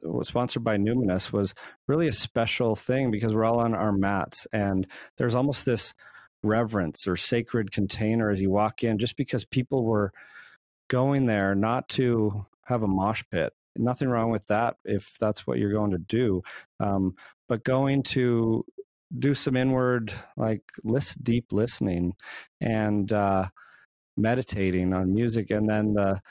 was 0.04 0.28
sponsored 0.28 0.64
by 0.64 0.78
Numinus 0.78 1.32
was 1.32 1.54
really 1.88 2.08
a 2.08 2.14
special 2.14 2.76
thing 2.76 3.12
because 3.12 3.34
we're 3.34 3.46
all 3.46 3.60
on 3.60 3.74
our 3.74 3.92
mats 3.92 4.48
and 4.54 4.88
there's 5.18 5.36
almost 5.36 5.66
this 5.66 5.94
reverence 6.44 7.08
or 7.08 7.16
sacred 7.16 7.72
container 7.72 8.30
as 8.30 8.42
you 8.42 8.50
walk 8.50 8.84
in 8.84 8.98
just 8.98 9.16
because 9.16 9.46
people 9.46 9.86
were 9.86 10.12
going 10.90 11.26
there 11.26 11.56
not 11.56 11.88
to 11.90 12.46
have 12.66 12.84
a 12.84 12.88
mosh 12.88 13.24
pit. 13.32 13.54
Nothing 13.76 14.10
wrong 14.10 14.32
with 14.32 14.48
that 14.48 14.76
if 14.84 15.16
that's 15.20 15.46
what 15.46 15.58
you're 15.58 15.72
going 15.72 15.92
to 15.92 15.98
do 15.98 16.42
um, 16.80 17.16
but 17.48 17.64
going 17.64 18.02
to 18.02 18.66
do 19.20 19.34
some 19.34 19.58
inward 19.58 20.14
like 20.38 20.64
list 20.84 21.22
deep 21.24 21.52
listening 21.52 22.14
and 22.62 23.12
uh, 23.12 23.48
meditating 24.16 24.94
on 24.94 25.14
music 25.14 25.52
and 25.52 25.70
then 25.70 25.94
the 25.94 26.22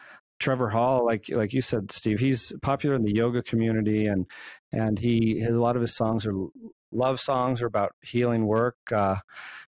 Trevor 0.40 0.70
Hall, 0.70 1.04
like 1.04 1.26
like 1.28 1.52
you 1.52 1.60
said, 1.60 1.92
Steve, 1.92 2.18
he's 2.18 2.52
popular 2.62 2.96
in 2.96 3.04
the 3.04 3.14
yoga 3.14 3.42
community, 3.42 4.06
and 4.06 4.26
and 4.72 4.98
he 4.98 5.40
has 5.40 5.54
a 5.54 5.60
lot 5.60 5.76
of 5.76 5.82
his 5.82 5.94
songs 5.94 6.26
are 6.26 6.34
love 6.92 7.20
songs 7.20 7.62
are 7.62 7.66
about 7.66 7.92
healing 8.00 8.46
work. 8.46 8.76
Uh, 8.90 9.16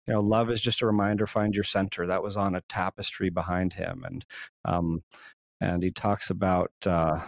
you 0.07 0.13
know, 0.13 0.21
love 0.21 0.49
is 0.49 0.62
just 0.62 0.81
a 0.81 0.88
reminder. 0.88 1.27
Find 1.27 1.53
your 1.53 1.65
center. 1.65 2.07
That 2.07 2.23
was 2.23 2.38
on 2.38 2.55
a 2.55 2.62
tapestry 2.62 3.29
behind 3.29 3.73
him, 3.73 4.03
and 4.05 4.25
um, 4.65 5.03
and 5.60 5.84
he 5.84 5.91
talks 5.91 6.29
about. 6.29 6.71
Uh, 6.86 7.19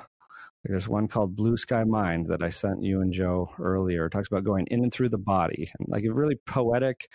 there's 0.65 0.87
one 0.87 1.09
called 1.09 1.35
Blue 1.35 1.57
Sky 1.57 1.83
Mind 1.83 2.27
that 2.27 2.41
I 2.41 2.49
sent 2.49 2.83
you 2.83 3.01
and 3.01 3.11
Joe 3.11 3.51
earlier. 3.59 4.05
It 4.05 4.11
talks 4.11 4.29
about 4.29 4.45
going 4.45 4.65
in 4.67 4.81
and 4.81 4.93
through 4.93 5.09
the 5.09 5.17
body, 5.17 5.69
and 5.77 5.89
like 5.89 6.05
a 6.05 6.13
really 6.13 6.35
poetic 6.47 7.09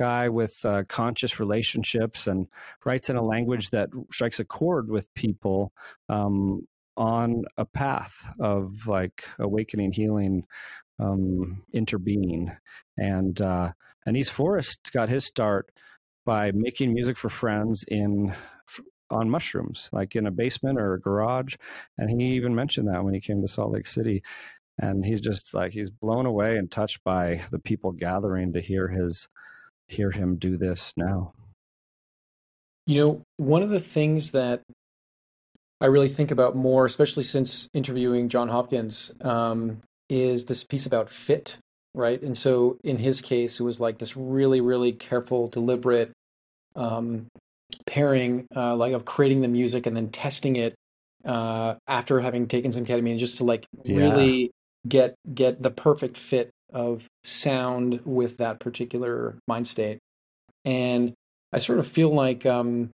guy 0.00 0.30
with 0.30 0.64
uh, 0.64 0.82
conscious 0.88 1.38
relationships 1.38 2.26
and 2.26 2.46
writes 2.86 3.10
in 3.10 3.16
a 3.16 3.22
language 3.22 3.68
that 3.68 3.90
strikes 4.10 4.40
a 4.40 4.44
chord 4.46 4.88
with 4.88 5.12
people 5.12 5.74
um, 6.08 6.66
on 6.96 7.44
a 7.58 7.66
path 7.66 8.14
of 8.40 8.86
like 8.86 9.24
awakening, 9.38 9.92
healing, 9.92 10.46
um, 10.98 11.62
interbeing. 11.74 12.56
And 12.96 13.38
uh, 13.42 13.72
and 14.06 14.16
East 14.16 14.32
Forest 14.32 14.90
got 14.94 15.10
his 15.10 15.26
start 15.26 15.70
by 16.24 16.50
making 16.52 16.94
music 16.94 17.18
for 17.18 17.28
friends 17.28 17.84
in 17.86 18.34
on 19.10 19.28
mushrooms, 19.28 19.90
like 19.92 20.16
in 20.16 20.26
a 20.26 20.30
basement 20.30 20.78
or 20.78 20.94
a 20.94 21.00
garage. 21.00 21.56
And 21.98 22.08
he 22.08 22.28
even 22.36 22.54
mentioned 22.54 22.88
that 22.88 23.04
when 23.04 23.12
he 23.12 23.20
came 23.20 23.42
to 23.42 23.48
Salt 23.48 23.72
Lake 23.72 23.86
City. 23.86 24.22
And 24.78 25.04
he's 25.04 25.20
just 25.20 25.52
like 25.52 25.72
he's 25.72 25.90
blown 25.90 26.24
away 26.24 26.56
and 26.56 26.70
touched 26.70 27.04
by 27.04 27.42
the 27.50 27.58
people 27.58 27.92
gathering 27.92 28.54
to 28.54 28.62
hear 28.62 28.88
his 28.88 29.28
hear 29.90 30.10
him 30.10 30.36
do 30.36 30.56
this 30.56 30.92
now. 30.96 31.32
You 32.86 33.04
know, 33.04 33.22
one 33.36 33.62
of 33.62 33.70
the 33.70 33.80
things 33.80 34.30
that 34.32 34.62
I 35.80 35.86
really 35.86 36.08
think 36.08 36.30
about 36.30 36.56
more, 36.56 36.84
especially 36.84 37.24
since 37.24 37.68
interviewing 37.74 38.28
Jon 38.28 38.48
Hopkins, 38.48 39.14
um, 39.22 39.80
is 40.08 40.44
this 40.44 40.64
piece 40.64 40.86
about 40.86 41.10
fit, 41.10 41.56
right? 41.94 42.20
And 42.20 42.36
so 42.36 42.78
in 42.84 42.98
his 42.98 43.20
case, 43.20 43.60
it 43.60 43.64
was 43.64 43.80
like 43.80 43.98
this 43.98 44.16
really, 44.16 44.60
really 44.60 44.92
careful, 44.92 45.46
deliberate 45.46 46.12
um, 46.76 47.26
pairing, 47.86 48.46
uh, 48.54 48.76
like 48.76 48.92
of 48.92 49.04
creating 49.04 49.40
the 49.40 49.48
music 49.48 49.86
and 49.86 49.96
then 49.96 50.08
testing 50.08 50.56
it 50.56 50.74
uh, 51.24 51.74
after 51.86 52.20
having 52.20 52.46
taken 52.46 52.72
some 52.72 52.84
ketamine, 52.84 53.18
just 53.18 53.38
to 53.38 53.44
like 53.44 53.66
yeah. 53.84 53.96
really 53.96 54.50
get 54.88 55.14
get 55.34 55.62
the 55.62 55.70
perfect 55.70 56.16
fit 56.16 56.50
of 56.72 57.06
sound 57.24 58.00
with 58.04 58.38
that 58.38 58.60
particular 58.60 59.36
mind 59.46 59.66
state. 59.66 59.98
And 60.64 61.14
I 61.52 61.58
sort 61.58 61.78
of 61.78 61.86
feel 61.86 62.14
like 62.14 62.46
um, 62.46 62.90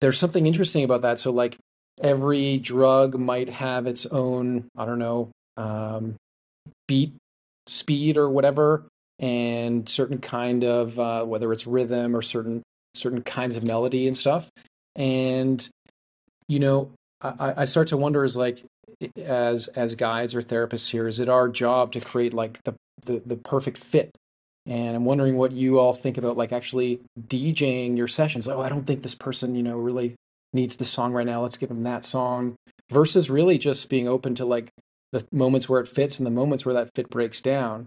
there's 0.00 0.18
something 0.18 0.46
interesting 0.46 0.84
about 0.84 1.02
that. 1.02 1.20
So, 1.20 1.30
like, 1.30 1.56
every 2.02 2.58
drug 2.58 3.18
might 3.18 3.48
have 3.48 3.86
its 3.86 4.06
own, 4.06 4.68
I 4.76 4.84
don't 4.84 4.98
know, 4.98 5.30
um, 5.56 6.16
beat 6.88 7.14
speed 7.66 8.16
or 8.16 8.28
whatever, 8.28 8.84
and 9.18 9.88
certain 9.88 10.18
kind 10.18 10.64
of 10.64 10.98
uh, 10.98 11.24
whether 11.24 11.52
it's 11.52 11.66
rhythm 11.66 12.16
or 12.16 12.22
certain 12.22 12.62
certain 12.94 13.22
kinds 13.22 13.56
of 13.56 13.64
melody 13.64 14.06
and 14.06 14.16
stuff. 14.16 14.48
And 14.96 15.66
you 16.48 16.58
know, 16.58 16.90
I, 17.20 17.54
I 17.58 17.64
start 17.64 17.88
to 17.88 17.96
wonder 17.96 18.24
is 18.24 18.36
like 18.36 18.62
as 19.16 19.68
as 19.68 19.94
guides 19.94 20.34
or 20.34 20.42
therapists 20.42 20.90
here 20.90 21.06
is 21.08 21.20
it 21.20 21.28
our 21.28 21.48
job 21.48 21.92
to 21.92 22.00
create 22.00 22.34
like 22.34 22.62
the, 22.64 22.74
the 23.02 23.22
the 23.26 23.36
perfect 23.36 23.78
fit? 23.78 24.10
And 24.66 24.96
i'm 24.96 25.04
wondering 25.04 25.36
what 25.36 25.52
you 25.52 25.78
all 25.78 25.92
think 25.92 26.16
about 26.16 26.36
like 26.36 26.52
actually 26.52 27.00
djing 27.28 27.96
your 27.96 28.08
sessions. 28.08 28.48
Oh 28.48 28.60
i 28.60 28.68
don't 28.68 28.86
think 28.86 29.02
this 29.02 29.14
person 29.14 29.54
you 29.54 29.62
know 29.62 29.76
really 29.76 30.14
needs 30.54 30.76
the 30.76 30.84
song 30.84 31.12
right 31.12 31.26
now. 31.26 31.42
Let's 31.42 31.58
give 31.58 31.68
them 31.68 31.82
that 31.82 32.04
song. 32.04 32.54
Versus 32.90 33.28
really 33.28 33.58
just 33.58 33.88
being 33.88 34.08
open 34.08 34.34
to 34.36 34.44
like 34.44 34.70
the 35.12 35.26
moments 35.32 35.68
where 35.68 35.80
it 35.80 35.88
fits 35.88 36.18
and 36.18 36.26
the 36.26 36.30
moments 36.30 36.64
where 36.64 36.74
that 36.74 36.90
fit 36.94 37.10
breaks 37.10 37.40
down. 37.40 37.86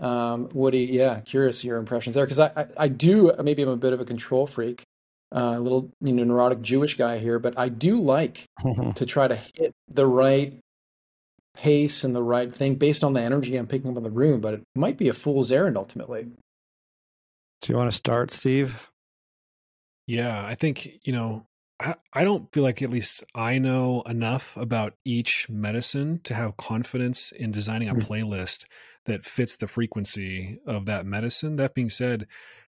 Um, 0.00 0.48
Woody, 0.52 0.84
yeah, 0.84 1.20
curious 1.20 1.64
your 1.64 1.76
impressions 1.76 2.14
there 2.14 2.24
because 2.24 2.40
I, 2.40 2.52
I, 2.56 2.66
I 2.78 2.88
do 2.88 3.32
maybe 3.42 3.62
I'm 3.62 3.68
a 3.68 3.76
bit 3.76 3.92
of 3.92 4.00
a 4.00 4.04
control 4.04 4.46
freak, 4.46 4.84
uh, 5.34 5.54
a 5.56 5.60
little 5.60 5.90
you 6.00 6.12
know 6.12 6.24
neurotic 6.24 6.62
Jewish 6.62 6.96
guy 6.96 7.18
here, 7.18 7.38
but 7.38 7.58
I 7.58 7.68
do 7.68 8.00
like 8.00 8.44
to 8.96 9.06
try 9.06 9.28
to 9.28 9.36
hit 9.36 9.72
the 9.88 10.06
right 10.06 10.58
pace 11.56 12.04
and 12.04 12.14
the 12.14 12.22
right 12.22 12.54
thing 12.54 12.76
based 12.76 13.02
on 13.02 13.14
the 13.14 13.20
energy 13.20 13.56
I'm 13.56 13.66
picking 13.66 13.90
up 13.90 13.96
in 13.96 14.02
the 14.02 14.10
room. 14.10 14.40
But 14.40 14.54
it 14.54 14.62
might 14.74 14.96
be 14.96 15.08
a 15.08 15.12
fool's 15.12 15.52
errand 15.52 15.76
ultimately. 15.76 16.26
Do 17.62 17.72
you 17.72 17.76
want 17.76 17.90
to 17.90 17.96
start, 17.96 18.30
Steve? 18.30 18.76
Yeah, 20.06 20.44
I 20.44 20.54
think 20.54 21.00
you 21.02 21.12
know 21.12 21.46
I, 21.80 21.94
I 22.12 22.24
don't 22.24 22.50
feel 22.52 22.62
like 22.62 22.82
at 22.82 22.90
least 22.90 23.22
I 23.34 23.58
know 23.58 24.02
enough 24.06 24.56
about 24.56 24.94
each 25.04 25.46
medicine 25.48 26.20
to 26.24 26.34
have 26.34 26.56
confidence 26.56 27.32
in 27.32 27.52
designing 27.52 27.88
a 27.88 27.94
mm. 27.94 28.02
playlist 28.02 28.64
that 29.06 29.24
fits 29.24 29.56
the 29.56 29.68
frequency 29.68 30.58
of 30.66 30.86
that 30.86 31.06
medicine. 31.06 31.56
That 31.56 31.74
being 31.74 31.90
said, 31.90 32.26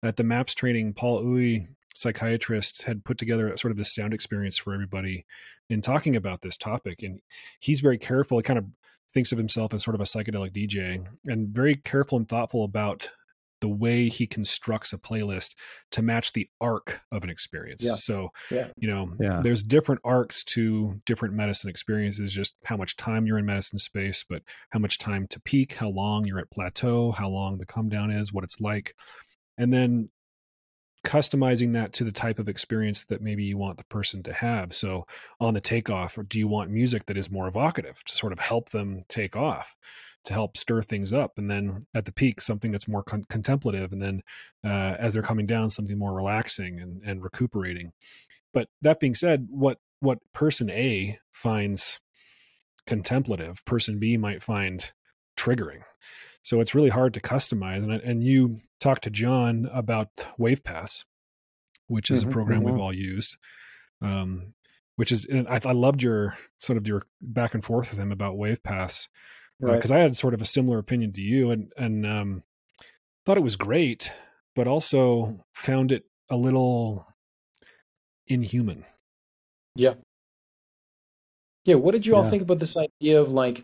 at 0.04 0.18
the 0.18 0.24
MAPS 0.24 0.54
training, 0.54 0.94
Paul 0.94 1.24
Uy, 1.24 1.68
psychiatrist, 2.00 2.84
had 2.84 3.04
put 3.04 3.18
together 3.18 3.56
sort 3.58 3.72
of 3.72 3.78
this 3.78 3.94
sound 3.94 4.14
experience 4.14 4.58
for 4.58 4.74
everybody 4.74 5.26
in 5.70 5.82
talking 5.82 6.16
about 6.16 6.42
this 6.42 6.58
topic. 6.58 7.04
And 7.04 7.20
he's 7.60 7.82
very 7.82 7.98
careful. 7.98 8.38
He 8.38 8.44
kind 8.44 8.60
of 8.60 8.66
thinks 9.14 9.32
of 9.32 9.38
himself 9.38 9.74
as 9.74 9.84
sort 9.84 9.96
of 9.96 10.02
a 10.02 10.06
psychedelic 10.06 10.54
DJ 10.54 11.04
and 11.26 11.50
very 11.50 11.76
careful 11.76 12.18
and 12.18 12.28
thoughtful 12.28 12.64
about 12.64 13.10
the 13.62 13.68
way 13.68 14.08
he 14.08 14.26
constructs 14.26 14.94
a 14.94 14.98
playlist 14.98 15.56
to 15.92 16.02
match 16.02 16.32
the 16.34 16.50
arc 16.62 17.02
of 17.12 17.24
an 17.24 17.30
experience. 17.30 17.84
Yeah. 17.84 17.96
So, 17.96 18.30
yeah. 18.50 18.70
you 18.78 18.88
know, 18.88 19.12
yeah. 19.20 19.42
there's 19.44 19.62
different 19.64 20.02
arcs 20.04 20.44
to 20.46 21.00
different 21.06 21.34
medicine 21.34 21.70
experiences, 21.70 22.32
just 22.32 22.54
how 22.64 22.78
much 22.78 22.96
time 22.96 23.26
you're 23.26 23.38
in 23.38 23.46
medicine 23.46 23.80
space, 23.80 24.24
but 24.28 24.44
how 24.70 24.80
much 24.80 24.98
time 24.98 25.28
to 25.32 25.42
peak, 25.42 25.74
how 25.74 25.90
long 25.90 26.26
you're 26.26 26.40
at 26.40 26.52
plateau, 26.52 27.12
how 27.12 27.28
long 27.28 27.58
the 27.58 27.66
come 27.66 27.90
down 27.90 28.12
is, 28.12 28.32
what 28.32 28.44
it's 28.44 28.62
like. 28.62 28.96
And 29.58 29.74
then 29.74 30.10
customizing 31.04 31.74
that 31.74 31.94
to 31.94 32.04
the 32.04 32.12
type 32.12 32.40
of 32.40 32.50
experience 32.50 33.06
that 33.06 33.22
maybe 33.22 33.44
you 33.44 33.58
want 33.58 33.78
the 33.78 33.86
person 33.86 34.22
to 34.24 34.34
have. 34.34 34.74
So 34.74 35.06
on 35.40 35.54
the 35.54 35.62
takeoff, 35.62 36.18
do 36.28 36.38
you 36.38 36.48
want 36.48 36.72
music 36.72 37.06
that 37.06 37.18
is 37.18 37.32
more 37.32 37.48
evocative 37.48 38.04
to 38.04 38.16
sort 38.16 38.34
of 38.34 38.40
help 38.40 38.70
them 38.70 39.04
take 39.08 39.36
off? 39.36 39.76
to 40.26 40.34
help 40.34 40.58
stir 40.58 40.82
things 40.82 41.14
up 41.14 41.38
and 41.38 41.50
then 41.50 41.80
at 41.96 42.06
the 42.06 42.12
peak 42.12 42.42
something 42.42 42.72
that's 42.72 42.88
more 42.88 43.04
con- 43.04 43.26
contemplative 43.30 43.92
and 43.92 44.02
then 44.02 44.22
uh, 44.66 44.96
as 45.00 45.14
they're 45.14 45.24
coming 45.24 45.46
down 45.46 45.70
something 45.70 45.98
more 45.98 46.14
relaxing 46.14 46.80
and, 46.80 47.02
and 47.04 47.24
recuperating 47.24 47.92
but 48.54 48.68
that 48.82 49.00
being 49.00 49.16
said 49.16 49.48
what 49.50 49.80
what 50.02 50.20
person 50.34 50.70
a 50.70 51.18
finds 51.32 52.00
contemplative 52.86 53.64
person 53.66 53.98
b 54.00 54.18
might 54.18 54.44
find 54.44 54.92
triggering 55.38 55.82
so 56.50 56.60
it's 56.62 56.74
really 56.74 56.90
hard 56.90 57.14
to 57.14 57.22
customize 57.22 57.84
and, 57.84 57.92
and 57.92 58.24
you 58.24 58.60
talked 58.80 59.04
to 59.04 59.10
jon 59.10 59.70
about 59.74 60.10
wavepaths 60.40 61.04
which 61.88 62.10
is 62.10 62.22
mm-hmm, 62.22 62.30
a 62.30 62.34
program 62.34 62.60
mm-hmm. 62.62 62.72
we've 62.72 62.82
all 62.82 62.94
used 62.94 63.38
um, 64.02 64.54
which 64.96 65.12
is 65.12 65.26
I, 65.50 65.62
I 65.64 65.72
loved 65.72 66.02
your 66.02 66.38
sort 66.58 66.78
of 66.78 66.88
your 66.88 67.04
back 67.22 67.54
and 67.54 67.64
forth 67.64 67.92
with 67.92 68.00
him 68.00 68.12
about 68.12 68.36
wavepaths 68.36 69.08
because 69.60 69.92
uh. 69.92 69.96
I 69.96 70.00
had 70.00 70.18
sort 70.18 70.34
of 70.34 70.42
a 70.42 70.46
similar 70.46 70.78
opinion 70.78 71.14
to 71.14 71.22
you, 71.22 71.52
and 71.52 71.72
and 71.78 72.06
um, 72.06 72.44
thought 73.26 73.38
it 73.38 73.44
was 73.44 73.56
great, 73.56 74.12
but 74.56 74.68
also 74.68 75.46
found 75.54 75.92
it 75.92 76.04
a 76.30 76.38
little 76.38 77.08
inhuman. 78.28 78.86
Yeah. 79.76 79.96
Yeah. 81.66 81.76
What 81.76 81.92
did 81.92 82.06
you 82.06 82.16
all 82.16 82.30
think 82.30 82.42
about 82.42 82.60
this 82.60 82.76
idea 82.76 83.22
of 83.22 83.32
like 83.32 83.62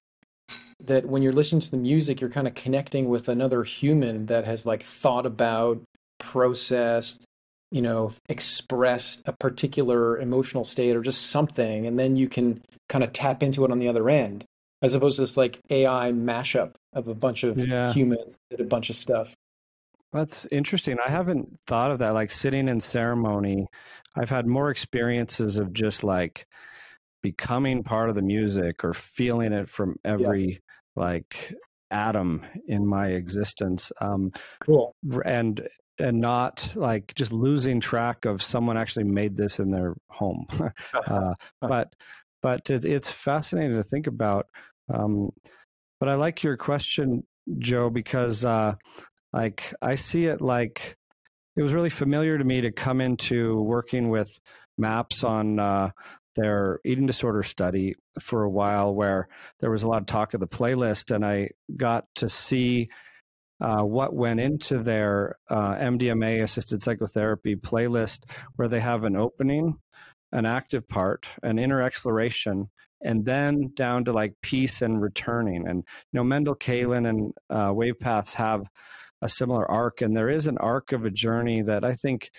that 0.88 1.06
when 1.06 1.22
you're 1.22 1.34
listening 1.34 1.62
to 1.62 1.72
the 1.72 1.78
music, 1.78 2.22
you're 2.22 2.30
kind 2.30 2.48
of 2.48 2.56
connecting 2.56 3.10
with 3.10 3.28
another 3.30 3.64
human 3.64 4.28
that 4.28 4.46
has 4.46 4.66
like 4.66 4.84
thought 4.84 5.26
about, 5.26 5.82
processed, 6.20 7.26
you 7.72 7.82
know, 7.82 8.12
expressed 8.30 9.22
a 9.26 9.34
particular 9.34 10.20
emotional 10.20 10.64
state 10.64 10.96
or 10.96 11.02
just 11.02 11.28
something, 11.28 11.86
and 11.86 12.00
then 12.00 12.16
you 12.16 12.30
can 12.30 12.62
kind 12.90 13.04
of 13.04 13.14
tap 13.14 13.44
into 13.44 13.66
it 13.66 13.72
on 13.72 13.80
the 13.80 13.88
other 13.88 14.10
end 14.10 14.46
as 14.82 14.94
opposed 14.94 15.16
to 15.16 15.24
this 15.24 15.38
like 15.38 15.60
AI 15.70 16.12
mashup 16.12 16.76
of 16.94 17.08
a 17.08 17.16
bunch 17.16 17.44
of 17.44 17.58
yeah. 17.58 17.92
humans 17.92 18.38
did 18.50 18.62
a 18.62 18.66
bunch 18.66 18.90
of 18.90 18.96
stuff. 18.96 19.34
That's 20.14 20.46
interesting. 20.52 20.98
I 21.06 21.10
haven't 21.10 21.60
thought 21.68 21.92
of 21.92 22.00
that. 22.00 22.14
Like 22.14 22.32
sitting 22.32 22.70
in 22.70 22.80
ceremony, 22.80 23.68
I've 24.16 24.30
had 24.30 24.48
more 24.48 24.70
experiences 24.70 25.58
of 25.58 25.74
just 25.74 26.04
like 26.04 26.48
becoming 27.22 27.84
part 27.84 28.10
of 28.10 28.16
the 28.16 28.22
music 28.22 28.84
or 28.84 28.94
feeling 28.94 29.52
it 29.52 29.68
from 29.68 29.98
every 30.06 30.46
yes. 30.46 30.60
Like 30.96 31.54
atom 31.92 32.46
in 32.68 32.86
my 32.86 33.10
existence. 33.10 33.92
Um, 34.02 34.32
cool. 34.66 34.96
And 35.26 35.68
and 35.98 36.20
not 36.20 36.74
like 36.76 37.14
just 37.16 37.32
losing 37.32 37.80
track 37.80 38.26
of 38.26 38.44
someone 38.44 38.78
actually 38.78 39.06
made 39.06 39.38
this 39.38 39.60
in 39.60 39.72
their 39.72 39.96
home. 40.10 40.46
uh, 41.08 41.34
but 41.62 41.94
but 42.42 42.70
it, 42.70 42.86
it's 42.86 43.12
fascinating 43.12 43.78
to 43.78 43.84
think 43.84 44.08
about 44.08 44.48
um, 44.94 45.32
but 46.00 46.10
I 46.10 46.16
like 46.16 46.44
your 46.44 46.58
question, 46.58 47.24
Joe, 47.58 47.90
because 47.90 48.46
uh, 48.46 48.76
like 49.34 49.74
I 49.82 49.96
see 49.96 50.26
it 50.26 50.42
like 50.42 50.98
it 51.56 51.62
was 51.62 51.74
really 51.74 51.90
familiar 51.90 52.38
to 52.38 52.44
me 52.44 52.62
to 52.62 52.72
come 52.72 53.02
into 53.02 53.62
working 53.62 54.10
with 54.10 54.40
maps 54.78 55.24
on 55.24 55.60
uh, 55.60 55.92
their 56.36 56.80
eating 56.86 57.06
disorder 57.06 57.44
study 57.44 57.96
for 58.20 58.44
a 58.44 58.50
while, 58.50 58.94
where 58.94 59.28
there 59.60 59.72
was 59.72 59.84
a 59.84 59.88
lot 59.88 60.02
of 60.02 60.08
talk 60.08 60.34
of 60.34 60.40
the 60.40 60.48
playlist, 60.48 61.14
and 61.14 61.26
I 61.26 61.50
got 61.76 62.06
to 62.16 62.30
see 62.30 62.90
uh, 63.62 63.84
what 63.84 64.14
went 64.14 64.40
into 64.40 64.80
their 64.80 65.38
uh, 65.50 65.76
MDMA 65.76 66.44
assisted 66.44 66.84
psychotherapy 66.84 67.56
playlist, 67.56 68.24
where 68.56 68.68
they 68.68 68.80
have 68.80 69.04
an 69.04 69.16
opening, 69.16 69.78
an 70.32 70.46
active 70.46 70.88
part, 70.88 71.28
an 71.42 71.58
inner 71.58 71.82
exploration, 71.82 72.70
and 73.02 73.26
then 73.26 73.72
down 73.74 74.06
to 74.06 74.14
like 74.14 74.34
peace 74.42 74.82
and 74.82 75.02
returning. 75.02 75.68
And 75.68 75.84
you 76.12 76.18
know, 76.18 76.24
Mendel 76.24 76.56
Kaelen 76.56 77.08
and 77.08 77.34
uh, 77.50 77.72
Wavepaths 77.72 78.34
have 78.34 78.64
a 79.22 79.30
similar 79.30 79.70
arc, 79.70 80.02
and 80.02 80.16
there 80.16 80.30
is 80.30 80.48
an 80.48 80.58
arc 80.58 80.92
of 80.92 81.06
a 81.06 81.12
journey 81.12 81.62
that 81.62 81.84
I 81.84 81.94
think 81.94 82.32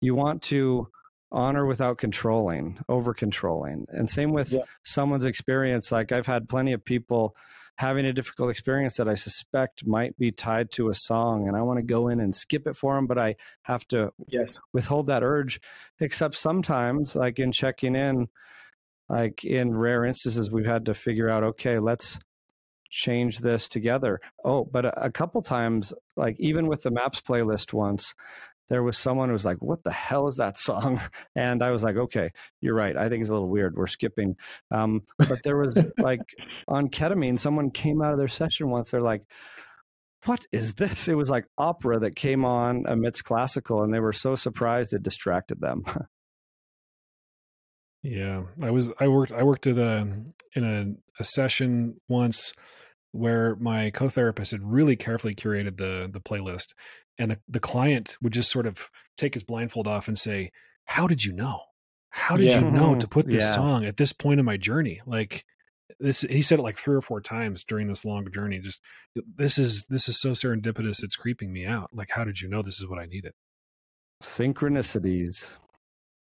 you 0.00 0.14
want 0.14 0.42
to 0.42 0.88
honor 1.32 1.66
without 1.66 1.98
controlling, 1.98 2.78
over 2.88 3.14
controlling. 3.14 3.86
And 3.88 4.08
same 4.08 4.32
with 4.32 4.52
yeah. 4.52 4.62
someone's 4.84 5.24
experience. 5.24 5.90
Like 5.90 6.12
I've 6.12 6.26
had 6.26 6.48
plenty 6.48 6.72
of 6.72 6.84
people 6.84 7.34
having 7.76 8.06
a 8.06 8.12
difficult 8.12 8.50
experience 8.50 8.96
that 8.96 9.08
I 9.08 9.16
suspect 9.16 9.84
might 9.84 10.16
be 10.16 10.30
tied 10.30 10.70
to 10.72 10.90
a 10.90 10.94
song, 10.94 11.48
and 11.48 11.56
I 11.56 11.62
want 11.62 11.78
to 11.78 11.82
go 11.82 12.06
in 12.06 12.20
and 12.20 12.34
skip 12.34 12.68
it 12.68 12.76
for 12.76 12.94
them, 12.94 13.08
but 13.08 13.18
I 13.18 13.34
have 13.62 13.86
to 13.88 14.12
yes 14.28 14.60
withhold 14.72 15.08
that 15.08 15.24
urge. 15.24 15.60
Except 15.98 16.36
sometimes, 16.36 17.16
like 17.16 17.40
in 17.40 17.50
checking 17.50 17.96
in, 17.96 18.28
like 19.08 19.44
in 19.44 19.76
rare 19.76 20.04
instances 20.04 20.50
we've 20.50 20.66
had 20.66 20.86
to 20.86 20.94
figure 20.94 21.28
out 21.28 21.44
okay 21.44 21.78
let's 21.78 22.18
change 22.90 23.38
this 23.40 23.68
together 23.68 24.20
oh 24.44 24.64
but 24.64 24.84
a, 24.84 25.06
a, 25.06 25.10
couple 25.10 25.42
times 25.42 25.92
like 26.16 26.36
even 26.38 26.68
with 26.68 26.82
the 26.82 26.90
maps 26.90 27.20
playlist 27.20 27.72
once 27.72 28.14
there 28.68 28.82
was 28.82 28.96
someone 28.96 29.28
who 29.28 29.32
was 29.32 29.44
like 29.44 29.58
what 29.58 29.82
the 29.84 29.92
hell 29.92 30.28
is 30.28 30.36
that 30.36 30.56
song 30.56 31.00
and 31.36 31.62
i 31.62 31.70
was 31.70 31.82
like 31.82 31.96
okay 31.96 32.30
you're 32.60 32.74
right 32.74 32.96
i 32.96 33.08
think 33.08 33.20
it's 33.20 33.30
a 33.30 33.32
little 33.32 33.48
weird 33.48 33.76
we're 33.76 33.86
skipping 33.86 34.36
um, 34.70 35.02
but 35.18 35.42
there 35.42 35.56
was 35.56 35.76
like 35.98 36.20
on 36.68 36.88
ketamine 36.88 37.38
someone 37.38 37.70
came 37.70 38.02
out 38.02 38.12
of 38.12 38.18
their 38.18 38.28
session 38.28 38.70
once 38.70 38.90
they're 38.90 39.00
like 39.00 39.22
what 40.24 40.46
is 40.52 40.74
this 40.74 41.08
it 41.08 41.14
was 41.14 41.30
like 41.30 41.44
opera 41.58 41.98
that 41.98 42.16
came 42.16 42.44
on 42.44 42.84
amidst 42.86 43.24
classical 43.24 43.82
and 43.82 43.92
they 43.92 44.00
were 44.00 44.12
so 44.12 44.34
surprised 44.34 44.92
it 44.92 45.02
distracted 45.02 45.60
them 45.60 45.84
Yeah, 48.04 48.42
I 48.62 48.70
was. 48.70 48.92
I 49.00 49.08
worked. 49.08 49.32
I 49.32 49.42
worked 49.42 49.66
at 49.66 49.78
a 49.78 50.06
in 50.54 50.62
a, 50.64 50.92
a 51.18 51.24
session 51.24 51.98
once 52.06 52.52
where 53.12 53.56
my 53.56 53.90
co-therapist 53.90 54.52
had 54.52 54.62
really 54.62 54.94
carefully 54.94 55.34
curated 55.34 55.78
the 55.78 56.10
the 56.12 56.20
playlist, 56.20 56.74
and 57.18 57.30
the 57.32 57.38
the 57.48 57.60
client 57.60 58.16
would 58.22 58.32
just 58.32 58.50
sort 58.50 58.66
of 58.66 58.90
take 59.16 59.34
his 59.34 59.42
blindfold 59.42 59.86
off 59.86 60.08
and 60.08 60.18
say, 60.18 60.52
"How 60.84 61.06
did 61.06 61.24
you 61.24 61.32
know? 61.32 61.60
How 62.10 62.36
did 62.36 62.46
yeah. 62.46 62.60
you 62.60 62.70
know 62.70 62.94
to 62.94 63.08
put 63.08 63.28
this 63.28 63.44
yeah. 63.44 63.52
song 63.52 63.84
at 63.84 63.96
this 63.96 64.12
point 64.12 64.40
in 64.40 64.46
my 64.46 64.56
journey?" 64.56 65.00
Like 65.06 65.44
this, 66.00 66.22
he 66.22 66.42
said 66.42 66.58
it 66.58 66.62
like 66.62 66.78
three 66.78 66.96
or 66.96 67.00
four 67.00 67.20
times 67.20 67.64
during 67.64 67.88
this 67.88 68.04
long 68.04 68.30
journey. 68.32 68.58
Just 68.58 68.80
this 69.36 69.58
is 69.58 69.86
this 69.88 70.08
is 70.08 70.20
so 70.20 70.30
serendipitous. 70.30 71.02
It's 71.02 71.16
creeping 71.16 71.52
me 71.52 71.66
out. 71.66 71.90
Like, 71.92 72.10
how 72.10 72.24
did 72.24 72.40
you 72.40 72.48
know 72.48 72.62
this 72.62 72.80
is 72.80 72.88
what 72.88 72.98
I 72.98 73.06
needed? 73.06 73.32
Synchronicities. 74.22 75.48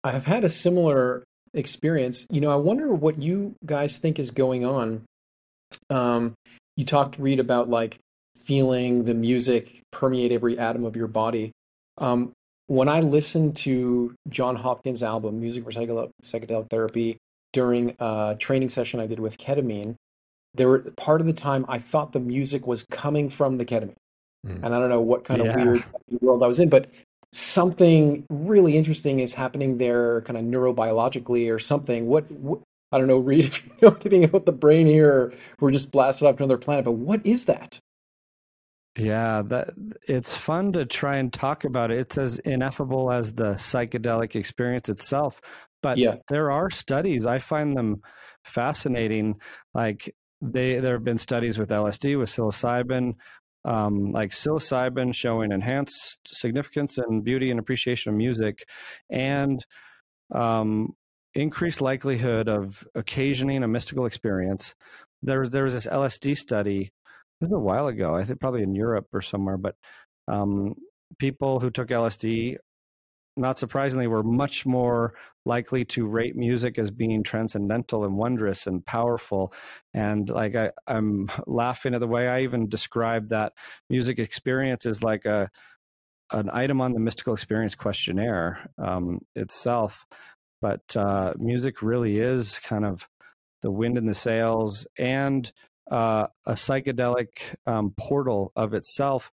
I've 0.02 0.26
had 0.26 0.44
a 0.44 0.48
similar 0.48 1.24
experience. 1.52 2.26
You 2.30 2.40
know, 2.40 2.50
I 2.50 2.56
wonder 2.56 2.92
what 2.92 3.20
you 3.22 3.54
guys 3.64 3.98
think 3.98 4.18
is 4.18 4.30
going 4.30 4.64
on. 4.64 5.04
Um, 5.88 6.34
you 6.76 6.84
talked, 6.84 7.18
Reed, 7.18 7.40
about 7.40 7.68
like 7.68 7.98
feeling 8.50 9.04
the 9.04 9.14
music 9.14 9.80
permeate 9.92 10.32
every 10.32 10.58
atom 10.58 10.84
of 10.84 10.96
your 10.96 11.06
body. 11.06 11.52
Um, 11.98 12.32
when 12.66 12.88
I 12.88 12.98
listened 12.98 13.54
to 13.58 14.12
Jon 14.28 14.56
Hopkins' 14.56 15.04
album, 15.04 15.38
Music 15.38 15.62
for 15.62 15.70
Psychedelic, 15.70 16.10
Psychedelic 16.20 16.68
Therapy, 16.68 17.16
during 17.52 17.94
a 18.00 18.34
training 18.40 18.68
session 18.68 18.98
I 18.98 19.06
did 19.06 19.20
with 19.20 19.38
ketamine. 19.38 19.94
There 20.54 20.66
were 20.66 20.80
part 20.96 21.20
of 21.20 21.28
the 21.28 21.32
time 21.32 21.64
I 21.68 21.78
thought 21.78 22.10
the 22.10 22.18
music 22.18 22.66
was 22.66 22.84
coming 22.90 23.28
from 23.28 23.56
the 23.56 23.64
ketamine, 23.64 23.94
mm. 24.44 24.64
and 24.64 24.74
I 24.74 24.80
don't 24.80 24.88
know 24.88 25.00
what 25.00 25.24
kind 25.24 25.44
yeah. 25.44 25.50
of 25.50 25.56
weird 25.56 25.84
world 26.20 26.42
I 26.42 26.48
was 26.48 26.58
in, 26.58 26.70
but 26.70 26.90
something 27.30 28.26
really 28.30 28.76
interesting 28.76 29.20
is 29.20 29.32
happening 29.32 29.78
there, 29.78 30.22
kind 30.22 30.36
of 30.36 30.44
neurobiologically 30.44 31.54
or 31.54 31.60
something. 31.60 32.08
What, 32.08 32.28
what 32.32 32.62
I 32.90 32.98
don't 32.98 33.06
know, 33.06 33.18
Reid, 33.18 33.44
if 33.44 33.64
you 33.64 33.72
know 33.80 33.96
anything 34.00 34.24
about 34.24 34.44
the 34.44 34.52
brain 34.52 34.88
here, 34.88 35.32
we're 35.60 35.70
just 35.70 35.92
blasted 35.92 36.26
off 36.26 36.38
to 36.38 36.42
another 36.42 36.58
planet. 36.58 36.84
But 36.84 36.92
what 36.94 37.24
is 37.24 37.44
that? 37.44 37.78
Yeah, 38.96 39.42
that 39.46 39.70
it's 40.08 40.36
fun 40.36 40.72
to 40.72 40.84
try 40.84 41.16
and 41.16 41.32
talk 41.32 41.64
about 41.64 41.90
it. 41.90 41.98
It's 41.98 42.18
as 42.18 42.38
ineffable 42.40 43.12
as 43.12 43.32
the 43.32 43.52
psychedelic 43.52 44.34
experience 44.34 44.88
itself. 44.88 45.40
But 45.82 45.98
yeah. 45.98 46.16
there 46.28 46.50
are 46.50 46.70
studies. 46.70 47.24
I 47.24 47.38
find 47.38 47.76
them 47.76 48.02
fascinating. 48.44 49.36
Like 49.74 50.14
they, 50.40 50.80
there 50.80 50.94
have 50.94 51.04
been 51.04 51.18
studies 51.18 51.56
with 51.56 51.70
LSD, 51.70 52.18
with 52.18 52.30
psilocybin, 52.30 53.14
um, 53.64 54.12
like 54.12 54.30
psilocybin 54.30 55.14
showing 55.14 55.52
enhanced 55.52 56.18
significance 56.26 56.98
and 56.98 57.22
beauty 57.22 57.50
and 57.50 57.60
appreciation 57.60 58.10
of 58.10 58.16
music, 58.16 58.64
and 59.10 59.64
um, 60.34 60.94
increased 61.34 61.80
likelihood 61.80 62.48
of 62.48 62.84
occasioning 62.94 63.62
a 63.62 63.68
mystical 63.68 64.06
experience. 64.06 64.74
There, 65.22 65.46
there 65.46 65.64
was 65.64 65.74
this 65.74 65.86
LSD 65.86 66.36
study. 66.36 66.92
This 67.40 67.48
is 67.48 67.54
a 67.54 67.58
while 67.58 67.86
ago. 67.86 68.14
I 68.14 68.24
think 68.24 68.40
probably 68.40 68.62
in 68.62 68.74
Europe 68.74 69.08
or 69.12 69.22
somewhere. 69.22 69.56
But 69.56 69.76
um, 70.28 70.74
people 71.18 71.60
who 71.60 71.70
took 71.70 71.88
LSD, 71.88 72.56
not 73.36 73.58
surprisingly, 73.58 74.06
were 74.06 74.22
much 74.22 74.66
more 74.66 75.14
likely 75.46 75.84
to 75.86 76.06
rate 76.06 76.36
music 76.36 76.78
as 76.78 76.90
being 76.90 77.22
transcendental 77.22 78.04
and 78.04 78.16
wondrous 78.16 78.66
and 78.66 78.84
powerful. 78.84 79.54
And 79.94 80.28
like 80.28 80.54
I, 80.54 80.72
I'm 80.86 81.30
laughing 81.46 81.94
at 81.94 82.00
the 82.00 82.06
way 82.06 82.28
I 82.28 82.42
even 82.42 82.68
describe 82.68 83.30
that 83.30 83.54
music 83.88 84.18
experience 84.18 84.84
is 84.86 85.02
like 85.02 85.24
a 85.24 85.50
an 86.32 86.48
item 86.52 86.80
on 86.80 86.92
the 86.92 87.00
mystical 87.00 87.34
experience 87.34 87.74
questionnaire 87.74 88.70
um, 88.78 89.20
itself. 89.34 90.06
But 90.62 90.94
uh, 90.94 91.34
music 91.38 91.82
really 91.82 92.18
is 92.20 92.60
kind 92.60 92.84
of 92.84 93.08
the 93.62 93.70
wind 93.70 93.98
in 93.98 94.06
the 94.06 94.14
sails 94.14 94.86
and 94.98 95.50
uh, 95.90 96.26
a 96.46 96.52
psychedelic 96.52 97.28
um, 97.66 97.92
portal 97.96 98.52
of 98.56 98.74
itself 98.74 99.32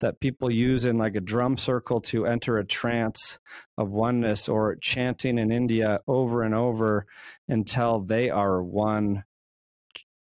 that 0.00 0.20
people 0.20 0.50
use 0.50 0.84
in 0.84 0.98
like 0.98 1.16
a 1.16 1.20
drum 1.20 1.56
circle 1.56 2.00
to 2.02 2.26
enter 2.26 2.58
a 2.58 2.66
trance 2.66 3.38
of 3.78 3.92
oneness 3.92 4.48
or 4.48 4.76
chanting 4.76 5.38
in 5.38 5.50
India 5.50 6.00
over 6.06 6.42
and 6.42 6.54
over 6.54 7.06
until 7.48 8.00
they 8.00 8.28
are 8.28 8.62
one 8.62 9.24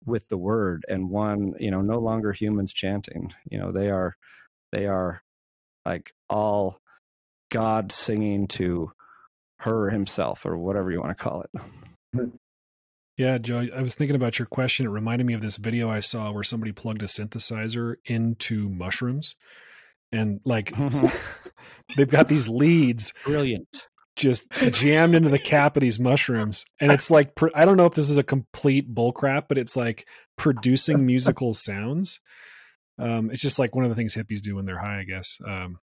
with 0.06 0.28
the 0.30 0.38
word 0.38 0.84
and 0.90 1.10
one 1.10 1.54
you 1.60 1.70
know 1.70 1.82
no 1.82 2.00
longer 2.00 2.34
humans 2.34 2.74
chanting 2.74 3.32
you 3.52 3.60
know 3.60 3.72
they 3.72 3.88
are 3.88 4.18
they 4.72 4.88
are 4.88 5.22
like 5.86 6.12
all 6.28 6.80
god 7.52 7.92
singing 7.92 8.48
to 8.48 8.92
her 9.62 9.90
himself 9.90 10.46
or 10.46 10.58
whatever 10.58 10.92
you 10.92 11.00
want 11.00 11.16
to 11.16 11.24
call 11.24 11.46
it. 11.54 12.32
Yeah, 13.22 13.38
Joe, 13.38 13.68
I 13.76 13.84
was 13.84 13.94
thinking 13.94 14.16
about 14.16 14.40
your 14.40 14.48
question. 14.48 14.88
It 14.88 14.90
reminded 14.90 15.28
me 15.28 15.36
of 15.36 15.44
this 15.44 15.58
video 15.58 15.92
I 15.92 16.00
saw 16.00 16.32
where 16.32 16.44
somebody 16.44 16.72
plugged 16.72 17.04
a 17.04 17.06
synthesizer 17.06 17.98
into 18.06 18.68
mushrooms 18.68 19.36
and 20.12 20.40
like 20.44 20.74
they've 21.96 22.10
got 22.10 22.30
these 22.30 22.50
leads 22.50 23.14
brilliant 23.24 23.86
just 24.16 24.50
jammed 24.72 25.14
into 25.14 25.30
the 25.30 25.38
cap 25.38 25.78
of 25.78 25.82
these 25.82 26.00
mushrooms 26.00 26.66
and 26.80 26.92
it's 26.92 27.12
like 27.12 27.32
i 27.56 27.64
don't 27.64 27.78
know 27.78 27.86
if 27.86 27.94
this 27.94 28.10
is 28.10 28.18
a 28.18 28.24
complete 28.24 28.94
bullcrap 28.94 29.44
but 29.48 29.58
it's 29.58 29.78
like 29.78 30.06
producing 30.36 31.06
musical 31.06 31.54
sounds 31.54 32.20
um, 33.02 33.32
it's 33.32 33.42
just 33.42 33.58
like 33.58 33.76
one 33.76 33.84
of 33.84 33.90
the 33.90 33.96
things 33.96 34.14
hippies 34.14 34.42
do 34.42 34.56
when 34.56 34.66
they're 34.66 34.78
high, 34.78 35.00
I 35.00 35.04
guess. 35.04 35.40
Um, 35.48 35.80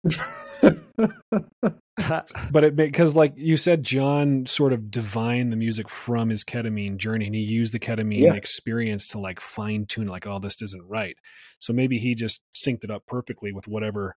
but 2.50 2.64
it 2.64 2.76
because 2.76 3.14
like 3.14 3.34
you 3.36 3.56
said, 3.56 3.82
Jon 3.82 4.46
sort 4.46 4.72
of 4.72 4.90
divined 4.90 5.52
the 5.52 5.56
music 5.56 5.88
from 5.88 6.28
his 6.28 6.42
ketamine 6.42 6.96
journey, 6.96 7.26
and 7.26 7.34
he 7.34 7.40
used 7.40 7.72
the 7.72 7.78
ketamine 7.78 8.22
yeah. 8.22 8.34
experience 8.34 9.08
to 9.08 9.18
like 9.18 9.40
fine 9.40 9.86
tune, 9.86 10.08
like, 10.08 10.26
oh, 10.26 10.38
this 10.38 10.60
isn't 10.60 10.88
right. 10.88 11.16
So 11.60 11.72
maybe 11.72 11.98
he 11.98 12.14
just 12.14 12.40
synced 12.56 12.84
it 12.84 12.90
up 12.90 13.04
perfectly 13.06 13.52
with 13.52 13.68
whatever 13.68 14.16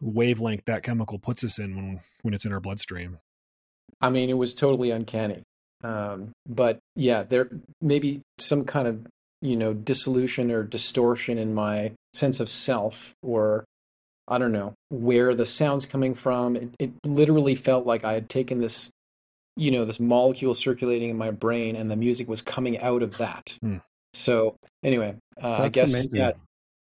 wavelength 0.00 0.64
that 0.66 0.82
chemical 0.82 1.18
puts 1.18 1.44
us 1.44 1.58
in 1.58 1.74
when 1.76 2.00
when 2.22 2.34
it's 2.34 2.44
in 2.44 2.52
our 2.52 2.60
bloodstream. 2.60 3.18
I 4.00 4.10
mean, 4.10 4.30
it 4.30 4.34
was 4.34 4.54
totally 4.54 4.90
uncanny. 4.90 5.42
Um, 5.82 6.32
but 6.46 6.78
yeah, 6.96 7.22
there 7.22 7.48
maybe 7.80 8.20
some 8.38 8.64
kind 8.64 8.86
of 8.86 9.06
you 9.40 9.56
know 9.56 9.72
dissolution 9.72 10.50
or 10.50 10.62
distortion 10.64 11.38
in 11.38 11.54
my 11.54 11.92
sense 12.12 12.40
of 12.40 12.50
self 12.50 13.14
or 13.22 13.64
I 14.30 14.38
don't 14.38 14.52
know 14.52 14.74
where 14.90 15.34
the 15.34 15.44
sound's 15.44 15.86
coming 15.86 16.14
from. 16.14 16.56
It, 16.56 16.74
it, 16.78 16.90
literally 17.04 17.56
felt 17.56 17.84
like 17.84 18.04
I 18.04 18.12
had 18.12 18.28
taken 18.28 18.60
this, 18.60 18.90
you 19.56 19.72
know, 19.72 19.84
this 19.84 19.98
molecule 19.98 20.54
circulating 20.54 21.10
in 21.10 21.18
my 21.18 21.32
brain, 21.32 21.74
and 21.74 21.90
the 21.90 21.96
music 21.96 22.28
was 22.28 22.40
coming 22.40 22.78
out 22.78 23.02
of 23.02 23.18
that. 23.18 23.56
Hmm. 23.60 23.78
So 24.14 24.56
anyway, 24.82 25.16
uh, 25.42 25.50
I 25.50 25.68
guess 25.68 25.92
amazing. 25.92 26.14
yeah, 26.14 26.32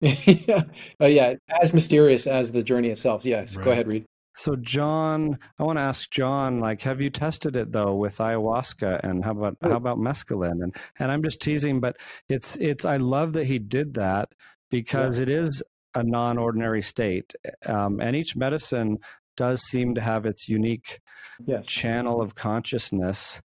yeah, 0.00 0.62
uh, 1.00 1.06
yeah, 1.06 1.34
as 1.60 1.74
mysterious 1.74 2.26
as 2.26 2.52
the 2.52 2.62
journey 2.62 2.88
itself. 2.88 3.24
Yes, 3.24 3.56
right. 3.56 3.64
go 3.64 3.70
ahead, 3.72 3.88
Reid. 3.88 4.04
So 4.36 4.56
Jon, 4.56 5.38
I 5.58 5.62
want 5.62 5.78
to 5.78 5.82
ask 5.82 6.10
Jon, 6.10 6.58
like, 6.58 6.80
have 6.82 7.00
you 7.00 7.10
tested 7.10 7.54
it 7.56 7.70
though 7.70 7.94
with 7.94 8.18
ayahuasca 8.18 9.00
and 9.04 9.24
how 9.24 9.30
about 9.30 9.56
how 9.62 9.76
about 9.76 9.98
mescaline? 9.98 10.62
And 10.62 10.76
and 10.98 11.10
I'm 11.10 11.22
just 11.22 11.40
teasing, 11.40 11.80
but 11.80 11.96
it's 12.28 12.56
it's 12.56 12.84
I 12.84 12.96
love 12.96 13.32
that 13.34 13.46
he 13.46 13.58
did 13.58 13.94
that 13.94 14.30
because 14.70 15.18
yeah. 15.18 15.24
it 15.24 15.28
is 15.30 15.62
a 15.94 16.02
non-ordinary 16.02 16.82
state, 16.82 17.34
um, 17.66 18.00
and 18.00 18.16
each 18.16 18.36
medicine 18.36 18.98
does 19.36 19.62
seem 19.62 19.94
to 19.94 20.00
have 20.00 20.26
its 20.26 20.48
unique 20.48 21.00
yes. 21.44 21.66
channel 21.66 22.20
of 22.20 22.34
consciousness. 22.34 23.40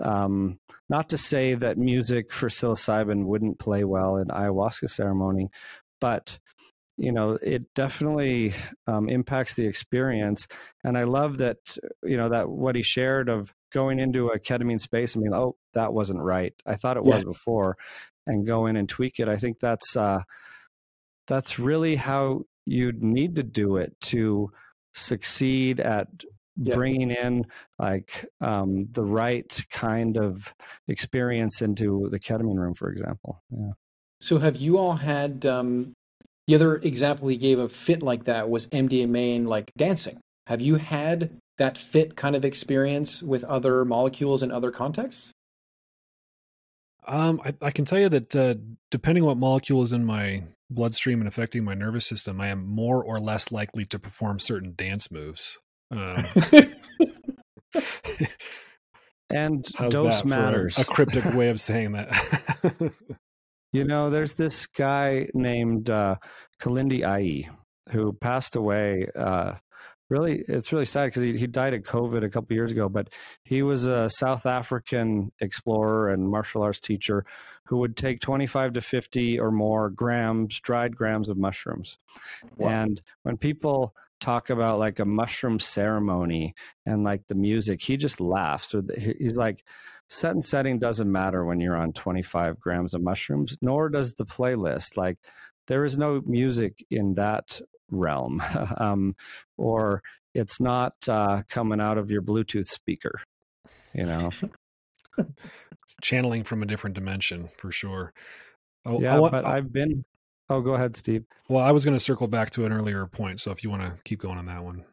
Um, 0.00 0.58
not 0.88 1.08
to 1.10 1.18
say 1.18 1.54
that 1.54 1.78
music 1.78 2.32
for 2.32 2.48
psilocybin 2.48 3.24
wouldn't 3.24 3.58
play 3.58 3.84
well 3.84 4.16
in 4.16 4.28
ayahuasca 4.28 4.88
ceremony, 4.88 5.50
but 6.00 6.38
you 6.98 7.12
know 7.12 7.38
it 7.42 7.72
definitely 7.74 8.54
um, 8.86 9.08
impacts 9.08 9.54
the 9.54 9.66
experience 9.66 10.46
and 10.84 10.96
i 10.98 11.04
love 11.04 11.38
that 11.38 11.56
you 12.02 12.16
know 12.16 12.28
that 12.28 12.48
what 12.48 12.76
he 12.76 12.82
shared 12.82 13.28
of 13.28 13.52
going 13.72 13.98
into 13.98 14.28
a 14.28 14.38
ketamine 14.38 14.80
space 14.80 15.16
i 15.16 15.20
mean 15.20 15.32
oh 15.32 15.56
that 15.74 15.92
wasn't 15.92 16.20
right 16.20 16.54
i 16.66 16.76
thought 16.76 16.96
it 16.96 17.02
yeah. 17.04 17.14
was 17.14 17.24
before 17.24 17.76
and 18.26 18.46
go 18.46 18.66
in 18.66 18.76
and 18.76 18.88
tweak 18.88 19.18
it 19.18 19.28
i 19.28 19.36
think 19.36 19.58
that's 19.58 19.96
uh 19.96 20.20
that's 21.26 21.58
really 21.58 21.96
how 21.96 22.42
you'd 22.66 23.02
need 23.02 23.36
to 23.36 23.42
do 23.42 23.76
it 23.76 23.94
to 24.00 24.50
succeed 24.94 25.80
at 25.80 26.08
yeah. 26.56 26.74
bringing 26.74 27.10
in 27.10 27.46
like 27.78 28.26
um, 28.40 28.86
the 28.92 29.04
right 29.04 29.64
kind 29.70 30.16
of 30.16 30.54
experience 30.88 31.62
into 31.62 32.08
the 32.10 32.20
ketamine 32.20 32.58
room 32.58 32.74
for 32.74 32.90
example 32.90 33.42
yeah 33.50 33.72
so 34.20 34.38
have 34.38 34.56
you 34.56 34.78
all 34.78 34.94
had 34.94 35.44
um, 35.46 35.94
the 36.46 36.54
other 36.54 36.76
example 36.76 37.28
he 37.28 37.36
gave 37.36 37.58
of 37.58 37.72
fit 37.72 38.02
like 38.02 38.24
that 38.24 38.48
was 38.50 38.66
MDMA 38.68 39.36
and 39.36 39.48
like 39.48 39.72
dancing. 39.76 40.20
Have 40.46 40.60
you 40.60 40.76
had 40.76 41.30
that 41.58 41.78
fit 41.78 42.16
kind 42.16 42.34
of 42.34 42.44
experience 42.44 43.22
with 43.22 43.44
other 43.44 43.84
molecules 43.84 44.42
in 44.42 44.50
other 44.50 44.70
contexts? 44.70 45.32
Um, 47.06 47.40
I, 47.44 47.54
I 47.62 47.70
can 47.70 47.84
tell 47.84 47.98
you 47.98 48.08
that 48.08 48.36
uh, 48.36 48.54
depending 48.90 49.24
on 49.24 49.28
what 49.28 49.36
molecule 49.36 49.82
is 49.82 49.92
in 49.92 50.04
my 50.04 50.44
bloodstream 50.70 51.20
and 51.20 51.28
affecting 51.28 51.64
my 51.64 51.74
nervous 51.74 52.06
system, 52.06 52.40
I 52.40 52.48
am 52.48 52.66
more 52.66 53.02
or 53.02 53.20
less 53.20 53.50
likely 53.52 53.84
to 53.86 53.98
perform 53.98 54.38
certain 54.38 54.74
dance 54.76 55.10
moves. 55.10 55.58
Um, 55.90 56.24
and 59.30 59.64
dose 59.90 60.24
matters. 60.24 60.78
A, 60.78 60.84
cryptic 60.84 61.24
way 61.34 61.48
of 61.48 61.60
saying 61.60 61.92
that. 61.92 62.92
You 63.72 63.84
know, 63.84 64.10
there's 64.10 64.34
this 64.34 64.66
guy 64.66 65.28
named 65.34 65.88
uh, 65.90 66.16
Kilindi 66.60 67.00
Iyi 67.00 67.48
who 67.90 68.12
passed 68.12 68.54
away. 68.54 69.08
Uh, 69.18 69.54
really, 70.12 70.44
it's 70.46 70.72
really 70.72 70.84
sad 70.84 71.06
because 71.06 71.22
he, 71.22 71.38
he 71.38 71.46
died 71.46 71.74
of 71.74 71.82
COVID 71.82 72.22
a 72.22 72.28
couple 72.28 72.54
years 72.54 72.70
ago. 72.70 72.88
But 72.88 73.08
he 73.42 73.62
was 73.62 73.86
a 73.86 74.08
South 74.08 74.46
African 74.46 75.32
explorer 75.40 76.10
and 76.10 76.28
martial 76.28 76.62
arts 76.62 76.78
teacher 76.78 77.24
who 77.64 77.78
would 77.78 77.96
take 77.96 78.20
25 78.20 78.74
to 78.74 78.80
50 78.80 79.40
or 79.40 79.50
more 79.50 79.88
grams, 79.88 80.60
dried 80.60 80.94
grams 80.96 81.28
of 81.28 81.38
mushrooms. 81.38 81.96
Wow. 82.56 82.68
And 82.68 83.02
when 83.22 83.38
people 83.38 83.94
talk 84.20 84.50
about 84.50 84.78
like 84.78 84.98
a 84.98 85.04
mushroom 85.04 85.58
ceremony 85.58 86.54
and 86.86 87.02
like 87.02 87.26
the 87.28 87.34
music, 87.34 87.80
he 87.80 87.96
just 87.96 88.20
laughs. 88.20 88.74
Or 88.74 88.84
he's 88.96 89.36
like, 89.36 89.64
set 90.08 90.32
and 90.32 90.44
setting 90.44 90.78
doesn't 90.78 91.10
matter 91.10 91.44
when 91.44 91.58
you're 91.58 91.76
on 91.76 91.92
25 91.94 92.60
grams 92.60 92.92
of 92.92 93.02
mushrooms, 93.02 93.56
nor 93.62 93.88
does 93.88 94.12
the 94.12 94.26
playlist. 94.26 94.96
Like, 94.96 95.16
there 95.66 95.84
is 95.84 95.96
no 95.96 96.20
music 96.26 96.84
in 96.90 97.14
that 97.14 97.60
realm, 97.92 98.42
um, 98.78 99.14
or 99.56 100.02
it's 100.34 100.60
not 100.60 100.94
uh, 101.08 101.42
coming 101.48 101.80
out 101.80 101.98
of 101.98 102.10
your 102.10 102.22
Bluetooth 102.22 102.68
speaker, 102.68 103.20
you 103.94 104.04
know. 104.04 104.30
channeling 106.02 106.42
from 106.42 106.62
a 106.62 106.66
different 106.66 106.94
dimension 106.94 107.48
for 107.56 107.72
sure. 107.72 108.12
Oh, 108.84 109.00
yeah, 109.00 109.18
want, 109.18 109.32
but 109.32 109.44
I've 109.44 109.72
been. 109.72 110.04
Oh, 110.50 110.60
go 110.60 110.74
ahead, 110.74 110.96
Steve. 110.96 111.24
Well, 111.48 111.64
I 111.64 111.70
was 111.70 111.84
going 111.84 111.96
to 111.96 112.02
circle 112.02 112.26
back 112.26 112.50
to 112.50 112.66
an 112.66 112.72
earlier 112.72 113.06
point, 113.06 113.40
so 113.40 113.50
if 113.52 113.62
you 113.62 113.70
want 113.70 113.82
to 113.82 114.02
keep 114.04 114.20
going 114.20 114.38
on 114.38 114.46
that 114.46 114.64
one. 114.64 114.84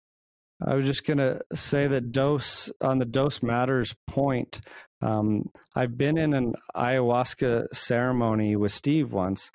I 0.66 0.76
was 0.76 0.86
just 0.86 1.06
going 1.06 1.18
to 1.18 1.42
say 1.56 1.88
that 1.88 2.12
dose 2.12 2.70
on 2.82 3.00
the 3.00 3.06
dose 3.06 3.42
matters 3.42 3.96
point. 4.08 4.60
Um, 5.02 5.50
I've 5.76 5.98
been 5.98 6.18
in 6.18 6.34
an 6.34 6.54
ayahuasca 6.76 7.74
ceremony 7.74 8.56
with 8.58 8.74
Steve 8.74 9.14
once, 9.14 9.52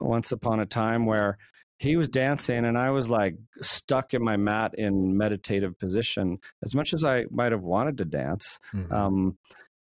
once 0.00 0.32
upon 0.32 0.58
a 0.58 0.66
time 0.66 1.06
where 1.06 1.38
he 1.82 1.96
was 1.96 2.08
dancing 2.08 2.64
and 2.64 2.78
I 2.78 2.90
was 2.90 3.10
like 3.10 3.34
stuck 3.60 4.14
in 4.14 4.22
my 4.22 4.36
mat 4.36 4.74
in 4.78 5.16
meditative 5.16 5.76
position 5.80 6.38
as 6.64 6.76
much 6.76 6.94
as 6.94 7.02
I 7.02 7.24
might 7.28 7.50
have 7.50 7.62
wanted 7.62 7.98
to 7.98 8.04
dance. 8.04 8.60
Mm-hmm. 8.72 8.92
Um, 8.94 9.38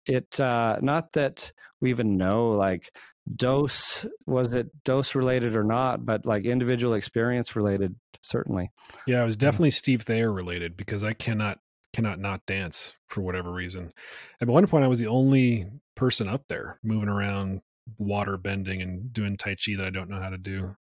it 0.05 0.39
uh, 0.39 0.77
not 0.81 1.11
that 1.13 1.51
we 1.81 1.89
even 1.89 2.15
know 2.15 2.51
like 2.51 2.95
dose 3.35 4.05
was 4.25 4.53
it 4.53 4.71
dose 4.85 5.15
related 5.15 5.53
or 5.53 5.65
not, 5.65 6.05
but 6.05 6.25
like 6.25 6.45
individual 6.45 6.93
experience 6.93 7.57
related 7.57 7.93
certainly. 8.21 8.71
Yeah, 9.05 9.21
it 9.21 9.25
was 9.25 9.35
definitely 9.35 9.71
Steve 9.71 10.03
Thayer 10.03 10.31
related 10.31 10.77
because 10.77 11.03
I 11.03 11.11
cannot 11.11 11.59
cannot 11.91 12.19
not 12.19 12.45
dance 12.45 12.93
for 13.07 13.21
whatever 13.21 13.51
reason. 13.51 13.91
At 14.39 14.47
one 14.47 14.65
point, 14.65 14.85
I 14.85 14.87
was 14.87 14.99
the 14.99 15.07
only 15.07 15.67
person 15.95 16.29
up 16.29 16.45
there 16.47 16.79
moving 16.83 17.09
around, 17.09 17.61
water 17.97 18.37
bending 18.37 18.81
and 18.81 19.11
doing 19.11 19.35
tai 19.35 19.55
chi 19.55 19.75
that 19.75 19.85
I 19.85 19.89
don't 19.89 20.09
know 20.09 20.21
how 20.21 20.29
to 20.29 20.37
do, 20.37 20.77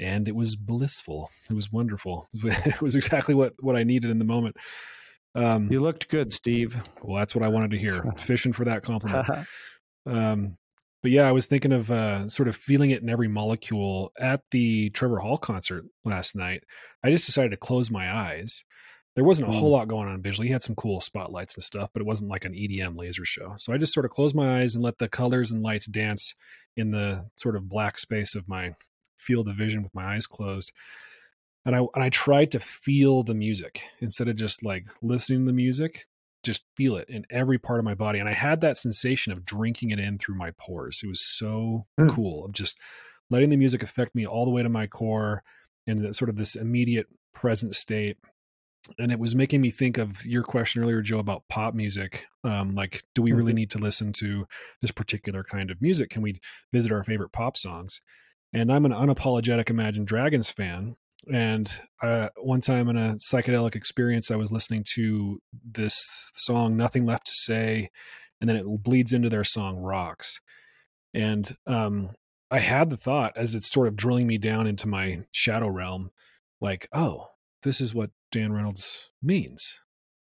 and 0.00 0.26
it 0.26 0.34
was 0.34 0.56
blissful. 0.56 1.30
It 1.48 1.54
was 1.54 1.70
wonderful. 1.70 2.28
It 2.42 2.80
was 2.80 2.96
exactly 2.96 3.34
what 3.34 3.54
what 3.60 3.76
I 3.76 3.84
needed 3.84 4.10
in 4.10 4.18
the 4.18 4.24
moment. 4.24 4.56
Um, 5.34 5.70
you 5.70 5.80
looked 5.80 6.08
good, 6.08 6.32
Steve. 6.32 6.76
Well, 7.02 7.18
that's 7.18 7.34
what 7.34 7.44
I 7.44 7.48
wanted 7.48 7.70
to 7.72 7.78
hear. 7.78 8.02
Fishing 8.16 8.52
for 8.52 8.64
that 8.64 8.82
compliment. 8.82 9.28
um, 10.06 10.56
but 11.02 11.12
yeah, 11.12 11.28
I 11.28 11.32
was 11.32 11.46
thinking 11.46 11.72
of 11.72 11.90
uh, 11.90 12.28
sort 12.28 12.48
of 12.48 12.56
feeling 12.56 12.90
it 12.90 13.02
in 13.02 13.08
every 13.08 13.28
molecule 13.28 14.12
at 14.18 14.42
the 14.50 14.90
Trevor 14.90 15.18
Hall 15.18 15.38
concert 15.38 15.84
last 16.04 16.34
night. 16.34 16.64
I 17.04 17.10
just 17.10 17.26
decided 17.26 17.52
to 17.52 17.56
close 17.56 17.90
my 17.90 18.12
eyes. 18.12 18.64
There 19.16 19.24
wasn't 19.24 19.48
a 19.48 19.52
whole 19.52 19.70
lot 19.70 19.88
going 19.88 20.08
on 20.08 20.22
visually. 20.22 20.46
He 20.48 20.52
had 20.52 20.62
some 20.62 20.76
cool 20.76 21.00
spotlights 21.00 21.54
and 21.54 21.64
stuff, 21.64 21.90
but 21.92 22.00
it 22.00 22.06
wasn't 22.06 22.30
like 22.30 22.44
an 22.44 22.52
EDM 22.52 22.96
laser 22.96 23.24
show. 23.24 23.54
So 23.56 23.72
I 23.72 23.76
just 23.76 23.92
sort 23.92 24.06
of 24.06 24.12
closed 24.12 24.36
my 24.36 24.60
eyes 24.60 24.74
and 24.74 24.84
let 24.84 24.98
the 24.98 25.08
colors 25.08 25.50
and 25.50 25.62
lights 25.62 25.86
dance 25.86 26.34
in 26.76 26.92
the 26.92 27.26
sort 27.34 27.56
of 27.56 27.68
black 27.68 27.98
space 27.98 28.34
of 28.34 28.48
my 28.48 28.74
field 29.20 29.46
the 29.46 29.52
vision 29.52 29.82
with 29.82 29.94
my 29.94 30.14
eyes 30.14 30.26
closed. 30.26 30.72
And 31.64 31.76
I 31.76 31.78
and 31.78 32.02
I 32.02 32.08
tried 32.08 32.50
to 32.52 32.60
feel 32.60 33.22
the 33.22 33.34
music 33.34 33.82
instead 34.00 34.28
of 34.28 34.36
just 34.36 34.64
like 34.64 34.86
listening 35.02 35.40
to 35.40 35.46
the 35.46 35.52
music 35.52 36.06
just 36.42 36.62
feel 36.76 36.96
it 36.96 37.08
in 37.08 37.26
every 37.30 37.58
part 37.58 37.78
of 37.78 37.84
my 37.84 37.94
body. 37.94 38.18
And 38.18 38.28
I 38.28 38.32
had 38.32 38.60
that 38.60 38.78
sensation 38.78 39.32
of 39.32 39.44
drinking 39.44 39.90
it 39.90 39.98
in 39.98 40.18
through 40.18 40.36
my 40.36 40.52
pores. 40.52 41.00
It 41.02 41.06
was 41.06 41.20
so 41.20 41.86
mm. 41.98 42.08
cool 42.10 42.44
of 42.44 42.52
just 42.52 42.78
letting 43.30 43.50
the 43.50 43.56
music 43.56 43.82
affect 43.82 44.14
me 44.14 44.26
all 44.26 44.44
the 44.44 44.50
way 44.50 44.62
to 44.62 44.68
my 44.68 44.86
core 44.86 45.42
and 45.86 46.14
sort 46.14 46.28
of 46.28 46.36
this 46.36 46.56
immediate 46.56 47.06
present 47.34 47.76
state. 47.76 48.16
And 48.98 49.12
it 49.12 49.18
was 49.18 49.34
making 49.34 49.60
me 49.60 49.70
think 49.70 49.98
of 49.98 50.24
your 50.24 50.42
question 50.42 50.82
earlier, 50.82 51.02
Joe, 51.02 51.18
about 51.18 51.44
pop 51.48 51.74
music. 51.74 52.24
Um, 52.42 52.74
like, 52.74 53.04
do 53.14 53.20
we 53.20 53.32
really 53.32 53.52
mm-hmm. 53.52 53.56
need 53.56 53.70
to 53.72 53.78
listen 53.78 54.12
to 54.14 54.46
this 54.80 54.90
particular 54.90 55.44
kind 55.44 55.70
of 55.70 55.82
music? 55.82 56.08
Can 56.08 56.22
we 56.22 56.40
visit 56.72 56.90
our 56.90 57.04
favorite 57.04 57.32
pop 57.32 57.58
songs? 57.58 58.00
And 58.52 58.72
I'm 58.72 58.84
an 58.84 58.92
unapologetic 58.92 59.70
Imagine 59.70 60.04
Dragons 60.04 60.50
fan. 60.50 60.96
And 61.32 61.70
uh, 62.02 62.30
one 62.36 62.60
time 62.60 62.88
in 62.88 62.96
a 62.96 63.16
psychedelic 63.30 63.76
experience, 63.76 64.30
I 64.30 64.36
was 64.36 64.50
listening 64.50 64.84
to 64.94 65.40
this 65.52 66.02
song, 66.34 66.76
Nothing 66.76 67.04
Left 67.04 67.26
to 67.26 67.32
Say, 67.32 67.90
and 68.40 68.48
then 68.48 68.56
it 68.56 68.64
bleeds 68.66 69.12
into 69.12 69.28
their 69.28 69.44
song 69.44 69.76
Rocks. 69.76 70.40
And 71.14 71.56
um, 71.66 72.10
I 72.50 72.58
had 72.58 72.90
the 72.90 72.96
thought 72.96 73.36
as 73.36 73.54
it's 73.54 73.70
sort 73.70 73.86
of 73.86 73.96
drilling 73.96 74.26
me 74.26 74.38
down 74.38 74.66
into 74.66 74.88
my 74.88 75.20
shadow 75.30 75.68
realm, 75.68 76.10
like, 76.60 76.88
oh, 76.92 77.28
this 77.62 77.80
is 77.80 77.94
what 77.94 78.10
Dan 78.32 78.52
Reynolds 78.52 79.10
means. 79.22 79.74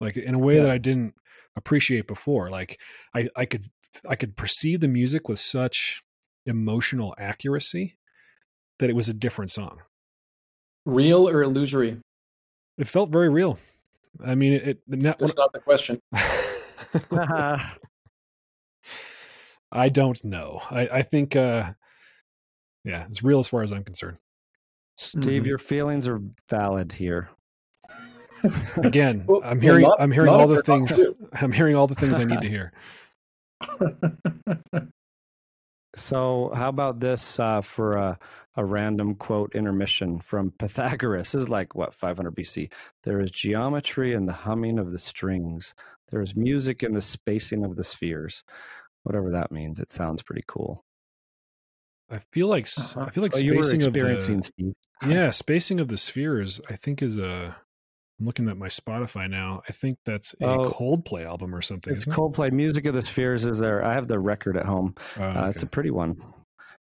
Like 0.00 0.16
in 0.16 0.34
a 0.34 0.38
way 0.38 0.56
yeah. 0.56 0.62
that 0.62 0.70
I 0.70 0.78
didn't 0.78 1.14
appreciate 1.56 2.06
before. 2.06 2.50
Like 2.50 2.78
I, 3.14 3.28
I 3.36 3.44
could 3.44 3.66
I 4.08 4.16
could 4.16 4.36
perceive 4.36 4.80
the 4.80 4.88
music 4.88 5.28
with 5.28 5.38
such 5.38 6.02
emotional 6.46 7.14
accuracy 7.16 7.96
that 8.78 8.90
it 8.90 8.96
was 8.96 9.08
a 9.08 9.14
different 9.14 9.50
song. 9.50 9.80
Real 10.86 11.28
or 11.28 11.42
illusory? 11.42 11.98
It 12.78 12.88
felt 12.88 13.10
very 13.10 13.28
real. 13.28 13.58
I 14.24 14.34
mean, 14.34 14.54
it. 14.54 14.66
it 14.66 14.80
That's 14.86 15.36
not 15.36 15.52
the 15.52 15.60
question. 15.60 16.00
I 19.72 19.88
don't 19.88 20.24
know. 20.24 20.60
I, 20.70 20.88
I 20.88 21.02
think, 21.02 21.34
uh, 21.34 21.72
yeah, 22.84 23.06
it's 23.10 23.22
real 23.24 23.40
as 23.40 23.48
far 23.48 23.62
as 23.62 23.72
I'm 23.72 23.84
concerned. 23.84 24.18
Steve, 24.96 25.24
mm-hmm. 25.24 25.46
your 25.46 25.58
feelings 25.58 26.06
are 26.06 26.20
valid 26.48 26.92
here. 26.92 27.28
Again, 28.76 29.24
well, 29.26 29.40
I'm 29.42 29.60
hearing, 29.60 29.82
not, 29.82 29.96
I'm 30.00 30.12
hearing 30.12 30.28
all 30.28 30.46
the 30.46 30.62
things. 30.62 30.92
I'm 31.32 31.50
hearing 31.50 31.74
all 31.74 31.86
the 31.86 31.94
things 31.94 32.18
I 32.18 32.24
need 32.24 32.42
to 32.42 32.48
hear. 32.48 32.72
So, 35.96 36.50
how 36.54 36.68
about 36.68 36.98
this 36.98 37.38
uh, 37.38 37.60
for 37.60 37.94
a, 37.94 38.18
a, 38.56 38.64
random 38.64 39.14
quote 39.14 39.54
intermission 39.54 40.20
from 40.20 40.52
Pythagoras? 40.58 41.32
This 41.32 41.42
is 41.42 41.48
like 41.48 41.74
what 41.74 41.94
500 41.94 42.34
BC. 42.34 42.70
There 43.04 43.20
is 43.20 43.30
geometry 43.30 44.14
in 44.14 44.26
the 44.26 44.32
humming 44.32 44.78
of 44.78 44.92
the 44.92 44.98
strings. 44.98 45.74
There 46.10 46.22
is 46.22 46.36
music 46.36 46.82
in 46.82 46.94
the 46.94 47.02
spacing 47.02 47.64
of 47.64 47.76
the 47.76 47.84
spheres. 47.84 48.44
Whatever 49.02 49.30
that 49.32 49.52
means, 49.52 49.80
it 49.80 49.90
sounds 49.90 50.22
pretty 50.22 50.44
cool. 50.46 50.84
I 52.10 52.20
feel 52.32 52.48
like 52.48 52.66
uh-huh. 52.66 53.06
I 53.06 53.10
feel 53.10 53.22
like 53.22 53.32
so 53.32 53.38
spacing 53.38 53.82
of 53.84 53.92
the 53.92 54.42
Steve. 54.42 54.74
yeah 55.06 55.30
spacing 55.30 55.80
of 55.80 55.88
the 55.88 55.98
spheres. 55.98 56.60
I 56.68 56.76
think 56.76 57.02
is 57.02 57.16
a 57.18 57.56
I'm 58.20 58.26
looking 58.26 58.48
at 58.48 58.56
my 58.56 58.68
Spotify 58.68 59.28
now. 59.28 59.62
I 59.68 59.72
think 59.72 59.98
that's 60.04 60.34
a 60.40 60.46
oh, 60.46 60.70
Coldplay 60.70 61.24
album 61.24 61.54
or 61.54 61.62
something. 61.62 61.92
It's 61.92 62.04
Coldplay. 62.04 62.48
It? 62.48 62.54
Music 62.54 62.86
of 62.86 62.94
the 62.94 63.02
Spheres 63.02 63.44
is 63.44 63.58
there. 63.58 63.84
I 63.84 63.94
have 63.94 64.06
the 64.06 64.20
record 64.20 64.56
at 64.56 64.66
home. 64.66 64.94
Oh, 65.18 65.22
okay. 65.22 65.38
uh, 65.38 65.48
it's 65.48 65.62
a 65.62 65.66
pretty 65.66 65.90
one. 65.90 66.16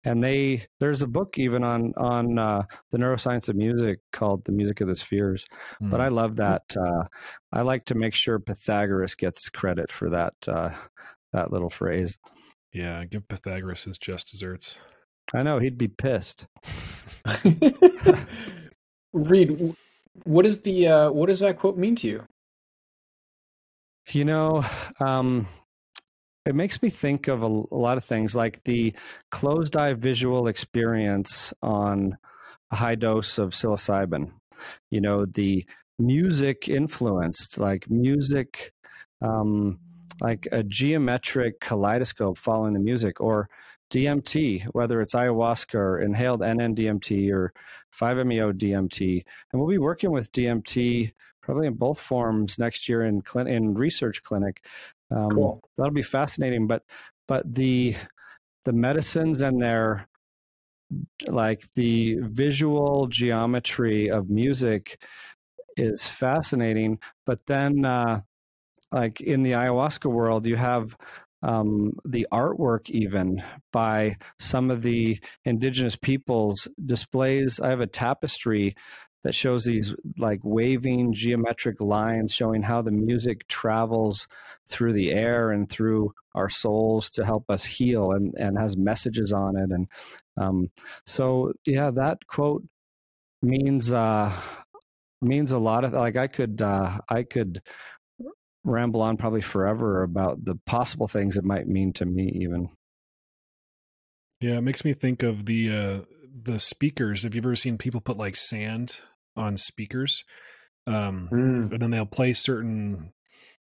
And 0.04 0.22
they 0.22 0.66
there's 0.80 1.02
a 1.02 1.06
book 1.06 1.38
even 1.38 1.62
on 1.62 1.92
on 1.96 2.38
uh, 2.38 2.62
the 2.90 2.98
neuroscience 2.98 3.48
of 3.48 3.56
music 3.56 4.00
called 4.12 4.44
The 4.44 4.52
Music 4.52 4.80
of 4.80 4.88
the 4.88 4.96
Spheres. 4.96 5.44
Mm. 5.82 5.90
But 5.90 6.00
I 6.00 6.08
hmm. 6.08 6.14
love 6.14 6.36
that. 6.36 6.62
Uh, 6.76 7.04
I 7.52 7.62
like 7.62 7.84
to 7.86 7.94
make 7.94 8.14
sure 8.14 8.38
Pythagoras 8.38 9.14
gets 9.14 9.48
credit 9.48 9.92
for 9.92 10.10
that 10.10 10.34
uh, 10.48 10.70
that 11.32 11.52
little 11.52 11.70
phrase. 11.70 12.18
Yeah, 12.72 13.04
give 13.04 13.28
Pythagoras 13.28 13.84
his 13.84 13.98
just 13.98 14.28
desserts. 14.28 14.78
I 15.34 15.42
know 15.42 15.58
he'd 15.58 15.78
be 15.78 15.88
pissed. 15.88 16.46
Reid, 19.12 19.76
what 20.24 20.46
is 20.46 20.60
the 20.60 20.88
uh, 20.88 21.10
what 21.10 21.26
does 21.26 21.40
that 21.40 21.58
quote 21.58 21.76
mean 21.76 21.96
to 21.96 22.08
you? 22.08 22.24
You 24.10 24.24
know, 24.24 24.64
um, 25.00 25.46
it 26.44 26.54
makes 26.54 26.82
me 26.82 26.90
think 26.90 27.28
of 27.28 27.42
a, 27.42 27.46
a, 27.46 27.76
lot 27.76 27.96
of 27.96 28.04
things, 28.04 28.34
like 28.34 28.62
the 28.64 28.94
closed 29.30 29.76
eye 29.76 29.94
visual 29.94 30.48
experience 30.48 31.54
on 31.62 32.16
a 32.70 32.76
high 32.76 32.94
dose 32.94 33.38
of 33.38 33.50
psilocybin. 33.50 34.32
You 34.90 35.00
know, 35.00 35.24
the 35.24 35.64
music 35.98 36.68
influenced, 36.68 37.58
like 37.58 37.88
music, 37.88 38.72
um, 39.20 39.78
like 40.20 40.48
a 40.50 40.62
geometric 40.62 41.60
kaleidoscope 41.60 42.38
following 42.38 42.72
the 42.72 42.80
music, 42.80 43.20
or 43.20 43.48
DMT, 43.92 44.64
whether 44.72 45.00
it's 45.00 45.14
ayahuasca 45.14 45.74
or 45.74 46.00
inhaled 46.00 46.40
NN-DMT 46.40 47.30
or 47.30 47.52
5-MeO 47.94 48.52
DMT, 48.52 49.22
and 49.52 49.60
we'll 49.60 49.68
be 49.68 49.78
working 49.78 50.10
with 50.10 50.32
DMT 50.32 51.12
probably 51.42 51.66
in 51.66 51.74
both 51.74 52.00
forms 52.00 52.58
next 52.58 52.88
year 52.88 53.04
in 53.04 53.22
in 53.46 53.74
research 53.74 54.22
clinic. 54.22 54.64
Um, 55.14 55.30
cool. 55.30 55.60
That'll 55.76 55.92
be 55.92 56.02
fascinating. 56.02 56.66
But 56.66 56.82
but 57.28 57.52
the 57.52 57.96
the 58.64 58.72
medicines 58.72 59.42
and 59.42 59.60
their 59.60 60.08
like 61.26 61.64
the 61.74 62.18
visual 62.20 63.06
geometry 63.08 64.10
of 64.10 64.28
music 64.30 65.00
is 65.76 66.06
fascinating. 66.06 66.98
But 67.26 67.46
then, 67.46 67.84
uh, 67.84 68.20
like 68.92 69.20
in 69.20 69.42
the 69.42 69.52
ayahuasca 69.52 70.10
world, 70.10 70.46
you 70.46 70.56
have 70.56 70.96
um, 71.42 71.92
the 72.04 72.26
artwork 72.32 72.88
even 72.90 73.42
by 73.72 74.16
some 74.38 74.70
of 74.70 74.82
the 74.82 75.18
indigenous 75.44 75.96
peoples 75.96 76.68
displays 76.84 77.58
i 77.58 77.68
have 77.68 77.80
a 77.80 77.86
tapestry 77.86 78.76
that 79.24 79.34
shows 79.34 79.64
these 79.64 79.94
like 80.18 80.40
waving 80.42 81.12
geometric 81.12 81.80
lines 81.80 82.32
showing 82.32 82.62
how 82.62 82.82
the 82.82 82.90
music 82.90 83.46
travels 83.48 84.26
through 84.66 84.92
the 84.92 85.12
air 85.12 85.50
and 85.50 85.68
through 85.68 86.12
our 86.34 86.48
souls 86.48 87.10
to 87.10 87.24
help 87.24 87.50
us 87.50 87.64
heal 87.64 88.12
and, 88.12 88.34
and 88.34 88.58
has 88.58 88.76
messages 88.76 89.32
on 89.32 89.56
it 89.56 89.70
and 89.70 89.88
um, 90.36 90.70
so 91.06 91.52
yeah 91.66 91.90
that 91.90 92.26
quote 92.26 92.64
means 93.42 93.92
uh, 93.92 94.32
means 95.20 95.52
a 95.52 95.58
lot 95.58 95.84
of 95.84 95.92
like 95.92 96.16
i 96.16 96.26
could 96.26 96.60
uh, 96.62 96.98
i 97.08 97.22
could 97.22 97.62
ramble 98.64 99.02
on 99.02 99.16
probably 99.16 99.40
forever 99.40 100.02
about 100.02 100.44
the 100.44 100.56
possible 100.66 101.08
things 101.08 101.36
it 101.36 101.44
might 101.44 101.66
mean 101.66 101.92
to 101.94 102.04
me, 102.04 102.30
even. 102.34 102.70
Yeah, 104.40 104.58
it 104.58 104.62
makes 104.62 104.84
me 104.84 104.92
think 104.92 105.22
of 105.22 105.46
the 105.46 105.70
uh, 105.70 106.00
the 106.42 106.58
speakers. 106.58 107.22
Have 107.22 107.34
you 107.34 107.40
ever 107.40 107.56
seen 107.56 107.78
people 107.78 108.00
put 108.00 108.16
like 108.16 108.36
sand 108.36 108.98
on 109.36 109.56
speakers? 109.56 110.24
Um, 110.86 111.28
mm. 111.32 111.72
And 111.72 111.80
then 111.80 111.90
they'll 111.90 112.06
play 112.06 112.32
certain, 112.32 113.12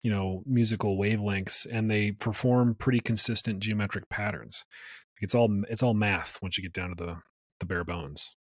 you 0.04 0.12
know, 0.12 0.44
musical 0.46 0.98
wavelengths, 0.98 1.66
and 1.70 1.90
they 1.90 2.12
perform 2.12 2.76
pretty 2.76 3.00
consistent 3.00 3.60
geometric 3.60 4.10
patterns. 4.10 4.64
It's 5.22 5.34
all 5.34 5.64
it's 5.70 5.82
all 5.82 5.94
math 5.94 6.40
once 6.42 6.58
you 6.58 6.64
get 6.64 6.74
down 6.74 6.90
to 6.90 6.96
the 6.96 7.18
the 7.60 7.66
bare 7.66 7.86
bones. 7.86 8.36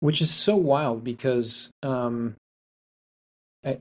Which 0.00 0.22
is 0.22 0.30
so 0.30 0.56
wild 0.56 1.04
because 1.04 1.70
um, 1.82 2.36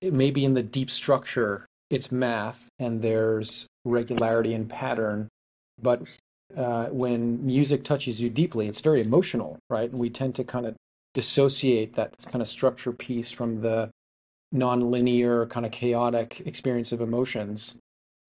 maybe 0.01 0.43
in 0.43 0.53
the 0.53 0.63
deep 0.63 0.89
structure 0.89 1.65
it's 1.89 2.11
math 2.11 2.67
and 2.77 3.01
there's 3.01 3.67
regularity 3.85 4.53
and 4.53 4.69
pattern, 4.69 5.29
but 5.81 6.01
uh, 6.55 6.85
when 6.87 7.45
music 7.45 7.83
touches 7.83 8.19
you 8.21 8.29
deeply, 8.29 8.67
it's 8.67 8.81
very 8.81 9.01
emotional, 9.01 9.57
right? 9.69 9.89
And 9.89 9.99
we 9.99 10.09
tend 10.09 10.35
to 10.35 10.43
kind 10.43 10.65
of 10.65 10.75
dissociate 11.13 11.95
that 11.95 12.15
kind 12.31 12.41
of 12.41 12.47
structure 12.47 12.91
piece 12.91 13.31
from 13.31 13.61
the 13.61 13.89
non-linear, 14.51 15.45
kind 15.47 15.65
of 15.65 15.71
chaotic 15.71 16.41
experience 16.45 16.91
of 16.91 17.01
emotions. 17.01 17.75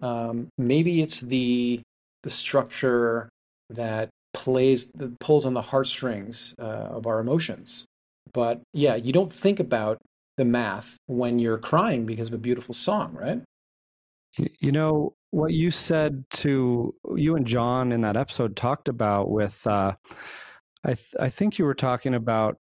Um, 0.02 0.48
maybe 0.58 1.02
it's 1.02 1.20
the 1.20 1.80
the 2.22 2.30
structure 2.30 3.28
that 3.70 4.10
plays 4.34 4.90
that 4.94 5.18
pulls 5.20 5.46
on 5.46 5.54
the 5.54 5.62
heartstrings 5.62 6.54
uh, 6.58 6.62
of 6.62 7.06
our 7.06 7.20
emotions. 7.20 7.86
But 8.32 8.60
yeah, 8.72 8.94
you 8.94 9.12
don't 9.12 9.32
think 9.32 9.60
about 9.60 9.98
the 10.36 10.44
math 10.44 10.96
when 11.06 11.38
you're 11.38 11.58
crying 11.58 12.06
because 12.06 12.28
of 12.28 12.34
a 12.34 12.38
beautiful 12.38 12.74
song, 12.74 13.14
right? 13.14 13.42
You 14.36 14.72
know, 14.72 15.14
what 15.30 15.52
you 15.52 15.70
said 15.70 16.24
to 16.30 16.94
you 17.16 17.36
and 17.36 17.46
Jon 17.46 17.92
in 17.92 18.00
that 18.02 18.16
episode 18.16 18.56
talked 18.56 18.88
about 18.88 19.30
with 19.30 19.66
uh, 19.66 19.94
I 20.84 20.94
th- 20.94 21.14
I 21.18 21.30
think 21.30 21.58
you 21.58 21.64
were 21.64 21.74
talking 21.74 22.14
about 22.14 22.58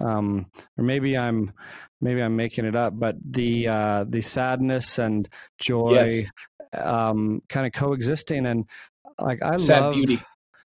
um, 0.00 0.46
or 0.76 0.84
maybe 0.84 1.16
I'm 1.16 1.52
maybe 2.00 2.22
I'm 2.22 2.36
making 2.36 2.64
it 2.64 2.76
up, 2.76 2.98
but 2.98 3.16
the 3.24 3.68
uh, 3.68 4.04
the 4.08 4.20
sadness 4.20 4.98
and 4.98 5.28
joy 5.58 6.06
yes. 6.06 6.24
um, 6.74 7.42
kind 7.48 7.66
of 7.66 7.72
coexisting 7.72 8.46
and 8.46 8.66
like 9.20 9.42
I 9.42 9.56
sad 9.56 9.82
love 9.82 9.94
beauty. 9.94 10.22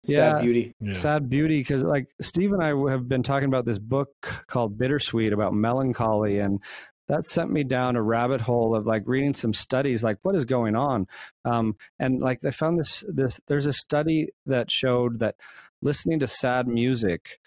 Yeah, 0.04 0.34
sad 0.34 0.42
beauty. 0.42 0.74
Yeah. 0.80 0.92
Sad 0.92 1.28
beauty 1.28 1.58
because 1.58 1.82
like 1.82 2.06
Steve 2.20 2.52
and 2.52 2.62
I 2.62 2.68
have 2.90 3.08
been 3.08 3.22
talking 3.22 3.48
about 3.48 3.64
this 3.64 3.78
book 3.78 4.10
called 4.46 4.78
Bittersweet 4.78 5.32
about 5.32 5.52
melancholy 5.52 6.38
and 6.38 6.60
that 7.08 7.24
sent 7.24 7.50
me 7.50 7.62
down 7.62 7.96
a 7.96 8.02
rabbit 8.02 8.40
hole 8.40 8.74
of 8.74 8.86
like 8.86 9.02
reading 9.06 9.34
some 9.34 9.52
studies 9.52 10.02
like 10.02 10.18
what 10.22 10.34
is 10.34 10.44
going 10.44 10.74
on 10.74 11.06
um, 11.44 11.76
and 11.98 12.20
like 12.20 12.44
i 12.44 12.50
found 12.50 12.78
this 12.78 13.04
this 13.08 13.40
there's 13.46 13.66
a 13.66 13.72
study 13.72 14.28
that 14.44 14.70
showed 14.70 15.20
that 15.20 15.36
listening 15.82 16.18
to 16.18 16.26
sad 16.26 16.66
music 16.66 17.38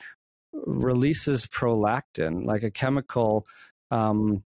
releases 0.53 1.45
prolactin 1.47 2.45
like 2.45 2.63
a 2.63 2.71
chemical 2.71 3.45
um, 3.91 4.43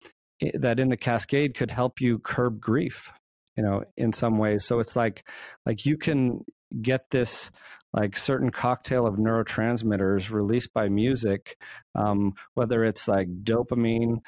that 0.54 0.78
in 0.78 0.88
the 0.88 0.96
cascade 0.96 1.54
could 1.54 1.70
help 1.70 2.00
you 2.00 2.18
curb 2.18 2.60
grief 2.60 3.12
you 3.56 3.62
know 3.62 3.82
in 3.96 4.12
some 4.12 4.38
ways. 4.38 4.64
So 4.64 4.78
it's 4.78 4.96
like 4.96 5.26
like 5.64 5.86
you 5.86 5.96
can 5.96 6.44
get 6.80 7.10
this 7.10 7.50
like 7.92 8.16
certain 8.16 8.50
cocktail 8.50 9.06
of 9.06 9.14
neurotransmitters 9.14 10.30
released 10.30 10.72
by 10.74 10.88
music 10.88 11.56
um, 11.94 12.34
whether 12.54 12.84
it's 12.84 13.08
like 13.08 13.28
dopamine 13.42 14.18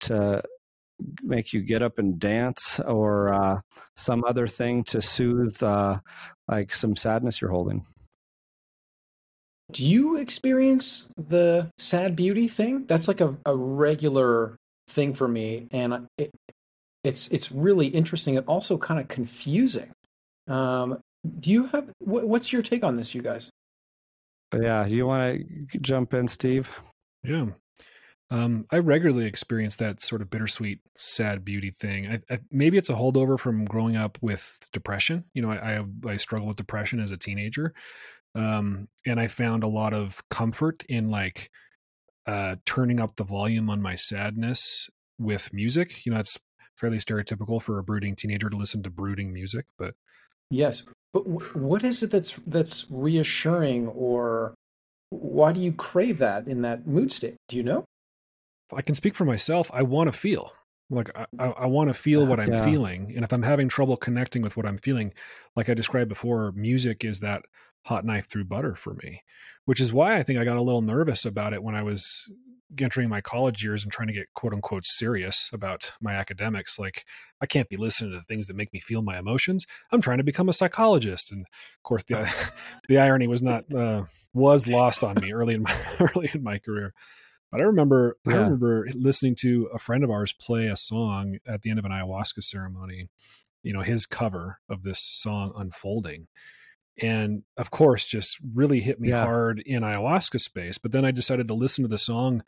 to 0.00 0.42
make 1.22 1.52
you 1.52 1.60
get 1.60 1.82
up 1.82 1.98
and 1.98 2.18
dance 2.18 2.80
or 2.80 3.32
uh, 3.32 3.60
some 3.96 4.24
other 4.26 4.46
thing 4.46 4.82
to 4.84 5.02
soothe 5.02 5.62
uh, 5.62 5.98
like 6.48 6.74
some 6.74 6.96
sadness 6.96 7.40
you're 7.40 7.50
holding 7.50 7.84
do 9.72 9.86
you 9.86 10.16
experience 10.16 11.08
the 11.16 11.70
sad 11.78 12.16
beauty 12.16 12.48
thing? 12.48 12.84
That's 12.86 13.08
like 13.08 13.20
a, 13.20 13.36
a 13.46 13.56
regular 13.56 14.56
thing 14.88 15.14
for 15.14 15.28
me 15.28 15.68
and 15.70 16.06
it, 16.18 16.30
it's 17.04 17.28
it's 17.28 17.50
really 17.50 17.86
interesting 17.88 18.36
and 18.36 18.46
also 18.46 18.78
kind 18.78 19.00
of 19.00 19.08
confusing. 19.08 19.92
Um, 20.48 20.98
do 21.38 21.50
you 21.50 21.66
have 21.66 21.90
what, 21.98 22.26
what's 22.26 22.52
your 22.52 22.62
take 22.62 22.84
on 22.84 22.96
this 22.96 23.14
you 23.14 23.22
guys? 23.22 23.50
Yeah 24.54 24.86
you 24.86 25.06
want 25.06 25.40
to 25.72 25.78
jump 25.78 26.14
in 26.14 26.28
steve? 26.28 26.68
Yeah. 27.24 27.46
Um, 28.30 28.64
I 28.70 28.78
regularly 28.78 29.26
experience 29.26 29.76
that 29.76 30.02
sort 30.02 30.22
of 30.22 30.30
bittersweet, 30.30 30.80
sad 30.96 31.44
beauty 31.44 31.70
thing. 31.70 32.06
I, 32.06 32.34
I, 32.34 32.38
maybe 32.50 32.78
it's 32.78 32.88
a 32.88 32.94
holdover 32.94 33.38
from 33.38 33.66
growing 33.66 33.94
up 33.94 34.16
with 34.22 34.58
depression. 34.72 35.24
You 35.34 35.42
know, 35.42 35.50
I, 35.50 35.80
I, 35.80 36.12
I 36.12 36.16
struggled 36.16 36.48
with 36.48 36.56
depression 36.56 36.98
as 36.98 37.10
a 37.10 37.18
teenager, 37.18 37.74
um, 38.34 38.88
and 39.06 39.20
I 39.20 39.28
found 39.28 39.62
a 39.62 39.68
lot 39.68 39.92
of 39.92 40.22
comfort 40.30 40.84
in 40.88 41.10
like 41.10 41.50
uh, 42.26 42.56
turning 42.66 43.00
up 43.00 43.16
the 43.16 43.24
volume 43.24 43.68
on 43.68 43.82
my 43.82 43.94
sadness 43.94 44.88
with 45.18 45.52
music. 45.52 46.04
You 46.06 46.12
know, 46.12 46.20
it's 46.20 46.38
fairly 46.76 46.98
stereotypical 46.98 47.60
for 47.60 47.78
a 47.78 47.82
brooding 47.82 48.16
teenager 48.16 48.48
to 48.48 48.56
listen 48.56 48.82
to 48.82 48.90
brooding 48.90 49.32
music, 49.32 49.66
but 49.78 49.94
yes. 50.50 50.84
But 51.12 51.24
w- 51.24 51.50
what 51.54 51.84
is 51.84 52.02
it 52.02 52.10
that's 52.10 52.38
that's 52.46 52.86
reassuring, 52.90 53.88
or 53.88 54.54
why 55.10 55.52
do 55.52 55.60
you 55.60 55.72
crave 55.72 56.18
that 56.18 56.46
in 56.46 56.62
that 56.62 56.86
mood 56.86 57.12
state? 57.12 57.36
Do 57.48 57.56
you 57.56 57.62
know? 57.62 57.84
I 58.74 58.80
can 58.80 58.94
speak 58.94 59.14
for 59.14 59.26
myself. 59.26 59.70
I 59.74 59.82
want 59.82 60.10
to 60.10 60.16
feel 60.16 60.52
like 60.88 61.10
I, 61.16 61.26
I 61.38 61.66
want 61.66 61.88
to 61.88 61.94
feel 61.94 62.26
what 62.26 62.40
I'm 62.40 62.52
yeah. 62.52 62.64
feeling, 62.64 63.12
and 63.14 63.24
if 63.24 63.32
I'm 63.32 63.42
having 63.42 63.68
trouble 63.68 63.96
connecting 63.96 64.42
with 64.42 64.56
what 64.56 64.66
I'm 64.66 64.78
feeling, 64.78 65.12
like 65.54 65.68
I 65.68 65.74
described 65.74 66.08
before, 66.08 66.52
music 66.52 67.04
is 67.04 67.20
that 67.20 67.42
hot 67.84 68.04
knife 68.04 68.28
through 68.28 68.44
butter 68.44 68.74
for 68.74 68.94
me, 68.94 69.22
which 69.64 69.80
is 69.80 69.92
why 69.92 70.16
I 70.16 70.22
think 70.22 70.38
I 70.38 70.44
got 70.44 70.56
a 70.56 70.62
little 70.62 70.82
nervous 70.82 71.24
about 71.24 71.52
it 71.52 71.62
when 71.62 71.74
I 71.74 71.82
was 71.82 72.24
entering 72.80 73.08
my 73.08 73.20
college 73.20 73.62
years 73.62 73.82
and 73.82 73.92
trying 73.92 74.08
to 74.08 74.14
get 74.14 74.32
quote 74.34 74.52
unquote 74.52 74.84
serious 74.86 75.50
about 75.52 75.92
my 76.00 76.14
academics. 76.14 76.78
Like, 76.78 77.04
I 77.40 77.46
can't 77.46 77.68
be 77.68 77.76
listening 77.76 78.12
to 78.12 78.22
things 78.22 78.46
that 78.46 78.56
make 78.56 78.72
me 78.72 78.80
feel 78.80 79.02
my 79.02 79.18
emotions. 79.18 79.66
I'm 79.90 80.00
trying 80.00 80.18
to 80.18 80.24
become 80.24 80.48
a 80.48 80.54
psychologist, 80.54 81.32
and 81.32 81.42
of 81.42 81.82
course, 81.82 82.04
the 82.04 82.32
the 82.88 82.98
irony 82.98 83.26
was 83.26 83.42
not 83.42 83.72
uh, 83.74 84.04
was 84.32 84.66
lost 84.66 85.04
on 85.04 85.16
me 85.20 85.32
early 85.32 85.54
in 85.54 85.62
my 85.62 85.76
early 86.00 86.30
in 86.32 86.42
my 86.42 86.58
career. 86.58 86.94
But 87.50 87.60
I 87.60 87.64
remember 87.64 88.16
yeah. 88.26 88.32
I 88.32 88.36
remember 88.36 88.88
listening 88.94 89.36
to 89.40 89.68
a 89.74 89.78
friend 89.78 90.02
of 90.04 90.10
ours 90.10 90.32
play 90.32 90.68
a 90.68 90.76
song 90.76 91.38
at 91.46 91.62
the 91.62 91.70
end 91.70 91.78
of 91.78 91.84
an 91.84 91.92
ayahuasca 91.92 92.42
ceremony, 92.42 93.08
you 93.62 93.72
know, 93.72 93.82
his 93.82 94.06
cover 94.06 94.58
of 94.68 94.82
this 94.82 95.00
song 95.00 95.52
unfolding. 95.56 96.28
And 97.00 97.42
of 97.56 97.70
course, 97.70 98.04
just 98.04 98.38
really 98.54 98.80
hit 98.80 99.00
me 99.00 99.08
yeah. 99.08 99.24
hard 99.24 99.62
in 99.64 99.82
ayahuasca 99.82 100.40
space. 100.40 100.78
But 100.78 100.92
then 100.92 101.04
I 101.04 101.10
decided 101.10 101.48
to 101.48 101.54
listen 101.54 101.82
to 101.82 101.88
the 101.88 101.98
song 101.98 102.42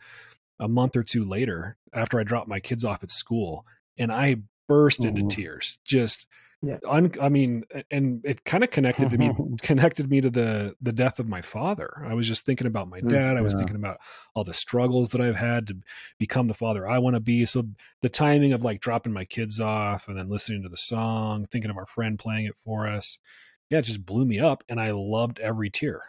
a 0.59 0.67
month 0.67 0.95
or 0.95 1.03
two 1.03 1.25
later 1.25 1.77
after 1.93 2.19
I 2.19 2.23
dropped 2.23 2.47
my 2.47 2.59
kids 2.59 2.85
off 2.85 3.03
at 3.03 3.09
school. 3.09 3.65
And 3.97 4.11
I 4.11 4.37
burst 4.67 5.01
mm-hmm. 5.01 5.17
into 5.17 5.35
tears, 5.35 5.77
just 5.83 6.27
yeah. 6.65 6.77
Un, 6.89 7.11
I 7.21 7.29
mean, 7.29 7.63
and 7.91 8.21
it 8.25 8.43
kind 8.43 8.63
of 8.63 8.71
connected 8.71 9.11
to 9.11 9.17
me, 9.17 9.31
connected 9.61 10.09
me 10.09 10.21
to 10.21 10.29
the 10.29 10.75
the 10.81 10.91
death 10.91 11.19
of 11.19 11.27
my 11.27 11.41
father. 11.41 12.03
I 12.03 12.13
was 12.15 12.27
just 12.27 12.45
thinking 12.45 12.65
about 12.65 12.89
my 12.89 13.01
mm, 13.01 13.09
dad. 13.09 13.37
I 13.37 13.41
was 13.41 13.53
yeah. 13.53 13.59
thinking 13.59 13.75
about 13.75 13.99
all 14.33 14.43
the 14.43 14.53
struggles 14.53 15.11
that 15.11 15.21
I've 15.21 15.35
had 15.35 15.67
to 15.67 15.77
become 16.17 16.47
the 16.47 16.53
father 16.53 16.87
I 16.87 16.97
want 16.97 17.15
to 17.15 17.19
be. 17.19 17.45
So 17.45 17.67
the 18.01 18.09
timing 18.09 18.53
of 18.53 18.63
like 18.63 18.81
dropping 18.81 19.13
my 19.13 19.25
kids 19.25 19.59
off 19.59 20.07
and 20.07 20.17
then 20.17 20.29
listening 20.29 20.63
to 20.63 20.69
the 20.69 20.77
song, 20.77 21.45
thinking 21.45 21.69
of 21.69 21.77
our 21.77 21.85
friend 21.85 22.17
playing 22.17 22.45
it 22.45 22.57
for 22.57 22.87
us, 22.87 23.19
yeah, 23.69 23.79
it 23.79 23.83
just 23.83 24.05
blew 24.05 24.25
me 24.25 24.39
up, 24.39 24.63
and 24.69 24.79
I 24.79 24.91
loved 24.91 25.39
every 25.39 25.69
tear. 25.69 26.01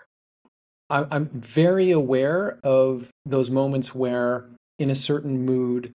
I'm 0.88 1.28
very 1.30 1.90
aware 1.90 2.60
of 2.62 3.08
those 3.24 3.50
moments 3.50 3.92
where, 3.92 4.46
in 4.78 4.88
a 4.88 4.94
certain 4.94 5.44
mood, 5.44 5.90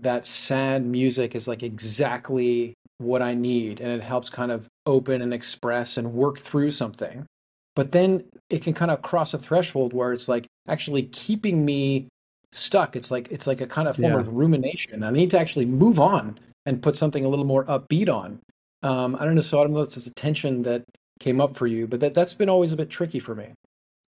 that 0.00 0.24
sad 0.24 0.86
music 0.86 1.34
is 1.34 1.46
like 1.46 1.62
exactly 1.62 2.74
what 2.98 3.20
I 3.20 3.34
need 3.34 3.80
and 3.80 3.90
it 3.90 4.02
helps 4.02 4.30
kind 4.30 4.50
of 4.50 4.66
open 4.86 5.22
and 5.22 5.34
express 5.34 5.96
and 5.96 6.14
work 6.14 6.38
through 6.38 6.70
something. 6.70 7.26
But 7.74 7.92
then 7.92 8.24
it 8.50 8.62
can 8.62 8.74
kind 8.74 8.90
of 8.90 9.02
cross 9.02 9.34
a 9.34 9.38
threshold 9.38 9.92
where 9.92 10.12
it's 10.12 10.28
like 10.28 10.46
actually 10.68 11.04
keeping 11.04 11.64
me 11.64 12.08
stuck. 12.52 12.96
It's 12.96 13.10
like 13.10 13.28
it's 13.30 13.46
like 13.46 13.60
a 13.60 13.66
kind 13.66 13.88
of 13.88 13.96
form 13.96 14.12
yeah. 14.12 14.20
of 14.20 14.34
rumination. 14.34 15.02
I 15.02 15.10
need 15.10 15.30
to 15.30 15.40
actually 15.40 15.66
move 15.66 15.98
on 15.98 16.38
and 16.66 16.82
put 16.82 16.96
something 16.96 17.24
a 17.24 17.28
little 17.28 17.44
more 17.44 17.64
upbeat 17.64 18.08
on. 18.08 18.40
Um, 18.82 19.16
I 19.18 19.24
don't 19.24 19.34
know. 19.34 19.40
So 19.42 19.60
I 19.60 19.64
don't 19.64 19.72
know 19.72 19.80
if 19.80 19.96
it's 19.96 20.06
a 20.06 20.14
tension 20.14 20.62
that 20.62 20.84
came 21.20 21.40
up 21.40 21.56
for 21.56 21.66
you, 21.66 21.86
but 21.86 22.00
that 22.00 22.14
that's 22.14 22.34
been 22.34 22.48
always 22.48 22.72
a 22.72 22.76
bit 22.76 22.90
tricky 22.90 23.18
for 23.18 23.34
me. 23.34 23.52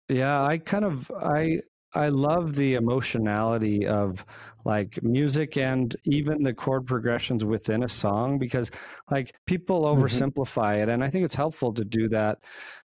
Yeah, 0.10 0.44
I 0.44 0.58
kind 0.58 0.86
of 0.86 1.12
I 1.12 1.62
I 1.94 2.10
love 2.10 2.56
the 2.56 2.76
emotionality 2.76 3.86
of 3.86 4.26
like 4.64 5.02
music 5.04 5.58
and 5.58 5.96
even 6.06 6.44
the 6.44 6.54
chord 6.54 6.86
progressions 6.86 7.44
within 7.44 7.84
a 7.84 7.90
song 7.90 8.40
because 8.40 8.72
like 9.10 9.36
people 9.46 9.82
mm-hmm. 9.82 10.02
oversimplify 10.02 10.76
mm-hmm. 10.76 10.90
it 10.90 10.90
and 10.90 11.04
I 11.04 11.10
think 11.10 11.26
it's 11.26 11.36
helpful 11.36 11.74
to 11.74 11.84
do 11.84 12.10
that 12.10 12.40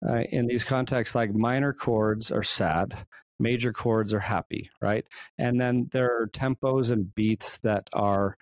uh, 0.06 0.20
in 0.30 0.46
these 0.46 0.64
contexts 0.64 1.14
like 1.14 1.34
minor 1.34 1.72
chords 1.72 2.30
are 2.30 2.42
sad 2.42 3.06
major 3.40 3.72
chords 3.72 4.14
are 4.14 4.20
happy 4.20 4.70
right 4.80 5.04
and 5.38 5.60
then 5.60 5.88
there 5.92 6.20
are 6.20 6.28
tempos 6.28 6.90
and 6.90 7.14
beats 7.14 7.58
that 7.58 7.88
are 7.92 8.36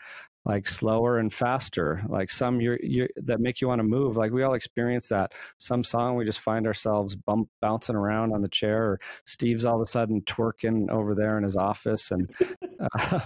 like 0.44 0.66
slower 0.66 1.18
and 1.18 1.32
faster. 1.32 2.02
Like 2.08 2.30
some 2.30 2.60
you 2.60 2.76
you 2.82 3.08
that 3.16 3.40
make 3.40 3.60
you 3.60 3.68
want 3.68 3.78
to 3.78 3.84
move. 3.84 4.16
Like 4.16 4.32
we 4.32 4.42
all 4.42 4.54
experience 4.54 5.08
that. 5.08 5.32
Some 5.58 5.84
song 5.84 6.16
we 6.16 6.24
just 6.24 6.40
find 6.40 6.66
ourselves 6.66 7.14
bump, 7.14 7.48
bouncing 7.60 7.96
around 7.96 8.32
on 8.32 8.42
the 8.42 8.48
chair 8.48 8.84
or 8.84 9.00
steve's 9.24 9.64
all 9.64 9.76
of 9.76 9.82
a 9.82 9.86
sudden 9.86 10.22
twerking 10.22 10.90
over 10.90 11.14
there 11.14 11.36
in 11.36 11.44
his 11.44 11.56
office 11.56 12.10
and 12.10 12.30
uh, 12.98 13.20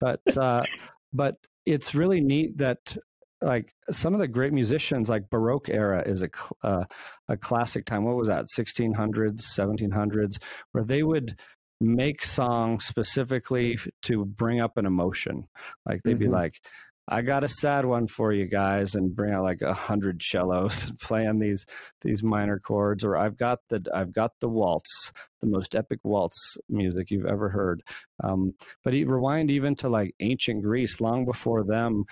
but 0.00 0.36
uh, 0.36 0.64
but 1.12 1.36
it's 1.66 1.94
really 1.94 2.20
neat 2.20 2.58
that 2.58 2.96
like 3.42 3.74
some 3.90 4.14
of 4.14 4.20
the 4.20 4.28
great 4.28 4.52
musicians 4.52 5.08
like 5.08 5.28
baroque 5.28 5.68
era 5.68 6.02
is 6.06 6.22
a 6.22 6.30
uh, 6.62 6.84
a 7.28 7.36
classic 7.36 7.84
time. 7.84 8.04
What 8.04 8.16
was 8.16 8.28
that? 8.28 8.46
1600s 8.46 9.42
1700s 9.58 10.38
where 10.72 10.84
they 10.84 11.02
would 11.02 11.36
make 11.84 12.24
songs 12.24 12.84
specifically 12.84 13.78
to 14.02 14.24
bring 14.24 14.60
up 14.60 14.76
an 14.76 14.86
emotion 14.86 15.48
like 15.86 16.02
they'd 16.02 16.14
mm-hmm. 16.14 16.24
be 16.24 16.28
like 16.28 16.60
I 17.06 17.20
got 17.20 17.44
a 17.44 17.48
sad 17.48 17.84
one 17.84 18.06
for 18.06 18.32
you 18.32 18.46
guys, 18.46 18.94
and 18.94 19.14
bring 19.14 19.34
out 19.34 19.42
like 19.42 19.60
a 19.60 19.74
hundred 19.74 20.22
cellos 20.22 20.90
playing 21.00 21.38
these 21.38 21.66
these 22.00 22.22
minor 22.22 22.58
chords. 22.58 23.04
Or 23.04 23.16
I've 23.16 23.36
got 23.36 23.58
the 23.68 23.84
I've 23.94 24.12
got 24.12 24.32
the 24.40 24.48
waltz, 24.48 25.12
the 25.40 25.46
most 25.46 25.74
epic 25.74 26.00
waltz 26.02 26.56
music 26.68 27.10
you've 27.10 27.26
ever 27.26 27.50
heard. 27.50 27.82
Um, 28.22 28.54
but 28.82 28.94
he, 28.94 29.04
rewind 29.04 29.50
even 29.50 29.74
to 29.76 29.88
like 29.88 30.14
ancient 30.20 30.62
Greece, 30.62 31.00
long 31.00 31.26
before 31.26 31.62
them, 31.62 32.04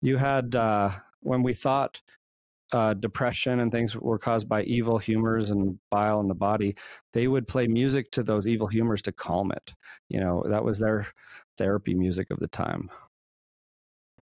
you 0.00 0.16
had 0.16 0.54
uh, 0.54 0.92
when 1.20 1.42
we 1.42 1.52
thought 1.52 2.00
uh, 2.72 2.94
depression 2.94 3.60
and 3.60 3.70
things 3.70 3.94
were 3.94 4.18
caused 4.18 4.48
by 4.48 4.62
evil 4.62 4.98
humors 4.98 5.50
and 5.50 5.78
bile 5.90 6.20
in 6.20 6.28
the 6.28 6.34
body, 6.34 6.76
they 7.12 7.28
would 7.28 7.46
play 7.46 7.66
music 7.66 8.10
to 8.12 8.22
those 8.22 8.46
evil 8.46 8.66
humors 8.66 9.02
to 9.02 9.12
calm 9.12 9.52
it. 9.52 9.74
You 10.08 10.20
know, 10.20 10.44
that 10.48 10.64
was 10.64 10.78
their 10.78 11.06
therapy 11.58 11.94
music 11.94 12.30
of 12.30 12.40
the 12.40 12.48
time. 12.48 12.90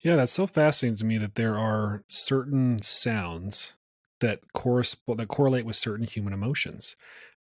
Yeah, 0.03 0.17
that's 0.17 0.33
so 0.33 0.47
fascinating 0.47 0.99
to 0.99 1.05
me 1.05 1.19
that 1.19 1.35
there 1.35 1.59
are 1.59 2.05
certain 2.09 2.81
sounds 2.83 3.75
that 4.21 4.41
correspond 4.55 5.19
that 5.19 5.29
correlate 5.29 5.67
with 5.67 5.77
certain 5.77 6.07
human 6.07 6.33
emotions 6.33 6.97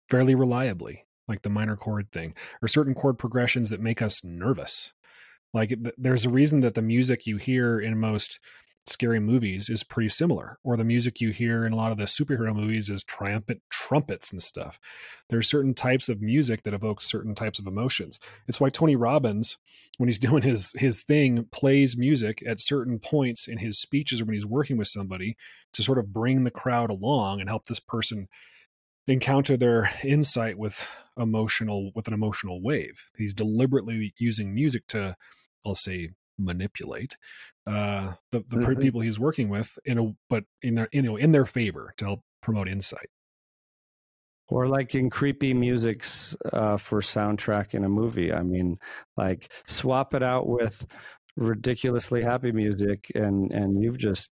fairly 0.08 0.34
reliably, 0.34 1.06
like 1.28 1.42
the 1.42 1.48
minor 1.48 1.76
chord 1.76 2.10
thing, 2.10 2.34
or 2.62 2.68
certain 2.68 2.94
chord 2.94 3.18
progressions 3.18 3.70
that 3.70 3.80
make 3.80 4.02
us 4.02 4.22
nervous. 4.24 4.92
Like 5.54 5.74
there's 5.96 6.24
a 6.24 6.30
reason 6.30 6.60
that 6.60 6.74
the 6.74 6.82
music 6.82 7.26
you 7.26 7.36
hear 7.36 7.80
in 7.80 7.98
most 7.98 8.40
scary 8.86 9.20
movies 9.20 9.68
is 9.68 9.82
pretty 9.82 10.08
similar, 10.08 10.58
or 10.64 10.76
the 10.76 10.84
music 10.84 11.20
you 11.20 11.30
hear 11.30 11.66
in 11.66 11.72
a 11.72 11.76
lot 11.76 11.92
of 11.92 11.98
the 11.98 12.04
superhero 12.04 12.54
movies 12.54 12.90
is 12.90 13.02
triumphant 13.02 13.62
trumpets 13.70 14.32
and 14.32 14.42
stuff. 14.42 14.78
There 15.28 15.38
are 15.38 15.42
certain 15.42 15.74
types 15.74 16.08
of 16.08 16.20
music 16.20 16.62
that 16.62 16.74
evoke 16.74 17.00
certain 17.00 17.34
types 17.34 17.58
of 17.58 17.66
emotions. 17.66 18.18
It's 18.48 18.60
why 18.60 18.70
Tony 18.70 18.96
Robbins, 18.96 19.58
when 19.98 20.08
he's 20.08 20.18
doing 20.18 20.42
his 20.42 20.72
his 20.76 21.02
thing, 21.02 21.46
plays 21.52 21.96
music 21.96 22.42
at 22.46 22.60
certain 22.60 22.98
points 22.98 23.46
in 23.46 23.58
his 23.58 23.80
speeches 23.80 24.20
or 24.20 24.24
when 24.24 24.34
he's 24.34 24.46
working 24.46 24.76
with 24.76 24.88
somebody 24.88 25.36
to 25.74 25.82
sort 25.82 25.98
of 25.98 26.12
bring 26.12 26.44
the 26.44 26.50
crowd 26.50 26.90
along 26.90 27.40
and 27.40 27.48
help 27.48 27.66
this 27.66 27.80
person 27.80 28.28
encounter 29.06 29.56
their 29.56 29.90
insight 30.04 30.56
with 30.56 30.88
emotional 31.16 31.90
with 31.94 32.08
an 32.08 32.14
emotional 32.14 32.62
wave. 32.62 33.04
He's 33.16 33.34
deliberately 33.34 34.14
using 34.18 34.54
music 34.54 34.86
to, 34.88 35.16
I'll 35.64 35.74
say, 35.74 36.10
manipulate 36.40 37.16
uh, 37.66 38.14
the 38.32 38.44
the 38.48 38.56
mm-hmm. 38.56 38.80
people 38.80 39.00
he's 39.00 39.18
working 39.18 39.48
with 39.48 39.78
in 39.84 39.98
a 39.98 40.12
but 40.28 40.44
in 40.62 40.74
their 40.74 40.88
you 40.92 41.02
know 41.02 41.16
in 41.16 41.32
their 41.32 41.46
favor 41.46 41.92
to 41.98 42.04
help 42.04 42.20
promote 42.42 42.68
insight. 42.68 43.08
Or 44.48 44.66
like 44.66 44.96
in 44.96 45.10
creepy 45.10 45.54
musics 45.54 46.36
uh, 46.52 46.76
for 46.76 47.00
soundtrack 47.00 47.72
in 47.72 47.84
a 47.84 47.88
movie. 47.88 48.32
I 48.32 48.42
mean, 48.42 48.78
like 49.16 49.52
swap 49.68 50.12
it 50.12 50.24
out 50.24 50.48
with 50.48 50.84
ridiculously 51.36 52.22
happy 52.22 52.50
music, 52.50 53.12
and 53.14 53.52
and 53.52 53.80
you've 53.80 53.98
just 53.98 54.30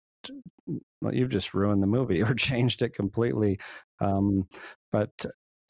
well, 1.01 1.13
you've 1.13 1.29
just 1.29 1.53
ruined 1.53 1.83
the 1.83 1.87
movie 1.87 2.21
or 2.23 2.33
changed 2.33 2.81
it 2.81 2.93
completely. 2.95 3.59
Um, 3.99 4.47
but 4.91 5.11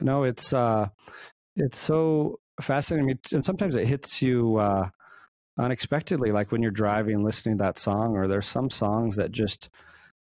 no, 0.00 0.22
it's 0.22 0.52
uh, 0.52 0.88
it's 1.56 1.78
so 1.78 2.38
fascinating, 2.60 3.18
and 3.32 3.44
sometimes 3.44 3.74
it 3.74 3.88
hits 3.88 4.22
you. 4.22 4.56
Uh, 4.58 4.90
unexpectedly 5.58 6.32
like 6.32 6.52
when 6.52 6.62
you're 6.62 6.70
driving 6.70 7.24
listening 7.24 7.58
to 7.58 7.64
that 7.64 7.78
song 7.78 8.16
or 8.16 8.28
there's 8.28 8.46
some 8.46 8.70
songs 8.70 9.16
that 9.16 9.32
just 9.32 9.68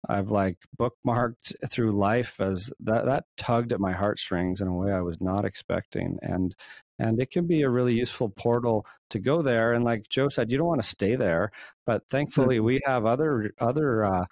I've 0.07 0.29
like 0.29 0.57
bookmarked 0.79 1.53
through 1.69 1.91
life 1.91 2.39
as 2.39 2.71
that 2.81 3.05
that 3.05 3.25
tugged 3.35 3.73
at 3.73 3.79
my 3.79 3.93
heartstrings 3.93 4.61
in 4.61 4.67
a 4.67 4.73
way 4.73 4.91
I 4.91 5.01
was 5.01 5.19
not 5.19 5.43
expecting. 5.45 6.19
And 6.21 6.55
and 6.99 7.19
it 7.19 7.31
can 7.31 7.45
be 7.47 7.61
a 7.61 7.69
really 7.69 7.93
useful 7.93 8.29
portal 8.29 8.85
to 9.11 9.19
go 9.19 9.41
there. 9.41 9.73
And 9.73 9.83
like 9.83 10.07
Joe 10.09 10.29
said 10.29 10.51
you 10.51 10.57
don't 10.57 10.67
want 10.67 10.81
to 10.81 10.87
stay 10.87 11.15
there 11.15 11.51
but 11.85 12.07
thankfully 12.09 12.59
we 12.59 12.81
have 12.85 13.05
other 13.05 13.51
other 13.59 14.05
uh, 14.05 14.25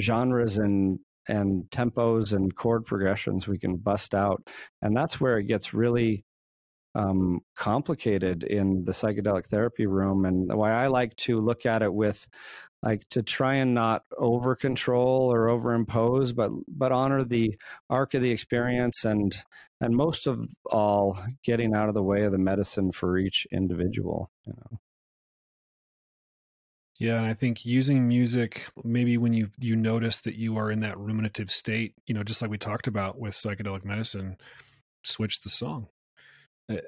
genres 0.00 0.58
and 0.58 1.00
and 1.28 1.64
tempos 1.70 2.32
and 2.32 2.54
chord 2.56 2.86
progressions 2.86 3.46
we 3.46 3.58
can 3.58 3.76
bust 3.76 4.14
out. 4.14 4.46
And 4.82 4.96
that's 4.96 5.20
where 5.20 5.38
it 5.38 5.44
gets 5.44 5.74
really 5.74 6.24
um, 6.94 7.40
complicated 7.56 8.42
in 8.44 8.84
the 8.84 8.92
psychedelic 8.92 9.46
therapy 9.46 9.86
room, 9.86 10.24
and 10.24 10.52
why 10.52 10.72
I 10.72 10.88
like 10.88 11.14
to 11.16 11.40
look 11.40 11.66
at 11.66 11.82
it 11.82 11.92
with 11.92 12.26
like 12.82 13.08
to 13.10 13.22
try 13.22 13.56
and 13.56 13.74
not 13.74 14.04
over 14.16 14.54
control 14.54 15.32
or 15.32 15.48
over 15.48 15.74
impose 15.74 16.32
but 16.32 16.50
but 16.68 16.92
honor 16.92 17.24
the 17.24 17.56
arc 17.90 18.14
of 18.14 18.22
the 18.22 18.30
experience 18.30 19.04
and 19.04 19.36
and 19.80 19.94
most 19.94 20.26
of 20.26 20.48
all 20.70 21.18
getting 21.44 21.74
out 21.74 21.88
of 21.88 21.94
the 21.94 22.02
way 22.02 22.22
of 22.22 22.32
the 22.32 22.38
medicine 22.38 22.92
for 22.92 23.18
each 23.18 23.46
individual 23.50 24.30
you 24.46 24.52
know. 24.52 24.78
Yeah 27.00 27.18
and 27.18 27.26
i 27.26 27.34
think 27.34 27.64
using 27.64 28.06
music 28.08 28.66
maybe 28.84 29.18
when 29.18 29.32
you 29.32 29.48
you 29.58 29.76
notice 29.76 30.18
that 30.20 30.36
you 30.36 30.56
are 30.56 30.70
in 30.70 30.80
that 30.80 30.98
ruminative 30.98 31.50
state 31.50 31.94
you 32.06 32.14
know 32.14 32.22
just 32.22 32.42
like 32.42 32.50
we 32.50 32.58
talked 32.58 32.86
about 32.86 33.18
with 33.18 33.34
psychedelic 33.34 33.84
medicine 33.84 34.36
switch 35.04 35.40
the 35.40 35.50
song 35.50 35.88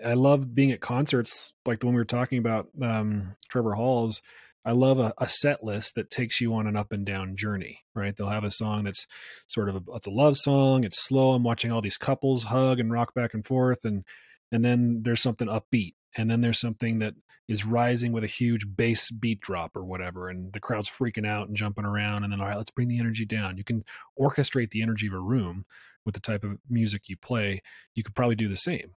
I 0.05 0.13
love 0.13 0.55
being 0.55 0.73
at 0.73 0.81
concerts 0.81 1.55
like 1.65 1.81
the 1.81 1.87
one 1.87 1.95
we 1.95 2.01
were 2.01 2.05
talking 2.05 2.39
about, 2.39 2.69
um, 2.83 3.37
Trevor 3.49 3.75
Hall's. 3.75 4.21
I 4.63 4.73
love 4.73 4.99
a, 4.99 5.15
a, 5.17 5.27
set 5.27 5.65
list 5.65 5.95
that 5.95 6.11
takes 6.11 6.39
you 6.39 6.53
on 6.55 6.67
an 6.67 6.77
up 6.77 6.93
and 6.93 7.07
down 7.07 7.35
journey, 7.35 7.81
right? 7.95 8.15
They'll 8.15 8.29
have 8.29 8.45
a 8.45 8.51
song 8.51 8.85
that's 8.85 9.07
sort 9.47 9.71
of 9.71 9.77
a, 9.77 9.83
it's 9.95 10.07
a 10.07 10.11
love 10.11 10.37
song. 10.37 10.85
It's 10.85 11.03
slow. 11.03 11.33
I'm 11.33 11.43
watching 11.43 11.73
all 11.73 11.81
these 11.81 11.97
couples 11.97 12.43
hug 12.43 12.79
and 12.79 12.93
rock 12.93 13.15
back 13.15 13.33
and 13.33 13.45
forth. 13.45 13.87
And, 13.87 14.05
and 14.53 14.63
then 14.63 15.01
there's 15.03 15.23
something 15.23 15.49
upbeat. 15.49 15.95
And 16.15 16.31
then 16.31 16.43
there's 16.43 16.61
something 16.61 16.99
that 16.99 17.15
is 17.49 17.65
rising 17.65 18.13
with 18.13 18.23
a 18.23 18.29
huge 18.29 18.67
bass 18.77 19.11
beat 19.11 19.41
drop 19.41 19.75
or 19.75 19.83
whatever. 19.83 20.29
And 20.29 20.53
the 20.53 20.61
crowd's 20.61 20.91
freaking 20.91 21.27
out 21.27 21.49
and 21.49 21.57
jumping 21.57 21.87
around. 21.87 22.25
And 22.25 22.33
then, 22.33 22.41
all 22.43 22.49
right, 22.49 22.59
let's 22.59 22.71
bring 22.71 22.89
the 22.89 23.01
energy 23.01 23.25
down. 23.25 23.57
You 23.57 23.65
can 23.65 23.85
orchestrate 24.21 24.73
the 24.73 24.83
energy 24.83 25.07
of 25.07 25.15
a 25.15 25.21
room 25.21 25.65
with 26.05 26.15
the 26.15 26.21
type 26.21 26.45
of 26.45 26.59
music 26.69 27.09
you 27.09 27.17
play. 27.17 27.63
You 27.95 28.03
could 28.03 28.15
probably 28.15 28.37
do 28.37 28.49
the 28.49 28.59
same 28.59 28.93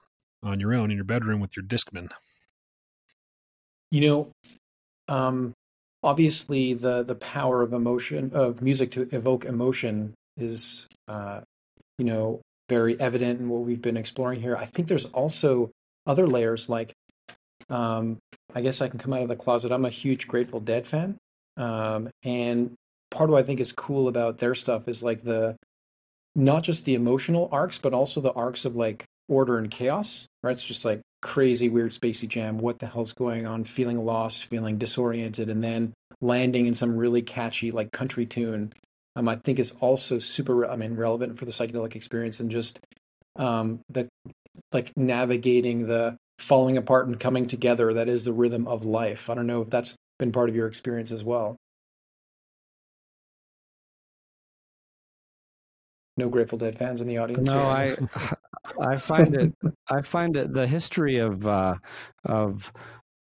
on 0.44 0.60
your 0.60 0.74
own 0.74 0.92
in 0.92 0.98
your 0.98 1.06
bedroom 1.06 1.40
with 1.40 1.56
your 1.56 1.66
Discman? 1.66 2.10
You 3.92 4.08
know, 4.08 4.32
um, 5.08 5.54
obviously 6.04 6.74
the 6.74 7.04
the 7.04 7.16
power 7.16 7.62
of 7.62 7.74
emotion 7.74 8.32
of 8.34 8.62
music 8.62 8.92
to 8.92 9.08
evoke 9.12 9.46
emotion 9.46 10.14
is, 10.38 10.88
uh, 11.08 11.42
you 11.98 12.06
know, 12.06 12.42
very 12.70 13.00
evident 13.00 13.40
in 13.40 13.50
what 13.50 13.62
we've 13.62 13.82
been 13.82 13.98
exploring 13.98 14.42
here. 14.42 14.56
I 14.56 14.66
think 14.66 14.88
there's 14.88 15.06
also 15.06 15.72
other 16.08 16.28
layers 16.28 16.70
like, 16.70 16.94
um, 17.70 18.18
I 18.56 18.62
guess 18.62 18.82
I 18.82 18.88
can 18.88 19.00
come 19.00 19.14
out 19.14 19.22
of 19.22 19.28
the 19.28 19.36
closet. 19.36 19.72
I'm 19.72 19.86
a 19.86 19.90
huge 19.90 20.28
Grateful 20.28 20.60
Dead 20.60 20.88
fan, 20.88 21.18
um, 21.58 22.10
and 22.24 22.74
part 23.12 23.30
of 23.30 23.34
what 23.34 23.44
I 23.44 23.46
think 23.46 23.60
is 23.60 23.74
cool 23.74 24.08
about 24.08 24.38
their 24.38 24.56
stuff 24.56 24.88
is 24.88 25.04
like 25.04 25.24
the 25.24 25.58
not 26.34 26.64
just 26.64 26.86
the 26.86 26.96
emotional 26.96 27.50
arcs, 27.52 27.78
but 27.78 27.94
also 27.94 28.22
the 28.22 28.32
arcs 28.32 28.64
of 28.64 28.76
like 28.76 29.04
order 29.32 29.58
and 29.58 29.72
chaos, 29.72 30.28
right? 30.44 30.52
It's 30.52 30.64
just 30.64 30.84
like 30.84 31.02
crazy, 31.22 31.70
weird, 31.70 31.92
spacey 31.92 32.28
jam. 32.28 32.58
What 32.58 32.80
the 32.80 32.88
hell's 32.88 33.14
going 33.14 33.48
on? 33.48 33.64
Feeling 33.64 34.04
lost, 34.04 34.46
feeling 34.46 34.78
disoriented, 34.78 35.50
and 35.50 35.64
then 35.64 35.94
landing 36.20 36.68
in 36.68 36.74
some 36.74 36.98
really 36.98 37.22
catchy, 37.22 37.72
like 37.72 37.92
country 37.92 38.26
tune. 38.26 38.74
Um, 39.16 39.28
I 39.28 39.38
think 39.38 39.60
is 39.60 39.74
also 39.80 40.20
super, 40.20 40.66
I 40.66 40.76
mean, 40.76 40.96
relevant 40.96 41.40
for 41.40 41.46
the 41.46 41.52
psychedelic 41.52 41.96
experience 41.96 42.40
and 42.40 42.52
just 42.52 42.80
um, 43.38 43.82
the 43.90 44.08
like 44.72 44.92
navigating 44.96 45.88
the 45.88 46.18
falling 46.40 46.78
apart 46.78 47.08
and 47.08 47.20
coming 47.20 47.48
together. 47.48 47.94
That 47.94 48.10
is 48.10 48.26
the 48.26 48.34
rhythm 48.34 48.68
of 48.68 48.86
life. 48.86 49.30
I 49.30 49.34
don't 49.34 49.48
know 49.48 49.62
if 49.62 49.70
that's 49.70 49.96
been 50.20 50.32
part 50.32 50.50
of 50.50 50.56
your 50.56 50.68
experience 50.68 51.12
as 51.12 51.24
well. 51.24 51.56
No 56.18 56.30
Grateful 56.30 56.58
Dead 56.58 56.78
fans 56.78 57.02
in 57.02 57.08
the 57.08 57.18
audience. 57.18 57.48
No, 57.48 57.60
I 57.60 57.94
I 58.80 58.98
find 58.98 59.36
it 59.36 59.54
I 59.90 60.02
find 60.02 60.38
it 60.38 60.54
the 60.54 60.68
history 60.68 61.18
of 61.18 61.46
uh, 61.46 61.76
of 62.26 62.72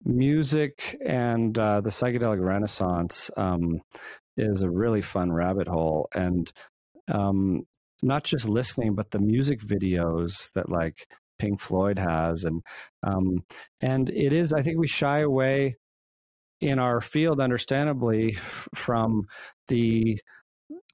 music 0.06 0.98
and 1.06 1.58
uh, 1.58 1.82
the 1.82 1.90
psychedelic 1.90 2.46
renaissance 2.46 3.32
um, 3.38 3.80
is 4.36 4.62
a 4.62 4.70
really 4.70 5.02
fun 5.02 5.32
rabbit 5.32 5.68
hole 5.68 6.10
and 6.14 6.52
um, 7.10 7.64
not 8.02 8.24
just 8.26 8.50
listening 8.50 8.96
but 8.96 9.12
the 9.12 9.20
music 9.20 9.62
videos 9.62 10.52
that 10.56 10.70
like 10.70 11.08
Pink 11.40 11.62
Floyd 11.62 12.00
has 12.00 12.44
and 12.44 12.62
um, 13.04 13.44
and 13.80 14.10
it 14.10 14.34
is 14.34 14.52
I 14.52 14.62
think 14.62 14.78
we 14.78 14.88
shy 14.88 15.20
away 15.20 15.78
in 16.64 16.80
our 16.80 17.02
field, 17.02 17.42
understandably, 17.42 18.38
from 18.74 19.24
the 19.68 20.20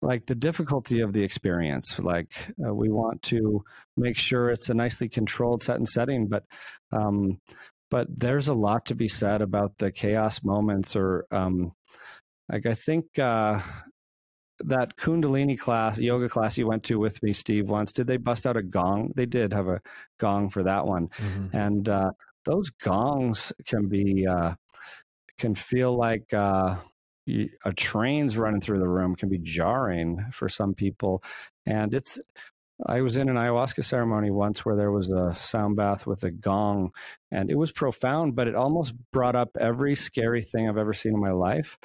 like 0.02 0.26
the 0.26 0.36
difficulty 0.36 1.02
of 1.02 1.14
the 1.14 1.24
experience. 1.24 2.00
Like 2.00 2.32
uh, 2.66 2.74
we 2.74 2.90
want 2.90 3.22
to 3.24 3.64
make 3.98 4.18
sure 4.18 4.50
it's 4.50 4.70
a 4.70 4.74
nicely 4.74 5.10
controlled 5.10 5.64
set 5.64 5.78
and 5.78 5.88
setting, 5.88 6.28
but 6.28 6.44
um, 6.92 7.40
but 7.92 8.08
there's 8.10 8.48
a 8.48 8.54
lot 8.54 8.86
to 8.88 8.96
be 8.96 9.08
said 9.08 9.42
about 9.42 9.78
the 9.78 9.92
chaos 9.92 10.44
moments 10.44 10.96
or 10.96 11.26
um, 11.32 11.74
like 12.52 12.66
I 12.66 12.76
think 12.76 13.06
uh, 13.20 13.62
that 14.66 14.96
Kundalini 14.98 15.58
class, 15.58 15.98
yoga 16.00 16.30
class 16.30 16.58
you 16.58 16.68
went 16.68 16.84
to 16.86 17.00
with 17.00 17.22
me, 17.24 17.34
Steve, 17.34 17.70
once, 17.70 17.92
did 17.92 18.08
they 18.08 18.18
bust 18.18 18.46
out 18.46 18.58
a 18.58 18.64
gong? 18.64 19.12
They 19.16 19.26
did 19.26 19.54
have 19.54 19.68
a 19.68 19.82
gong 20.20 20.50
for 20.50 20.64
that 20.64 20.86
one. 20.86 21.10
Mm-hmm. 21.18 21.56
And 21.56 21.90
uh, 21.90 22.12
those 22.46 22.70
gongs 22.70 23.54
can 23.66 23.88
be, 23.88 24.28
uh, 24.28 24.56
can 25.38 25.56
feel 25.56 25.96
like 25.96 26.34
uh, 27.30 27.70
a 27.70 27.74
train's 27.74 28.38
running 28.38 28.62
through 28.62 28.80
the 28.80 28.88
room, 28.88 29.16
can 29.16 29.30
be 29.30 29.40
jarring 29.40 30.26
for 30.32 30.50
some 30.50 30.74
people. 30.74 31.24
And 31.66 31.94
it's, 31.94 32.20
I 32.86 33.02
was 33.02 33.18
in 33.18 33.30
an 33.30 33.36
ayahuasca 33.36 33.84
ceremony 33.84 34.32
once 34.32 34.66
where 34.66 34.76
there 34.76 34.92
was 34.92 35.10
a 35.10 35.36
sound 35.36 35.76
bath 35.76 36.08
with 36.08 36.24
a 36.24 36.32
gong, 36.32 36.92
and 37.32 37.52
it 37.52 37.58
was 37.58 37.72
profound, 37.72 38.36
but 38.36 38.48
it 38.48 38.56
almost 38.56 38.94
brought 39.12 39.36
up 39.36 39.58
every 39.60 39.96
scary 39.96 40.42
thing 40.42 40.68
I've 40.68 40.78
ever 40.78 40.94
seen 40.94 41.14
in 41.14 41.20
my 41.20 41.32
life. 41.32 41.78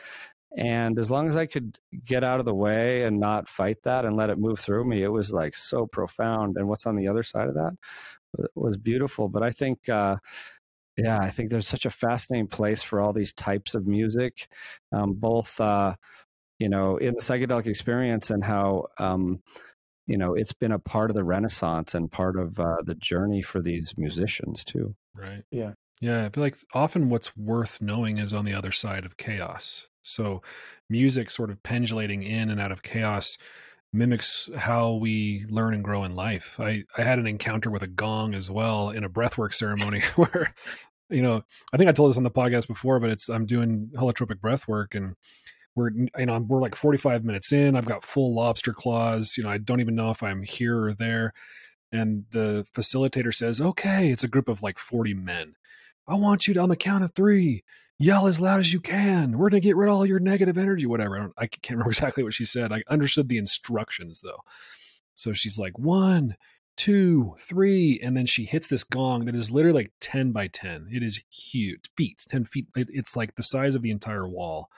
And 0.57 0.99
as 1.01 1.11
long 1.11 1.27
as 1.27 1.37
I 1.37 1.47
could 1.47 1.79
get 2.05 2.23
out 2.23 2.39
of 2.39 2.47
the 2.47 2.55
way 2.55 3.03
and 3.03 3.19
not 3.19 3.49
fight 3.49 3.83
that 3.83 4.05
and 4.05 4.17
let 4.17 4.31
it 4.31 4.39
move 4.39 4.61
through 4.61 4.85
me, 4.85 5.03
it 5.03 5.09
was 5.09 5.33
like 5.33 5.57
so 5.57 5.87
profound. 5.87 6.57
And 6.57 6.69
what's 6.69 6.87
on 6.87 6.95
the 6.95 7.09
other 7.09 7.25
side 7.25 7.49
of 7.49 7.55
that 7.55 7.73
was 8.55 8.77
beautiful. 8.77 9.29
But 9.29 9.43
I 9.43 9.51
think, 9.51 9.89
uh, 9.89 10.19
yeah, 10.97 11.19
I 11.19 11.31
think 11.31 11.51
there's 11.51 11.69
such 11.69 11.87
a 11.87 11.91
fascinating 11.91 12.49
place 12.49 12.83
for 12.83 13.01
all 13.01 13.13
these 13.13 13.33
types 13.33 13.75
of 13.75 13.87
music, 13.87 14.49
um, 14.93 15.15
both, 15.15 15.61
uh, 15.61 15.97
you 16.59 16.69
know, 16.69 16.97
in 16.97 17.15
the 17.15 17.21
psychedelic 17.21 17.67
experience 17.67 18.31
and 18.31 18.45
how, 18.45 18.87
um, 18.99 19.41
you 20.07 20.17
know, 20.17 20.35
it's 20.35 20.53
been 20.53 20.73
a 20.73 20.79
part 20.79 21.11
of 21.11 21.17
the 21.17 21.25
Renaissance 21.25 21.95
and 21.95 22.13
part 22.13 22.39
of 22.39 22.61
uh, 22.61 22.77
the 22.85 22.95
journey 22.95 23.43
for 23.43 23.61
these 23.61 23.95
musicians 23.97 24.63
too. 24.63 24.95
Right. 25.17 25.43
Yeah. 25.51 25.73
Yeah, 26.01 26.27
I 26.27 26.29
feel 26.29 26.43
like 26.43 26.57
often 26.75 27.09
what's 27.09 27.37
worth 27.37 27.81
knowing 27.81 28.19
is 28.19 28.35
on 28.35 28.45
the 28.45 28.53
other 28.53 28.73
side 28.73 29.05
of 29.05 29.17
chaos. 29.17 29.89
So, 30.03 30.43
music 30.91 31.31
sort 31.31 31.51
of 31.51 31.63
pendulating 31.63 32.23
in 32.23 32.51
and 32.51 32.61
out 32.61 32.73
of 32.73 32.83
chaos 32.83 33.39
mimics 33.95 34.49
how 34.57 34.95
we 34.95 35.47
learn 35.49 35.75
and 35.75 35.85
grow 35.85 36.05
in 36.05 36.15
life. 36.17 36.59
I, 36.59 36.85
I 36.99 37.03
had 37.03 37.19
an 37.19 37.27
encounter 37.27 37.71
with 37.71 37.83
a 37.83 37.87
gong 37.87 38.35
as 38.35 38.51
well 38.51 38.91
in 38.91 39.05
a 39.05 39.09
breathwork 39.09 39.55
ceremony 39.55 40.01
where, 40.17 40.55
you 41.09 41.23
know, 41.23 41.43
I 41.73 41.77
think 41.77 41.89
I 41.89 41.93
told 41.93 42.11
this 42.11 42.17
on 42.17 42.25
the 42.25 42.31
podcast 42.31 42.67
before, 42.67 43.01
but 43.01 43.11
it's 43.11 43.29
I'm 43.29 43.47
doing 43.47 43.91
holotropic 43.95 44.41
breathwork 44.41 44.95
and 44.95 45.17
we're 45.77 45.91
you 45.91 46.27
know 46.27 46.39
we're 46.39 46.61
like 46.61 46.75
45 46.75 47.25
minutes 47.25 47.53
in. 47.53 47.77
I've 47.77 47.87
got 47.87 48.05
full 48.05 48.35
lobster 48.35 48.73
claws. 48.73 49.37
You 49.37 49.43
know, 49.43 49.51
I 49.51 49.59
don't 49.59 49.81
even 49.81 49.95
know 49.95 50.11
if 50.11 50.23
I'm 50.23 50.43
here 50.43 50.85
or 50.85 50.95
there. 50.95 51.33
And 51.91 52.25
the 52.31 52.67
facilitator 52.75 53.35
says, 53.35 53.61
"Okay, 53.61 54.11
it's 54.11 54.25
a 54.25 54.29
group 54.29 54.49
of 54.49 54.63
like 54.63 54.79
40 54.79 55.15
men. 55.15 55.57
I 56.07 56.15
want 56.15 56.47
you 56.47 56.55
to 56.55 56.61
on 56.61 56.69
the 56.69 56.77
count 56.77 57.05
of 57.05 57.15
three 57.15 57.65
yell 57.99 58.27
as 58.27 58.41
loud 58.41 58.61
as 58.61 58.73
you 58.73 58.81
can. 58.81 59.33
We're 59.33 59.51
going 59.51 59.63
to 59.63 59.67
get 59.67 59.77
rid 59.77 59.89
of 59.89 59.95
all 59.95 60.07
your 60.07 60.21
negative 60.21 60.59
energy, 60.59 60.87
whatever. 60.87 61.33
I, 61.39 61.45
I 61.45 61.47
can't 61.47 61.71
remember 61.79 61.91
exactly 61.91 62.23
what 62.23 62.35
she 62.35 62.45
said. 62.45 62.73
I 62.73 62.83
understood 62.89 63.29
the 63.29 63.39
instructions 63.39 64.21
though. 64.21 64.41
So 65.15 65.33
she's 65.33 65.59
like, 65.59 65.79
one, 65.79 66.37
two, 66.77 67.35
three. 67.39 68.01
And 68.03 68.17
then 68.17 68.27
she 68.27 68.45
hits 68.45 68.67
this 68.67 68.85
gong 68.85 69.27
that 69.27 69.37
is 69.37 69.51
literally 69.51 69.85
like 69.85 69.93
10 70.01 70.33
by 70.33 70.49
10. 70.49 70.89
It 70.93 71.03
is 71.03 71.23
huge, 71.31 71.91
feet, 71.97 72.25
10 72.29 72.45
feet. 72.47 72.67
it's 72.75 73.17
like 73.17 73.37
the 73.37 73.43
size 73.43 73.75
of 73.75 73.83
the 73.83 73.91
entire 73.91 74.29
wall. 74.29 74.71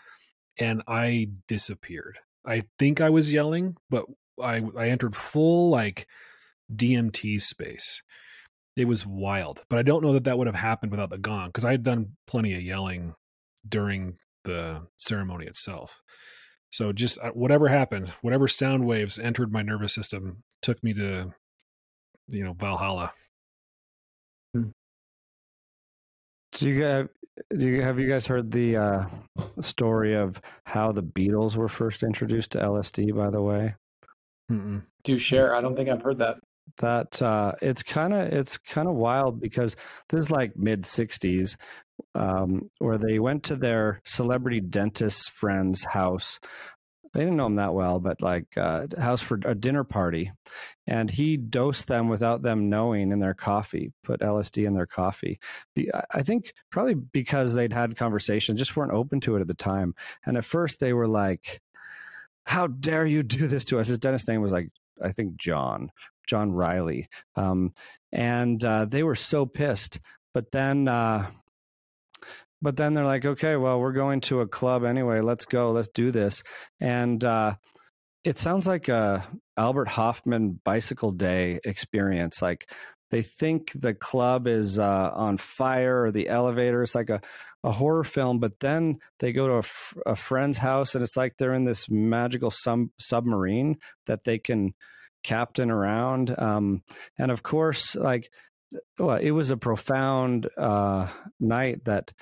And 0.58 0.82
I 0.86 1.30
disappeared. 1.48 2.18
I 2.46 2.64
think 2.78 3.00
I 3.00 3.10
was 3.10 3.32
yelling, 3.32 3.76
but 3.90 4.04
I, 4.40 4.62
I 4.76 4.88
entered 4.88 5.16
full 5.16 5.70
like 5.70 6.06
DMT 6.74 7.40
space 7.40 8.02
it 8.76 8.86
was 8.86 9.06
wild. 9.06 9.64
But 9.68 9.78
I 9.78 9.82
don't 9.82 10.02
know 10.02 10.12
that 10.12 10.24
that 10.24 10.38
would 10.38 10.46
have 10.46 10.56
happened 10.56 10.92
without 10.92 11.10
the 11.10 11.18
gong 11.18 11.48
because 11.48 11.64
I 11.64 11.72
had 11.72 11.82
done 11.82 12.16
plenty 12.26 12.54
of 12.54 12.62
yelling 12.62 13.14
during 13.66 14.18
the 14.44 14.86
ceremony 14.96 15.46
itself. 15.46 16.02
So 16.70 16.92
just 16.92 17.18
uh, 17.18 17.30
whatever 17.30 17.68
happened, 17.68 18.12
whatever 18.20 18.48
sound 18.48 18.86
waves 18.86 19.18
entered 19.18 19.52
my 19.52 19.62
nervous 19.62 19.94
system 19.94 20.42
took 20.62 20.82
me 20.84 20.92
to, 20.94 21.32
you 22.28 22.44
know, 22.44 22.52
Valhalla. 22.52 23.12
Hmm. 24.54 24.70
Do 26.52 26.68
you 26.68 26.80
guys, 26.80 27.06
do 27.56 27.66
you, 27.66 27.82
have 27.82 27.98
you 27.98 28.08
guys 28.08 28.26
heard 28.26 28.50
the 28.50 28.76
uh, 28.76 29.04
story 29.60 30.14
of 30.14 30.40
how 30.64 30.92
the 30.92 31.02
Beatles 31.02 31.56
were 31.56 31.68
first 31.68 32.02
introduced 32.02 32.52
to 32.52 32.58
LSD? 32.58 33.14
By 33.14 33.30
the 33.30 33.42
way, 33.42 33.74
Mm-mm. 34.50 34.82
do 35.04 35.18
share. 35.18 35.54
I 35.54 35.60
don't 35.60 35.76
think 35.76 35.88
I've 35.88 36.02
heard 36.02 36.18
that 36.18 36.38
that 36.78 37.20
uh, 37.22 37.52
it's 37.62 37.82
kind 37.82 38.12
of 38.12 38.32
it's 38.32 38.58
kind 38.58 38.88
of 38.88 38.94
wild 38.94 39.40
because 39.40 39.76
this 40.08 40.20
is 40.26 40.30
like 40.30 40.56
mid 40.56 40.82
60s 40.82 41.56
um, 42.14 42.70
where 42.78 42.98
they 42.98 43.18
went 43.18 43.44
to 43.44 43.56
their 43.56 44.00
celebrity 44.04 44.60
dentist 44.60 45.30
friend's 45.30 45.84
house. 45.84 46.38
They 47.14 47.20
didn't 47.20 47.36
know 47.36 47.46
him 47.46 47.56
that 47.56 47.72
well 47.72 47.98
but 47.98 48.20
like 48.20 48.46
uh, 48.58 48.86
house 48.98 49.22
for 49.22 49.40
a 49.46 49.54
dinner 49.54 49.84
party 49.84 50.32
and 50.86 51.10
he 51.10 51.38
dosed 51.38 51.88
them 51.88 52.08
without 52.08 52.42
them 52.42 52.68
knowing 52.68 53.10
in 53.10 53.20
their 53.20 53.32
coffee 53.32 53.92
put 54.04 54.20
lsd 54.20 54.66
in 54.66 54.74
their 54.74 54.86
coffee. 54.86 55.38
I 56.10 56.22
think 56.22 56.52
probably 56.70 56.94
because 56.94 57.54
they'd 57.54 57.72
had 57.72 57.96
conversations 57.96 58.58
just 58.58 58.76
weren't 58.76 58.92
open 58.92 59.20
to 59.20 59.36
it 59.36 59.40
at 59.40 59.46
the 59.46 59.54
time 59.54 59.94
and 60.26 60.36
at 60.36 60.44
first 60.44 60.78
they 60.78 60.92
were 60.92 61.08
like 61.08 61.62
how 62.46 62.68
dare 62.68 63.04
you 63.04 63.22
do 63.22 63.48
this 63.48 63.64
to 63.66 63.78
us? 63.78 63.88
His 63.88 63.98
dentist 63.98 64.28
name 64.28 64.40
was 64.40 64.52
like 64.52 64.68
I 65.02 65.12
think 65.12 65.36
John 65.36 65.90
John 66.26 66.52
Riley, 66.52 67.08
um, 67.34 67.72
and 68.12 68.62
uh, 68.64 68.84
they 68.84 69.02
were 69.02 69.14
so 69.14 69.46
pissed. 69.46 70.00
But 70.34 70.50
then, 70.52 70.86
uh, 70.86 71.30
but 72.60 72.76
then 72.76 72.94
they're 72.94 73.04
like, 73.04 73.24
okay, 73.24 73.56
well, 73.56 73.80
we're 73.80 73.92
going 73.92 74.20
to 74.22 74.40
a 74.40 74.48
club 74.48 74.84
anyway. 74.84 75.20
Let's 75.20 75.44
go. 75.44 75.72
Let's 75.72 75.88
do 75.88 76.10
this. 76.10 76.42
And 76.80 77.22
uh, 77.24 77.54
it 78.24 78.38
sounds 78.38 78.66
like 78.66 78.88
a 78.88 79.26
Albert 79.56 79.88
Hofmann 79.88 80.60
bicycle 80.64 81.12
day 81.12 81.60
experience. 81.64 82.42
Like 82.42 82.68
they 83.10 83.22
think 83.22 83.72
the 83.74 83.94
club 83.94 84.46
is 84.46 84.78
uh, 84.78 85.10
on 85.14 85.38
fire 85.38 86.04
or 86.04 86.10
the 86.10 86.28
elevator 86.28 86.82
is 86.82 86.94
like 86.94 87.08
a, 87.08 87.20
a 87.62 87.70
horror 87.70 88.04
film, 88.04 88.40
but 88.40 88.58
then 88.60 88.98
they 89.20 89.32
go 89.32 89.46
to 89.46 89.54
a, 89.54 89.58
f- 89.58 89.96
a 90.06 90.16
friend's 90.16 90.58
house 90.58 90.94
and 90.94 91.02
it's 91.04 91.16
like 91.16 91.36
they're 91.36 91.54
in 91.54 91.64
this 91.64 91.88
magical 91.88 92.50
sub- 92.50 92.88
submarine 92.98 93.76
that 94.06 94.24
they 94.24 94.38
can 94.38 94.74
captain 95.26 95.70
around. 95.70 96.34
Um, 96.38 96.82
and 97.18 97.30
of 97.30 97.42
course, 97.42 97.94
like, 97.96 98.30
well, 98.98 99.16
it 99.16 99.32
was 99.32 99.50
a 99.50 99.56
profound 99.56 100.48
uh, 100.56 101.08
night 101.40 101.84
that 101.84 102.12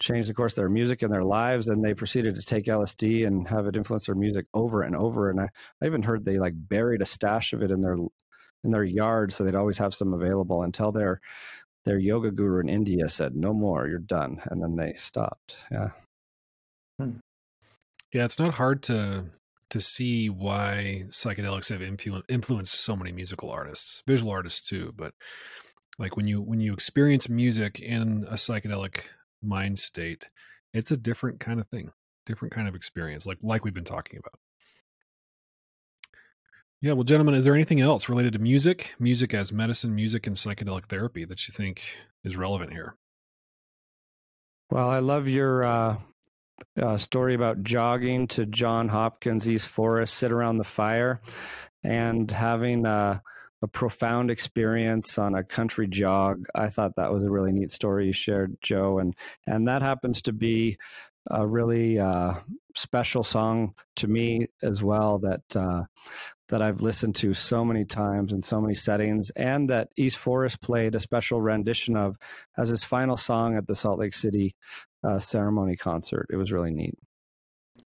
changed 0.00 0.28
the 0.28 0.34
course 0.34 0.52
of 0.52 0.56
their 0.56 0.68
music 0.68 1.02
and 1.02 1.12
their 1.12 1.22
lives. 1.22 1.68
And 1.68 1.84
they 1.84 1.94
proceeded 1.94 2.34
to 2.34 2.42
take 2.42 2.64
LSD 2.64 3.26
and 3.26 3.46
have 3.46 3.66
it 3.66 3.76
influence 3.76 4.06
their 4.06 4.14
music 4.14 4.46
over 4.54 4.82
and 4.82 4.96
over. 4.96 5.30
And 5.30 5.40
I, 5.40 5.48
I 5.82 5.86
even 5.86 6.02
heard 6.02 6.24
they 6.24 6.38
like 6.38 6.54
buried 6.56 7.02
a 7.02 7.06
stash 7.06 7.52
of 7.52 7.62
it 7.62 7.70
in 7.70 7.80
their 7.80 7.96
in 8.64 8.70
their 8.70 8.84
yard 8.84 9.30
so 9.30 9.44
they'd 9.44 9.54
always 9.54 9.76
have 9.76 9.94
some 9.94 10.14
available 10.14 10.62
until 10.62 10.90
their 10.90 11.20
their 11.84 11.98
yoga 11.98 12.30
guru 12.30 12.60
in 12.60 12.70
India 12.70 13.10
said, 13.10 13.36
"No 13.36 13.52
more, 13.52 13.86
you're 13.86 13.98
done," 13.98 14.40
and 14.46 14.62
then 14.62 14.76
they 14.76 14.94
stopped. 14.96 15.58
Yeah. 15.70 15.90
Hmm. 16.98 17.18
Yeah, 18.10 18.24
it's 18.24 18.38
not 18.38 18.54
hard 18.54 18.82
to 18.84 19.26
to 19.70 19.80
see 19.80 20.28
why 20.28 21.04
psychedelics 21.10 21.68
have 21.70 21.80
influ- 21.80 22.22
influenced 22.28 22.74
so 22.74 22.96
many 22.96 23.12
musical 23.12 23.50
artists, 23.50 24.02
visual 24.06 24.30
artists 24.30 24.66
too. 24.66 24.92
But 24.96 25.14
like 25.98 26.16
when 26.16 26.26
you 26.26 26.40
when 26.40 26.60
you 26.60 26.72
experience 26.72 27.28
music 27.28 27.80
in 27.80 28.26
a 28.28 28.34
psychedelic 28.34 29.00
mind 29.42 29.78
state, 29.78 30.26
it's 30.72 30.90
a 30.90 30.96
different 30.96 31.40
kind 31.40 31.60
of 31.60 31.68
thing, 31.68 31.90
different 32.26 32.54
kind 32.54 32.68
of 32.68 32.74
experience, 32.74 33.26
like 33.26 33.38
like 33.42 33.64
we've 33.64 33.74
been 33.74 33.84
talking 33.84 34.18
about. 34.18 34.38
Yeah, 36.80 36.92
well, 36.92 37.04
gentlemen, 37.04 37.34
is 37.34 37.46
there 37.46 37.54
anything 37.54 37.80
else 37.80 38.10
related 38.10 38.34
to 38.34 38.38
music, 38.38 38.94
music 38.98 39.32
as 39.32 39.52
medicine, 39.52 39.94
music 39.94 40.26
and 40.26 40.36
psychedelic 40.36 40.86
therapy 40.86 41.24
that 41.24 41.48
you 41.48 41.54
think 41.54 41.82
is 42.24 42.36
relevant 42.36 42.72
here? 42.72 42.96
Well, 44.70 44.90
I 44.90 44.98
love 44.98 45.26
your 45.26 45.64
uh, 45.64 45.96
uh, 46.80 46.96
story 46.96 47.34
about 47.34 47.62
jogging 47.62 48.26
to 48.28 48.46
Jon 48.46 48.88
Hopkins 48.88 49.48
East 49.48 49.66
Forest, 49.66 50.14
sit 50.14 50.32
around 50.32 50.58
the 50.58 50.64
fire, 50.64 51.20
and 51.82 52.30
having 52.30 52.86
a, 52.86 53.22
a 53.62 53.68
profound 53.68 54.30
experience 54.30 55.18
on 55.18 55.34
a 55.34 55.44
country 55.44 55.86
jog. 55.86 56.46
I 56.54 56.68
thought 56.68 56.96
that 56.96 57.12
was 57.12 57.24
a 57.24 57.30
really 57.30 57.52
neat 57.52 57.70
story 57.70 58.06
you 58.06 58.12
shared, 58.12 58.56
Joe, 58.62 58.98
and 58.98 59.14
and 59.46 59.68
that 59.68 59.82
happens 59.82 60.22
to 60.22 60.32
be 60.32 60.78
a 61.30 61.46
really 61.46 61.98
uh, 61.98 62.34
special 62.74 63.24
song 63.24 63.74
to 63.96 64.06
me 64.06 64.48
as 64.62 64.82
well. 64.82 65.18
That 65.18 65.56
uh, 65.56 65.84
that 66.48 66.60
I've 66.60 66.82
listened 66.82 67.14
to 67.16 67.32
so 67.32 67.64
many 67.64 67.84
times 67.84 68.32
in 68.32 68.42
so 68.42 68.60
many 68.60 68.74
settings, 68.74 69.30
and 69.30 69.70
that 69.70 69.88
East 69.96 70.18
Forest 70.18 70.60
played 70.60 70.94
a 70.94 71.00
special 71.00 71.40
rendition 71.40 71.96
of 71.96 72.16
as 72.56 72.68
his 72.68 72.84
final 72.84 73.16
song 73.16 73.56
at 73.56 73.66
the 73.66 73.74
Salt 73.74 73.98
Lake 73.98 74.14
City 74.14 74.54
uh, 75.04 75.18
ceremony 75.18 75.76
concert. 75.76 76.26
It 76.30 76.36
was 76.36 76.52
really 76.52 76.72
neat. 76.72 76.94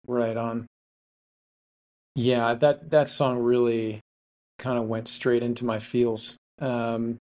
Right 0.06 0.36
on. 0.36 0.66
Yeah, 2.14 2.54
that 2.54 2.90
that 2.90 3.08
song 3.08 3.38
really 3.38 4.00
kind 4.58 4.78
of 4.78 4.84
went 4.88 5.08
straight 5.08 5.42
into 5.42 5.64
my 5.64 5.78
feels. 5.78 6.36
Um, 6.60 7.18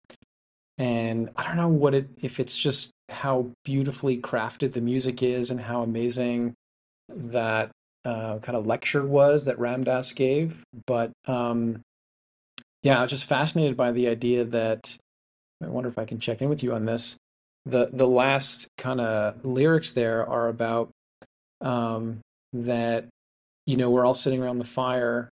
and 0.79 1.31
I 1.37 1.45
don't 1.45 1.57
know 1.57 1.69
what 1.69 1.95
it 1.95 2.09
if 2.23 2.41
it's 2.41 2.57
just 2.57 2.91
how 3.09 3.51
beautifully 3.65 4.19
crafted 4.19 4.73
the 4.73 4.81
music 4.81 5.23
is 5.23 5.51
and 5.51 5.61
how 5.61 5.83
amazing 5.83 6.55
that 7.09 7.71
uh, 8.05 8.39
kind 8.39 8.57
of 8.57 8.67
lecture 8.67 9.05
was 9.05 9.45
that 9.45 9.59
Ram 9.59 9.85
Dass 9.85 10.13
gave. 10.13 10.63
But 10.87 11.13
um, 11.27 11.83
yeah, 12.83 12.99
I 12.99 13.03
was 13.03 13.11
just 13.11 13.25
fascinated 13.25 13.77
by 13.77 13.93
the 13.93 14.09
idea 14.09 14.45
that 14.45 14.97
I 15.63 15.69
wonder 15.69 15.89
if 15.89 15.99
I 15.99 16.05
can 16.05 16.21
check 16.21 16.43
in 16.43 16.49
with 16.49 16.63
you 16.63 16.75
on 16.75 16.85
this. 16.85 17.17
The 17.67 17.91
the 17.93 18.07
last 18.07 18.69
kind 18.77 19.01
of 19.01 19.45
lyrics 19.45 19.93
there 19.93 20.29
are 20.29 20.49
about 20.49 20.91
um, 21.61 22.21
that 22.53 23.07
you 23.67 23.77
know 23.77 23.91
we're 23.91 24.05
all 24.05 24.15
sitting 24.15 24.43
around 24.43 24.59
the 24.59 24.65
fire. 24.65 25.29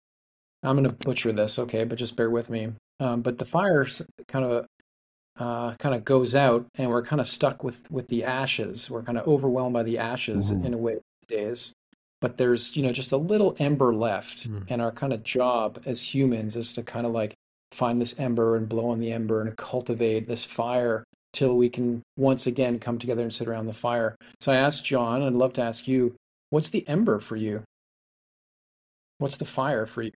I'm 0.62 0.76
going 0.76 0.84
to 0.84 1.06
butcher 1.06 1.32
this, 1.32 1.58
okay, 1.58 1.84
but 1.84 1.98
just 1.98 2.16
bear 2.16 2.28
with 2.28 2.50
me. 2.50 2.72
Um, 3.00 3.22
but 3.22 3.38
the 3.38 3.46
fire 3.46 3.86
kind 4.28 4.44
of 4.44 4.66
uh, 5.38 5.74
kind 5.76 5.94
of 5.94 6.04
goes 6.04 6.34
out, 6.34 6.66
and 6.74 6.90
we're 6.90 7.02
kind 7.02 7.20
of 7.20 7.26
stuck 7.26 7.64
with 7.64 7.90
with 7.90 8.08
the 8.08 8.24
ashes. 8.24 8.90
We're 8.90 9.02
kind 9.02 9.18
of 9.18 9.26
overwhelmed 9.26 9.72
by 9.72 9.82
the 9.82 9.98
ashes 9.98 10.52
mm-hmm. 10.52 10.66
in 10.66 10.74
a 10.74 10.78
way 10.78 10.94
these 10.94 11.38
days. 11.38 11.72
But 12.20 12.36
there's 12.36 12.76
you 12.76 12.82
know 12.82 12.90
just 12.90 13.12
a 13.12 13.16
little 13.16 13.56
ember 13.58 13.94
left, 13.94 14.48
mm. 14.48 14.64
and 14.68 14.82
our 14.82 14.92
kind 14.92 15.12
of 15.12 15.24
job 15.24 15.82
as 15.86 16.14
humans 16.14 16.56
is 16.56 16.72
to 16.74 16.82
kind 16.82 17.06
of 17.06 17.12
like 17.12 17.34
find 17.72 18.00
this 18.00 18.14
ember 18.18 18.56
and 18.56 18.68
blow 18.68 18.90
on 18.90 19.00
the 19.00 19.12
ember 19.12 19.40
and 19.40 19.56
cultivate 19.56 20.28
this 20.28 20.44
fire 20.44 21.04
till 21.32 21.56
we 21.56 21.68
can 21.68 22.02
once 22.16 22.46
again 22.46 22.78
come 22.78 22.98
together 22.98 23.22
and 23.22 23.32
sit 23.32 23.48
around 23.48 23.66
the 23.66 23.72
fire. 23.72 24.16
So 24.40 24.52
I 24.52 24.56
asked 24.56 24.84
Jon, 24.84 25.22
I'd 25.22 25.32
love 25.32 25.52
to 25.54 25.62
ask 25.62 25.86
you, 25.86 26.14
what's 26.50 26.70
the 26.70 26.86
ember 26.88 27.18
for 27.18 27.36
you? 27.36 27.62
What's 29.18 29.36
the 29.36 29.44
fire 29.44 29.86
for 29.86 30.02
you? 30.02 30.12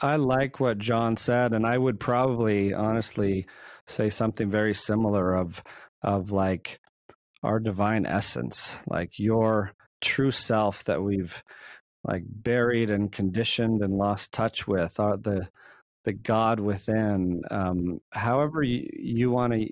I 0.00 0.16
like 0.16 0.60
what 0.60 0.78
Jon 0.78 1.16
said, 1.16 1.52
and 1.52 1.66
I 1.66 1.76
would 1.76 2.00
probably 2.00 2.72
honestly 2.72 3.46
say 3.86 4.08
something 4.08 4.50
very 4.50 4.74
similar 4.74 5.34
of 5.34 5.62
of 6.02 6.30
like 6.30 6.80
our 7.42 7.60
divine 7.60 8.06
essence, 8.06 8.76
like 8.86 9.18
your 9.18 9.72
true 10.00 10.30
self 10.30 10.84
that 10.84 11.02
we've 11.02 11.42
like 12.04 12.22
buried 12.26 12.90
and 12.90 13.12
conditioned 13.12 13.82
and 13.82 13.92
lost 13.98 14.32
touch 14.32 14.66
with, 14.66 14.98
are 14.98 15.18
the 15.18 15.48
the 16.04 16.12
God 16.12 16.60
within. 16.60 17.42
Um, 17.50 18.00
however 18.10 18.62
you, 18.62 18.88
you 18.92 19.30
want 19.30 19.52
to 19.52 19.68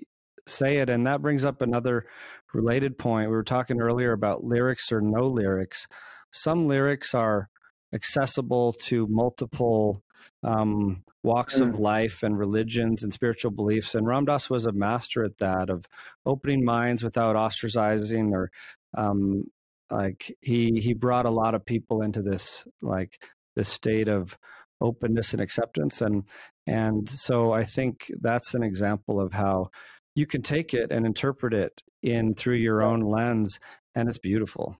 say 0.49 0.77
it, 0.77 0.89
and 0.89 1.05
that 1.07 1.21
brings 1.21 1.45
up 1.45 1.61
another 1.61 2.05
related 2.53 2.97
point. 2.97 3.29
We 3.29 3.35
were 3.35 3.43
talking 3.43 3.81
earlier 3.81 4.11
about 4.11 4.43
lyrics 4.43 4.91
or 4.91 5.01
no 5.01 5.27
lyrics. 5.27 5.87
Some 6.31 6.67
lyrics 6.67 7.13
are 7.13 7.49
accessible 7.93 8.73
to 8.73 9.07
multiple 9.09 10.03
um, 10.43 11.03
walks 11.23 11.59
mm. 11.59 11.69
of 11.69 11.79
life 11.79 12.23
and 12.23 12.37
religions 12.37 13.03
and 13.03 13.11
spiritual 13.11 13.51
beliefs. 13.51 13.95
And 13.95 14.07
Ram 14.07 14.25
Dass 14.25 14.49
was 14.49 14.65
a 14.65 14.71
master 14.71 15.23
at 15.23 15.37
that 15.39 15.69
of 15.69 15.85
opening 16.25 16.63
minds 16.63 17.03
without 17.03 17.35
ostracizing 17.35 18.31
or 18.31 18.49
um, 18.97 19.45
like 19.91 20.35
he 20.41 20.79
he 20.81 20.93
brought 20.93 21.25
a 21.25 21.31
lot 21.31 21.55
of 21.55 21.65
people 21.65 22.01
into 22.01 22.21
this 22.21 22.65
like 22.81 23.23
this 23.55 23.69
state 23.69 24.07
of 24.07 24.37
openness 24.81 25.33
and 25.33 25.41
acceptance 25.41 26.01
and 26.01 26.23
and 26.67 27.09
so 27.09 27.51
I 27.51 27.63
think 27.63 28.11
that's 28.21 28.53
an 28.53 28.63
example 28.63 29.19
of 29.19 29.33
how 29.33 29.71
you 30.19 30.25
can 30.25 30.41
take 30.41 30.73
it 30.73 30.91
and 30.91 31.05
interpret 31.05 31.53
it 31.53 31.81
in 32.03 32.35
through 32.35 32.55
your 32.55 32.81
own 32.81 32.99
lens 32.99 33.57
and 33.95 34.09
it's 34.09 34.17
beautiful. 34.17 34.77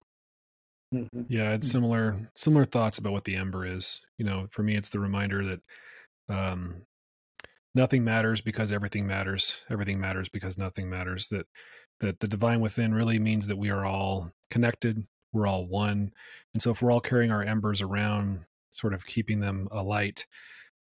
Mm-hmm. 0.94 1.22
Yeah, 1.28 1.52
it's 1.52 1.70
similar 1.70 2.30
similar 2.34 2.64
thoughts 2.64 2.98
about 2.98 3.12
what 3.12 3.24
the 3.24 3.36
ember 3.36 3.64
is. 3.64 4.02
You 4.18 4.26
know, 4.26 4.48
for 4.50 4.62
me, 4.62 4.76
it's 4.76 4.90
the 4.90 5.00
reminder 5.00 5.44
that 5.44 5.60
um, 6.28 6.82
nothing 7.74 8.04
matters 8.04 8.40
because 8.40 8.70
everything 8.70 9.06
matters. 9.06 9.60
Everything 9.70 9.98
matters 9.98 10.28
because 10.28 10.58
nothing 10.58 10.90
matters. 10.90 11.28
That 11.28 11.46
that 12.00 12.20
the 12.20 12.28
divine 12.28 12.60
within 12.60 12.92
really 12.92 13.18
means 13.18 13.46
that 13.46 13.58
we 13.58 13.70
are 13.70 13.84
all 13.84 14.32
connected. 14.50 15.06
We're 15.32 15.46
all 15.46 15.66
one, 15.66 16.10
and 16.52 16.62
so 16.62 16.72
if 16.72 16.82
we're 16.82 16.90
all 16.90 17.00
carrying 17.00 17.30
our 17.30 17.44
embers 17.44 17.80
around, 17.80 18.40
sort 18.72 18.92
of 18.92 19.06
keeping 19.06 19.40
them 19.40 19.68
alight, 19.70 20.26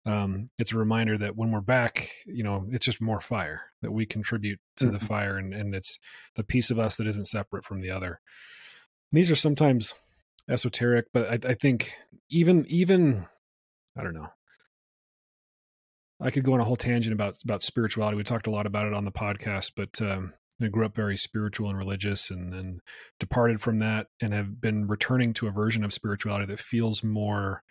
um, 0.08 0.50
it's 0.58 0.72
a 0.72 0.78
reminder 0.78 1.18
that 1.18 1.36
when 1.36 1.50
we're 1.50 1.60
back, 1.60 2.10
you 2.26 2.42
know, 2.42 2.66
it's 2.70 2.86
just 2.86 3.00
more 3.00 3.20
fire 3.20 3.62
that 3.82 3.92
we 3.92 4.06
contribute 4.06 4.60
to 4.76 4.86
mm-hmm. 4.86 4.94
the 4.94 5.04
fire, 5.04 5.36
and 5.36 5.52
and 5.52 5.74
it's 5.74 5.98
the 6.36 6.44
piece 6.44 6.70
of 6.70 6.78
us 6.78 6.96
that 6.96 7.06
isn't 7.06 7.28
separate 7.28 7.64
from 7.64 7.80
the 7.80 7.90
other 7.90 8.20
these 9.12 9.30
are 9.30 9.36
sometimes 9.36 9.94
esoteric, 10.48 11.06
but 11.12 11.28
I, 11.28 11.50
I 11.50 11.54
think 11.54 11.94
even 12.30 12.66
even 12.68 13.26
I 13.96 14.02
don't 14.02 14.14
know. 14.14 14.28
I 16.20 16.30
could 16.30 16.44
go 16.44 16.54
on 16.54 16.60
a 16.60 16.64
whole 16.64 16.76
tangent 16.76 17.12
about 17.12 17.36
about 17.44 17.62
spirituality. 17.62 18.16
We 18.16 18.24
talked 18.24 18.46
a 18.46 18.52
lot 18.52 18.66
about 18.66 18.86
it 18.86 18.94
on 18.94 19.04
the 19.04 19.12
podcast, 19.12 19.72
but 19.76 20.00
um, 20.02 20.34
I 20.60 20.66
grew 20.66 20.84
up 20.84 20.94
very 20.94 21.16
spiritual 21.16 21.68
and 21.68 21.78
religious, 21.78 22.30
and 22.30 22.52
then 22.52 22.80
departed 23.20 23.60
from 23.60 23.78
that, 23.78 24.08
and 24.20 24.32
have 24.32 24.60
been 24.60 24.86
returning 24.88 25.32
to 25.34 25.46
a 25.46 25.52
version 25.52 25.84
of 25.84 25.92
spirituality 25.92 26.46
that 26.46 26.60
feels 26.60 27.04
more 27.04 27.62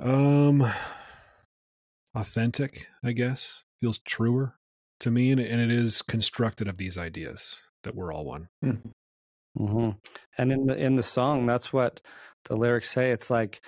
um 0.00 0.70
authentic. 2.14 2.88
I 3.04 3.12
guess 3.12 3.62
feels 3.80 3.98
truer 3.98 4.54
to 5.00 5.10
me, 5.10 5.30
and, 5.30 5.40
and 5.40 5.60
it 5.60 5.70
is 5.70 6.02
constructed 6.02 6.68
of 6.68 6.76
these 6.76 6.98
ideas 6.98 7.60
that 7.84 7.94
we're 7.94 8.12
all 8.12 8.24
one. 8.24 8.48
Mm-hmm. 8.64 8.88
Mm-hmm. 9.58 9.90
And 10.36 10.52
in 10.52 10.66
the 10.66 10.76
in 10.76 10.94
the 10.96 11.02
song, 11.02 11.46
that's 11.46 11.72
what 11.72 12.00
the 12.44 12.56
lyrics 12.56 12.90
say. 12.90 13.10
It's 13.10 13.30
like 13.30 13.60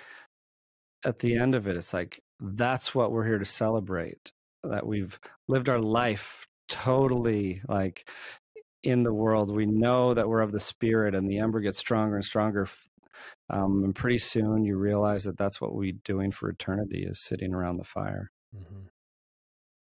at 1.03 1.19
the 1.19 1.35
end 1.35 1.55
of 1.55 1.67
it, 1.67 1.75
it's 1.75 1.93
like 1.93 2.21
that's 2.39 2.93
what 2.95 3.11
we're 3.11 3.25
here 3.25 3.39
to 3.39 3.45
celebrate. 3.45 4.31
That 4.63 4.85
we've 4.85 5.19
lived 5.47 5.69
our 5.69 5.79
life 5.79 6.45
totally 6.69 7.61
like 7.67 8.07
in 8.83 9.03
the 9.03 9.13
world. 9.13 9.53
We 9.53 9.65
know 9.65 10.13
that 10.13 10.27
we're 10.27 10.41
of 10.41 10.51
the 10.51 10.59
spirit, 10.59 11.15
and 11.15 11.29
the 11.29 11.39
ember 11.39 11.61
gets 11.61 11.77
stronger 11.77 12.15
and 12.15 12.25
stronger. 12.25 12.67
Um, 13.51 13.83
and 13.83 13.93
pretty 13.93 14.17
soon, 14.17 14.63
you 14.63 14.77
realize 14.77 15.25
that 15.25 15.37
that's 15.37 15.59
what 15.59 15.75
we're 15.75 15.93
doing 16.05 16.31
for 16.31 16.49
eternity 16.49 17.05
is 17.07 17.21
sitting 17.21 17.53
around 17.53 17.77
the 17.77 17.83
fire. 17.83 18.31
Mm-hmm. 18.55 18.87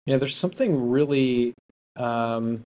Yeah, 0.06 0.16
there's 0.18 0.36
something 0.36 0.90
really 0.90 1.54
um, 1.96 2.62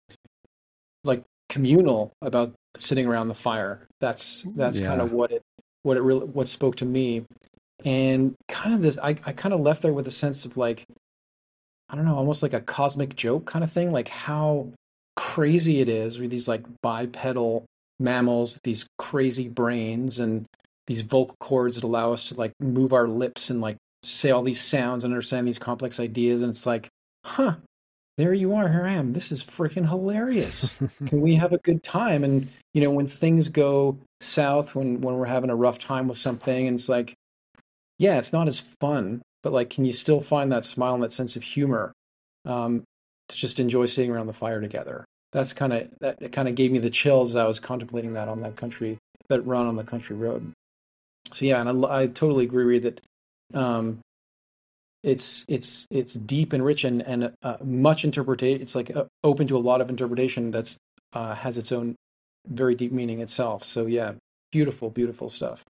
like 1.03 1.23
communal 1.49 2.11
about 2.21 2.53
sitting 2.77 3.07
around 3.07 3.29
the 3.29 3.33
fire. 3.33 3.87
That's 3.99 4.43
that's 4.55 4.79
yeah. 4.79 4.87
kind 4.87 5.01
of 5.01 5.11
what 5.11 5.31
it 5.31 5.41
what 5.81 5.97
it 5.97 6.01
really 6.01 6.25
what 6.27 6.47
spoke 6.47 6.75
to 6.77 6.85
me. 6.85 7.25
And 7.83 8.35
kind 8.47 8.73
of 8.73 8.81
this 8.81 8.97
I, 8.99 9.17
I 9.25 9.33
kind 9.33 9.53
of 9.53 9.61
left 9.61 9.81
there 9.81 9.91
with 9.91 10.07
a 10.07 10.11
sense 10.11 10.45
of 10.45 10.55
like 10.55 10.85
I 11.89 11.95
don't 11.95 12.05
know, 12.05 12.15
almost 12.15 12.43
like 12.43 12.53
a 12.53 12.61
cosmic 12.61 13.15
joke 13.15 13.45
kind 13.45 13.63
of 13.63 13.71
thing, 13.71 13.91
like 13.91 14.09
how 14.09 14.69
crazy 15.15 15.81
it 15.81 15.89
is 15.89 16.19
with 16.19 16.29
these 16.29 16.47
like 16.47 16.63
bipedal 16.81 17.65
mammals 17.99 18.53
with 18.53 18.63
these 18.63 18.87
crazy 18.97 19.47
brains 19.47 20.19
and 20.19 20.45
these 20.87 21.01
vocal 21.01 21.35
cords 21.39 21.75
that 21.75 21.83
allow 21.83 22.13
us 22.13 22.29
to 22.29 22.35
like 22.35 22.53
move 22.59 22.93
our 22.93 23.07
lips 23.07 23.49
and 23.49 23.61
like 23.61 23.77
say 24.03 24.31
all 24.31 24.43
these 24.43 24.61
sounds 24.61 25.03
and 25.03 25.13
understand 25.13 25.47
these 25.47 25.59
complex 25.59 25.99
ideas 25.99 26.41
and 26.41 26.51
it's 26.51 26.65
like 26.65 26.89
huh 27.23 27.55
there 28.17 28.33
you 28.33 28.55
are 28.55 28.69
here 28.69 28.85
i 28.85 28.93
am. 28.93 29.13
This 29.13 29.31
is 29.31 29.43
freaking 29.43 29.89
hilarious. 29.89 30.75
Can 31.07 31.19
we 31.21 31.35
have 31.35 31.51
a 31.51 31.57
good 31.57 31.83
time? 31.83 32.23
And 32.23 32.47
you 32.73 32.81
know 32.81 32.91
when 32.91 33.07
things 33.07 33.49
go 33.49 33.97
south 34.21 34.73
when 34.75 35.01
when 35.01 35.15
we're 35.15 35.25
having 35.25 35.49
a 35.49 35.55
rough 35.55 35.79
time 35.79 36.07
with 36.07 36.17
something 36.17 36.67
and 36.67 36.79
it's 36.79 36.89
like 36.89 37.13
yeah 37.99 38.17
it's 38.17 38.31
not 38.31 38.47
as 38.47 38.59
fun 38.79 39.21
but 39.43 39.53
like 39.53 39.69
can 39.69 39.85
you 39.85 39.91
still 39.91 40.19
find 40.21 40.51
that 40.51 40.65
smile 40.65 40.93
and 40.93 41.03
that 41.03 41.11
sense 41.11 41.35
of 41.35 41.43
humor 41.43 41.91
um, 42.45 42.83
to 43.27 43.37
just 43.37 43.59
enjoy 43.59 43.85
sitting 43.85 44.11
around 44.11 44.27
the 44.27 44.33
fire 44.33 44.61
together? 44.61 45.05
That's 45.33 45.53
kind 45.53 45.73
of 45.73 45.89
that 45.99 46.31
kind 46.31 46.47
of 46.47 46.55
gave 46.55 46.71
me 46.71 46.79
the 46.79 46.89
chills 46.89 47.31
as 47.31 47.35
i 47.35 47.45
was 47.45 47.59
contemplating 47.59 48.13
that 48.13 48.29
on 48.29 48.41
that 48.41 48.55
country 48.55 48.97
that 49.27 49.41
run 49.41 49.67
on 49.67 49.75
the 49.75 49.83
country 49.83 50.15
road 50.15 50.53
so 51.35 51.45
yeah 51.45 51.61
and 51.61 51.85
i, 51.85 52.01
I 52.01 52.07
totally 52.07 52.45
agree 52.45 52.65
with 52.65 52.85
it 52.85 53.01
um, 53.53 53.99
it's 55.05 55.45
it's 55.47 55.85
it's 55.91 56.15
deep 56.15 56.51
and 56.51 56.65
rich 56.65 56.83
and 56.83 57.01
and 57.03 57.31
uh, 57.43 57.57
much 57.63 58.03
interpretation. 58.03 58.61
It's 58.61 58.73
like 58.73 58.93
uh, 58.95 59.05
open 59.23 59.47
to 59.47 59.57
a 59.57 59.59
lot 59.59 59.79
of 59.79 59.89
interpretation 59.89 60.49
that's 60.49 60.77
uh, 61.13 61.35
has 61.35 61.59
its 61.59 61.71
own 61.71 61.95
very 62.47 62.73
deep 62.73 62.91
meaning 62.91 63.21
itself. 63.21 63.63
So 63.63 63.85
yeah, 63.85 64.13
beautiful, 64.51 64.89
beautiful 64.89 65.29
stuff. 65.29 65.63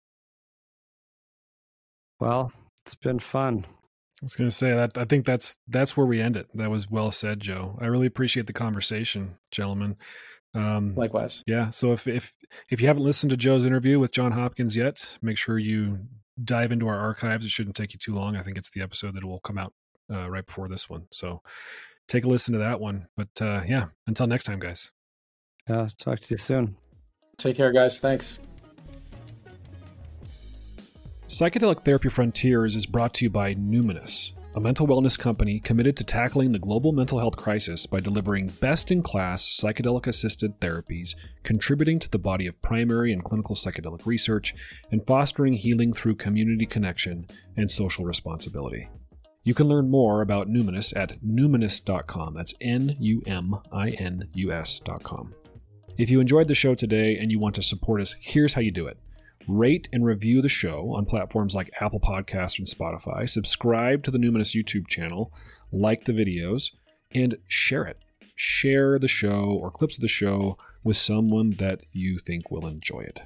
Well, 2.20 2.52
it's 2.86 2.94
been 2.94 3.18
fun. 3.18 3.66
I 3.68 4.24
was 4.24 4.36
going 4.36 4.48
to 4.48 4.54
say 4.54 4.70
that 4.70 4.96
I 4.96 5.04
think 5.04 5.26
that's 5.26 5.56
that's 5.66 5.96
where 5.96 6.06
we 6.06 6.20
end 6.20 6.36
it. 6.36 6.46
That 6.54 6.70
was 6.70 6.88
well 6.88 7.10
said, 7.10 7.40
Joe. 7.40 7.76
I 7.80 7.86
really 7.86 8.06
appreciate 8.06 8.46
the 8.46 8.52
conversation, 8.52 9.34
gentlemen. 9.50 9.96
Um, 10.54 10.94
Likewise. 10.94 11.42
Yeah. 11.46 11.70
So 11.70 11.92
if 11.92 12.06
if 12.06 12.32
if 12.70 12.80
you 12.80 12.86
haven't 12.86 13.02
listened 13.02 13.30
to 13.30 13.36
Joe's 13.36 13.64
interview 13.64 13.98
with 13.98 14.12
Jon 14.12 14.32
Hopkins 14.32 14.76
yet, 14.76 15.16
make 15.20 15.36
sure 15.36 15.58
you 15.58 16.00
dive 16.42 16.72
into 16.72 16.88
our 16.88 16.98
archives. 16.98 17.44
It 17.44 17.50
shouldn't 17.50 17.76
take 17.76 17.92
you 17.92 17.98
too 17.98 18.14
long. 18.14 18.36
I 18.36 18.42
think 18.42 18.58
it's 18.58 18.70
the 18.70 18.82
episode 18.82 19.14
that 19.14 19.24
will 19.24 19.40
come 19.40 19.58
out 19.58 19.72
uh, 20.12 20.28
right 20.30 20.46
before 20.46 20.68
this 20.68 20.88
one. 20.88 21.06
So 21.10 21.42
take 22.08 22.24
a 22.24 22.28
listen 22.28 22.52
to 22.52 22.58
that 22.60 22.80
one. 22.80 23.06
But 23.16 23.28
uh, 23.40 23.62
yeah, 23.66 23.86
until 24.06 24.26
next 24.26 24.44
time, 24.44 24.60
guys. 24.60 24.90
Uh, 25.68 25.88
talk 25.98 26.20
to 26.20 26.26
you 26.30 26.38
soon. 26.38 26.76
Take 27.36 27.56
care, 27.56 27.72
guys. 27.72 27.98
Thanks. 27.98 28.38
Psychedelic 31.26 31.84
Therapy 31.84 32.10
Frontiers 32.10 32.76
is 32.76 32.86
brought 32.86 33.14
to 33.14 33.24
you 33.24 33.30
by 33.30 33.54
Numinus, 33.54 34.32
a 34.56 34.60
mental 34.60 34.86
wellness 34.86 35.18
company 35.18 35.58
committed 35.58 35.96
to 35.96 36.04
tackling 36.04 36.52
the 36.52 36.58
global 36.60 36.92
mental 36.92 37.18
health 37.18 37.36
crisis 37.36 37.86
by 37.86 37.98
delivering 37.98 38.46
best 38.60 38.92
in 38.92 39.02
class 39.02 39.44
psychedelic 39.44 40.06
assisted 40.06 40.60
therapies, 40.60 41.16
contributing 41.42 41.98
to 41.98 42.08
the 42.08 42.18
body 42.18 42.46
of 42.46 42.62
primary 42.62 43.12
and 43.12 43.24
clinical 43.24 43.56
psychedelic 43.56 44.06
research, 44.06 44.54
and 44.92 45.04
fostering 45.06 45.54
healing 45.54 45.92
through 45.92 46.14
community 46.14 46.66
connection 46.66 47.26
and 47.56 47.68
social 47.68 48.04
responsibility. 48.04 48.88
You 49.42 49.54
can 49.54 49.66
learn 49.66 49.90
more 49.90 50.22
about 50.22 50.48
Numinus 50.48 50.96
at 50.96 51.20
numinus.com. 51.20 52.34
That's 52.34 52.54
N 52.60 52.96
U 53.00 53.22
M 53.26 53.56
I 53.72 53.90
N 53.90 54.28
U 54.34 54.52
S.com. 54.52 55.34
If 55.98 56.10
you 56.10 56.20
enjoyed 56.20 56.48
the 56.48 56.54
show 56.54 56.74
today 56.76 57.18
and 57.18 57.30
you 57.30 57.40
want 57.40 57.56
to 57.56 57.62
support 57.62 58.00
us, 58.00 58.14
here's 58.20 58.52
how 58.52 58.60
you 58.60 58.70
do 58.70 58.86
it 58.86 58.98
rate 59.48 59.88
and 59.92 60.04
review 60.04 60.42
the 60.42 60.48
show 60.48 60.94
on 60.94 61.06
platforms 61.06 61.54
like 61.54 61.70
Apple 61.80 62.00
Podcasts 62.00 62.58
and 62.58 62.68
Spotify, 62.68 63.28
subscribe 63.28 64.02
to 64.04 64.10
the 64.10 64.18
Numinus 64.18 64.54
YouTube 64.54 64.88
channel, 64.88 65.32
like 65.72 66.04
the 66.04 66.12
videos, 66.12 66.70
and 67.12 67.36
share 67.48 67.84
it. 67.84 67.98
Share 68.34 68.98
the 68.98 69.08
show 69.08 69.44
or 69.44 69.70
clips 69.70 69.96
of 69.96 70.02
the 70.02 70.08
show 70.08 70.58
with 70.82 70.96
someone 70.96 71.56
that 71.58 71.82
you 71.92 72.18
think 72.18 72.50
will 72.50 72.66
enjoy 72.66 73.00
it. 73.00 73.22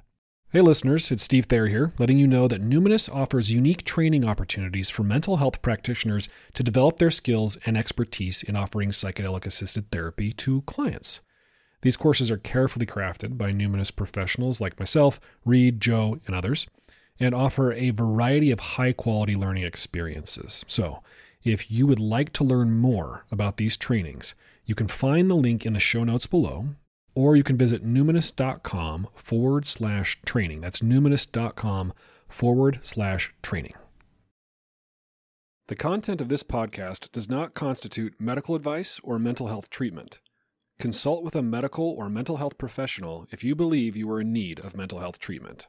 Hey 0.50 0.62
listeners, 0.62 1.10
it's 1.10 1.22
Steve 1.22 1.44
Thayer 1.44 1.66
here, 1.66 1.92
letting 1.98 2.18
you 2.18 2.26
know 2.26 2.48
that 2.48 2.62
Numinus 2.62 3.14
offers 3.14 3.50
unique 3.50 3.84
training 3.84 4.26
opportunities 4.26 4.88
for 4.88 5.02
mental 5.02 5.36
health 5.36 5.60
practitioners 5.60 6.26
to 6.54 6.62
develop 6.62 6.96
their 6.96 7.10
skills 7.10 7.58
and 7.66 7.76
expertise 7.76 8.42
in 8.42 8.56
offering 8.56 8.88
psychedelic 8.88 9.44
assisted 9.44 9.90
therapy 9.90 10.32
to 10.32 10.62
clients. 10.62 11.20
These 11.82 11.96
courses 11.96 12.30
are 12.30 12.38
carefully 12.38 12.86
crafted 12.86 13.38
by 13.38 13.52
numinus 13.52 13.94
professionals 13.94 14.60
like 14.60 14.78
myself, 14.78 15.20
Reid, 15.44 15.80
Joe, 15.80 16.18
and 16.26 16.34
others, 16.34 16.66
and 17.20 17.34
offer 17.34 17.72
a 17.72 17.90
variety 17.90 18.50
of 18.50 18.60
high 18.60 18.92
quality 18.92 19.36
learning 19.36 19.64
experiences. 19.64 20.64
So, 20.66 21.02
if 21.44 21.70
you 21.70 21.86
would 21.86 22.00
like 22.00 22.32
to 22.34 22.44
learn 22.44 22.72
more 22.72 23.24
about 23.30 23.56
these 23.56 23.76
trainings, 23.76 24.34
you 24.64 24.74
can 24.74 24.88
find 24.88 25.30
the 25.30 25.36
link 25.36 25.64
in 25.64 25.72
the 25.72 25.80
show 25.80 26.04
notes 26.04 26.26
below, 26.26 26.66
or 27.14 27.36
you 27.36 27.42
can 27.42 27.56
visit 27.56 27.86
numinus.com 27.86 29.08
forward 29.14 29.66
slash 29.66 30.18
training. 30.26 30.60
That's 30.60 30.80
numinus.com 30.80 31.92
forward 32.28 32.80
slash 32.82 33.32
training. 33.42 33.74
The 35.68 35.76
content 35.76 36.20
of 36.20 36.28
this 36.28 36.42
podcast 36.42 37.12
does 37.12 37.28
not 37.28 37.54
constitute 37.54 38.14
medical 38.18 38.54
advice 38.54 39.00
or 39.02 39.18
mental 39.18 39.48
health 39.48 39.68
treatment. 39.70 40.18
Consult 40.80 41.24
with 41.24 41.34
a 41.34 41.42
medical 41.42 41.84
or 41.84 42.08
mental 42.08 42.36
health 42.36 42.58
professional 42.58 43.26
if 43.32 43.42
you 43.42 43.54
believe 43.54 43.96
you 43.96 44.10
are 44.10 44.20
in 44.20 44.32
need 44.32 44.60
of 44.60 44.76
mental 44.76 45.00
health 45.00 45.18
treatment. 45.18 45.68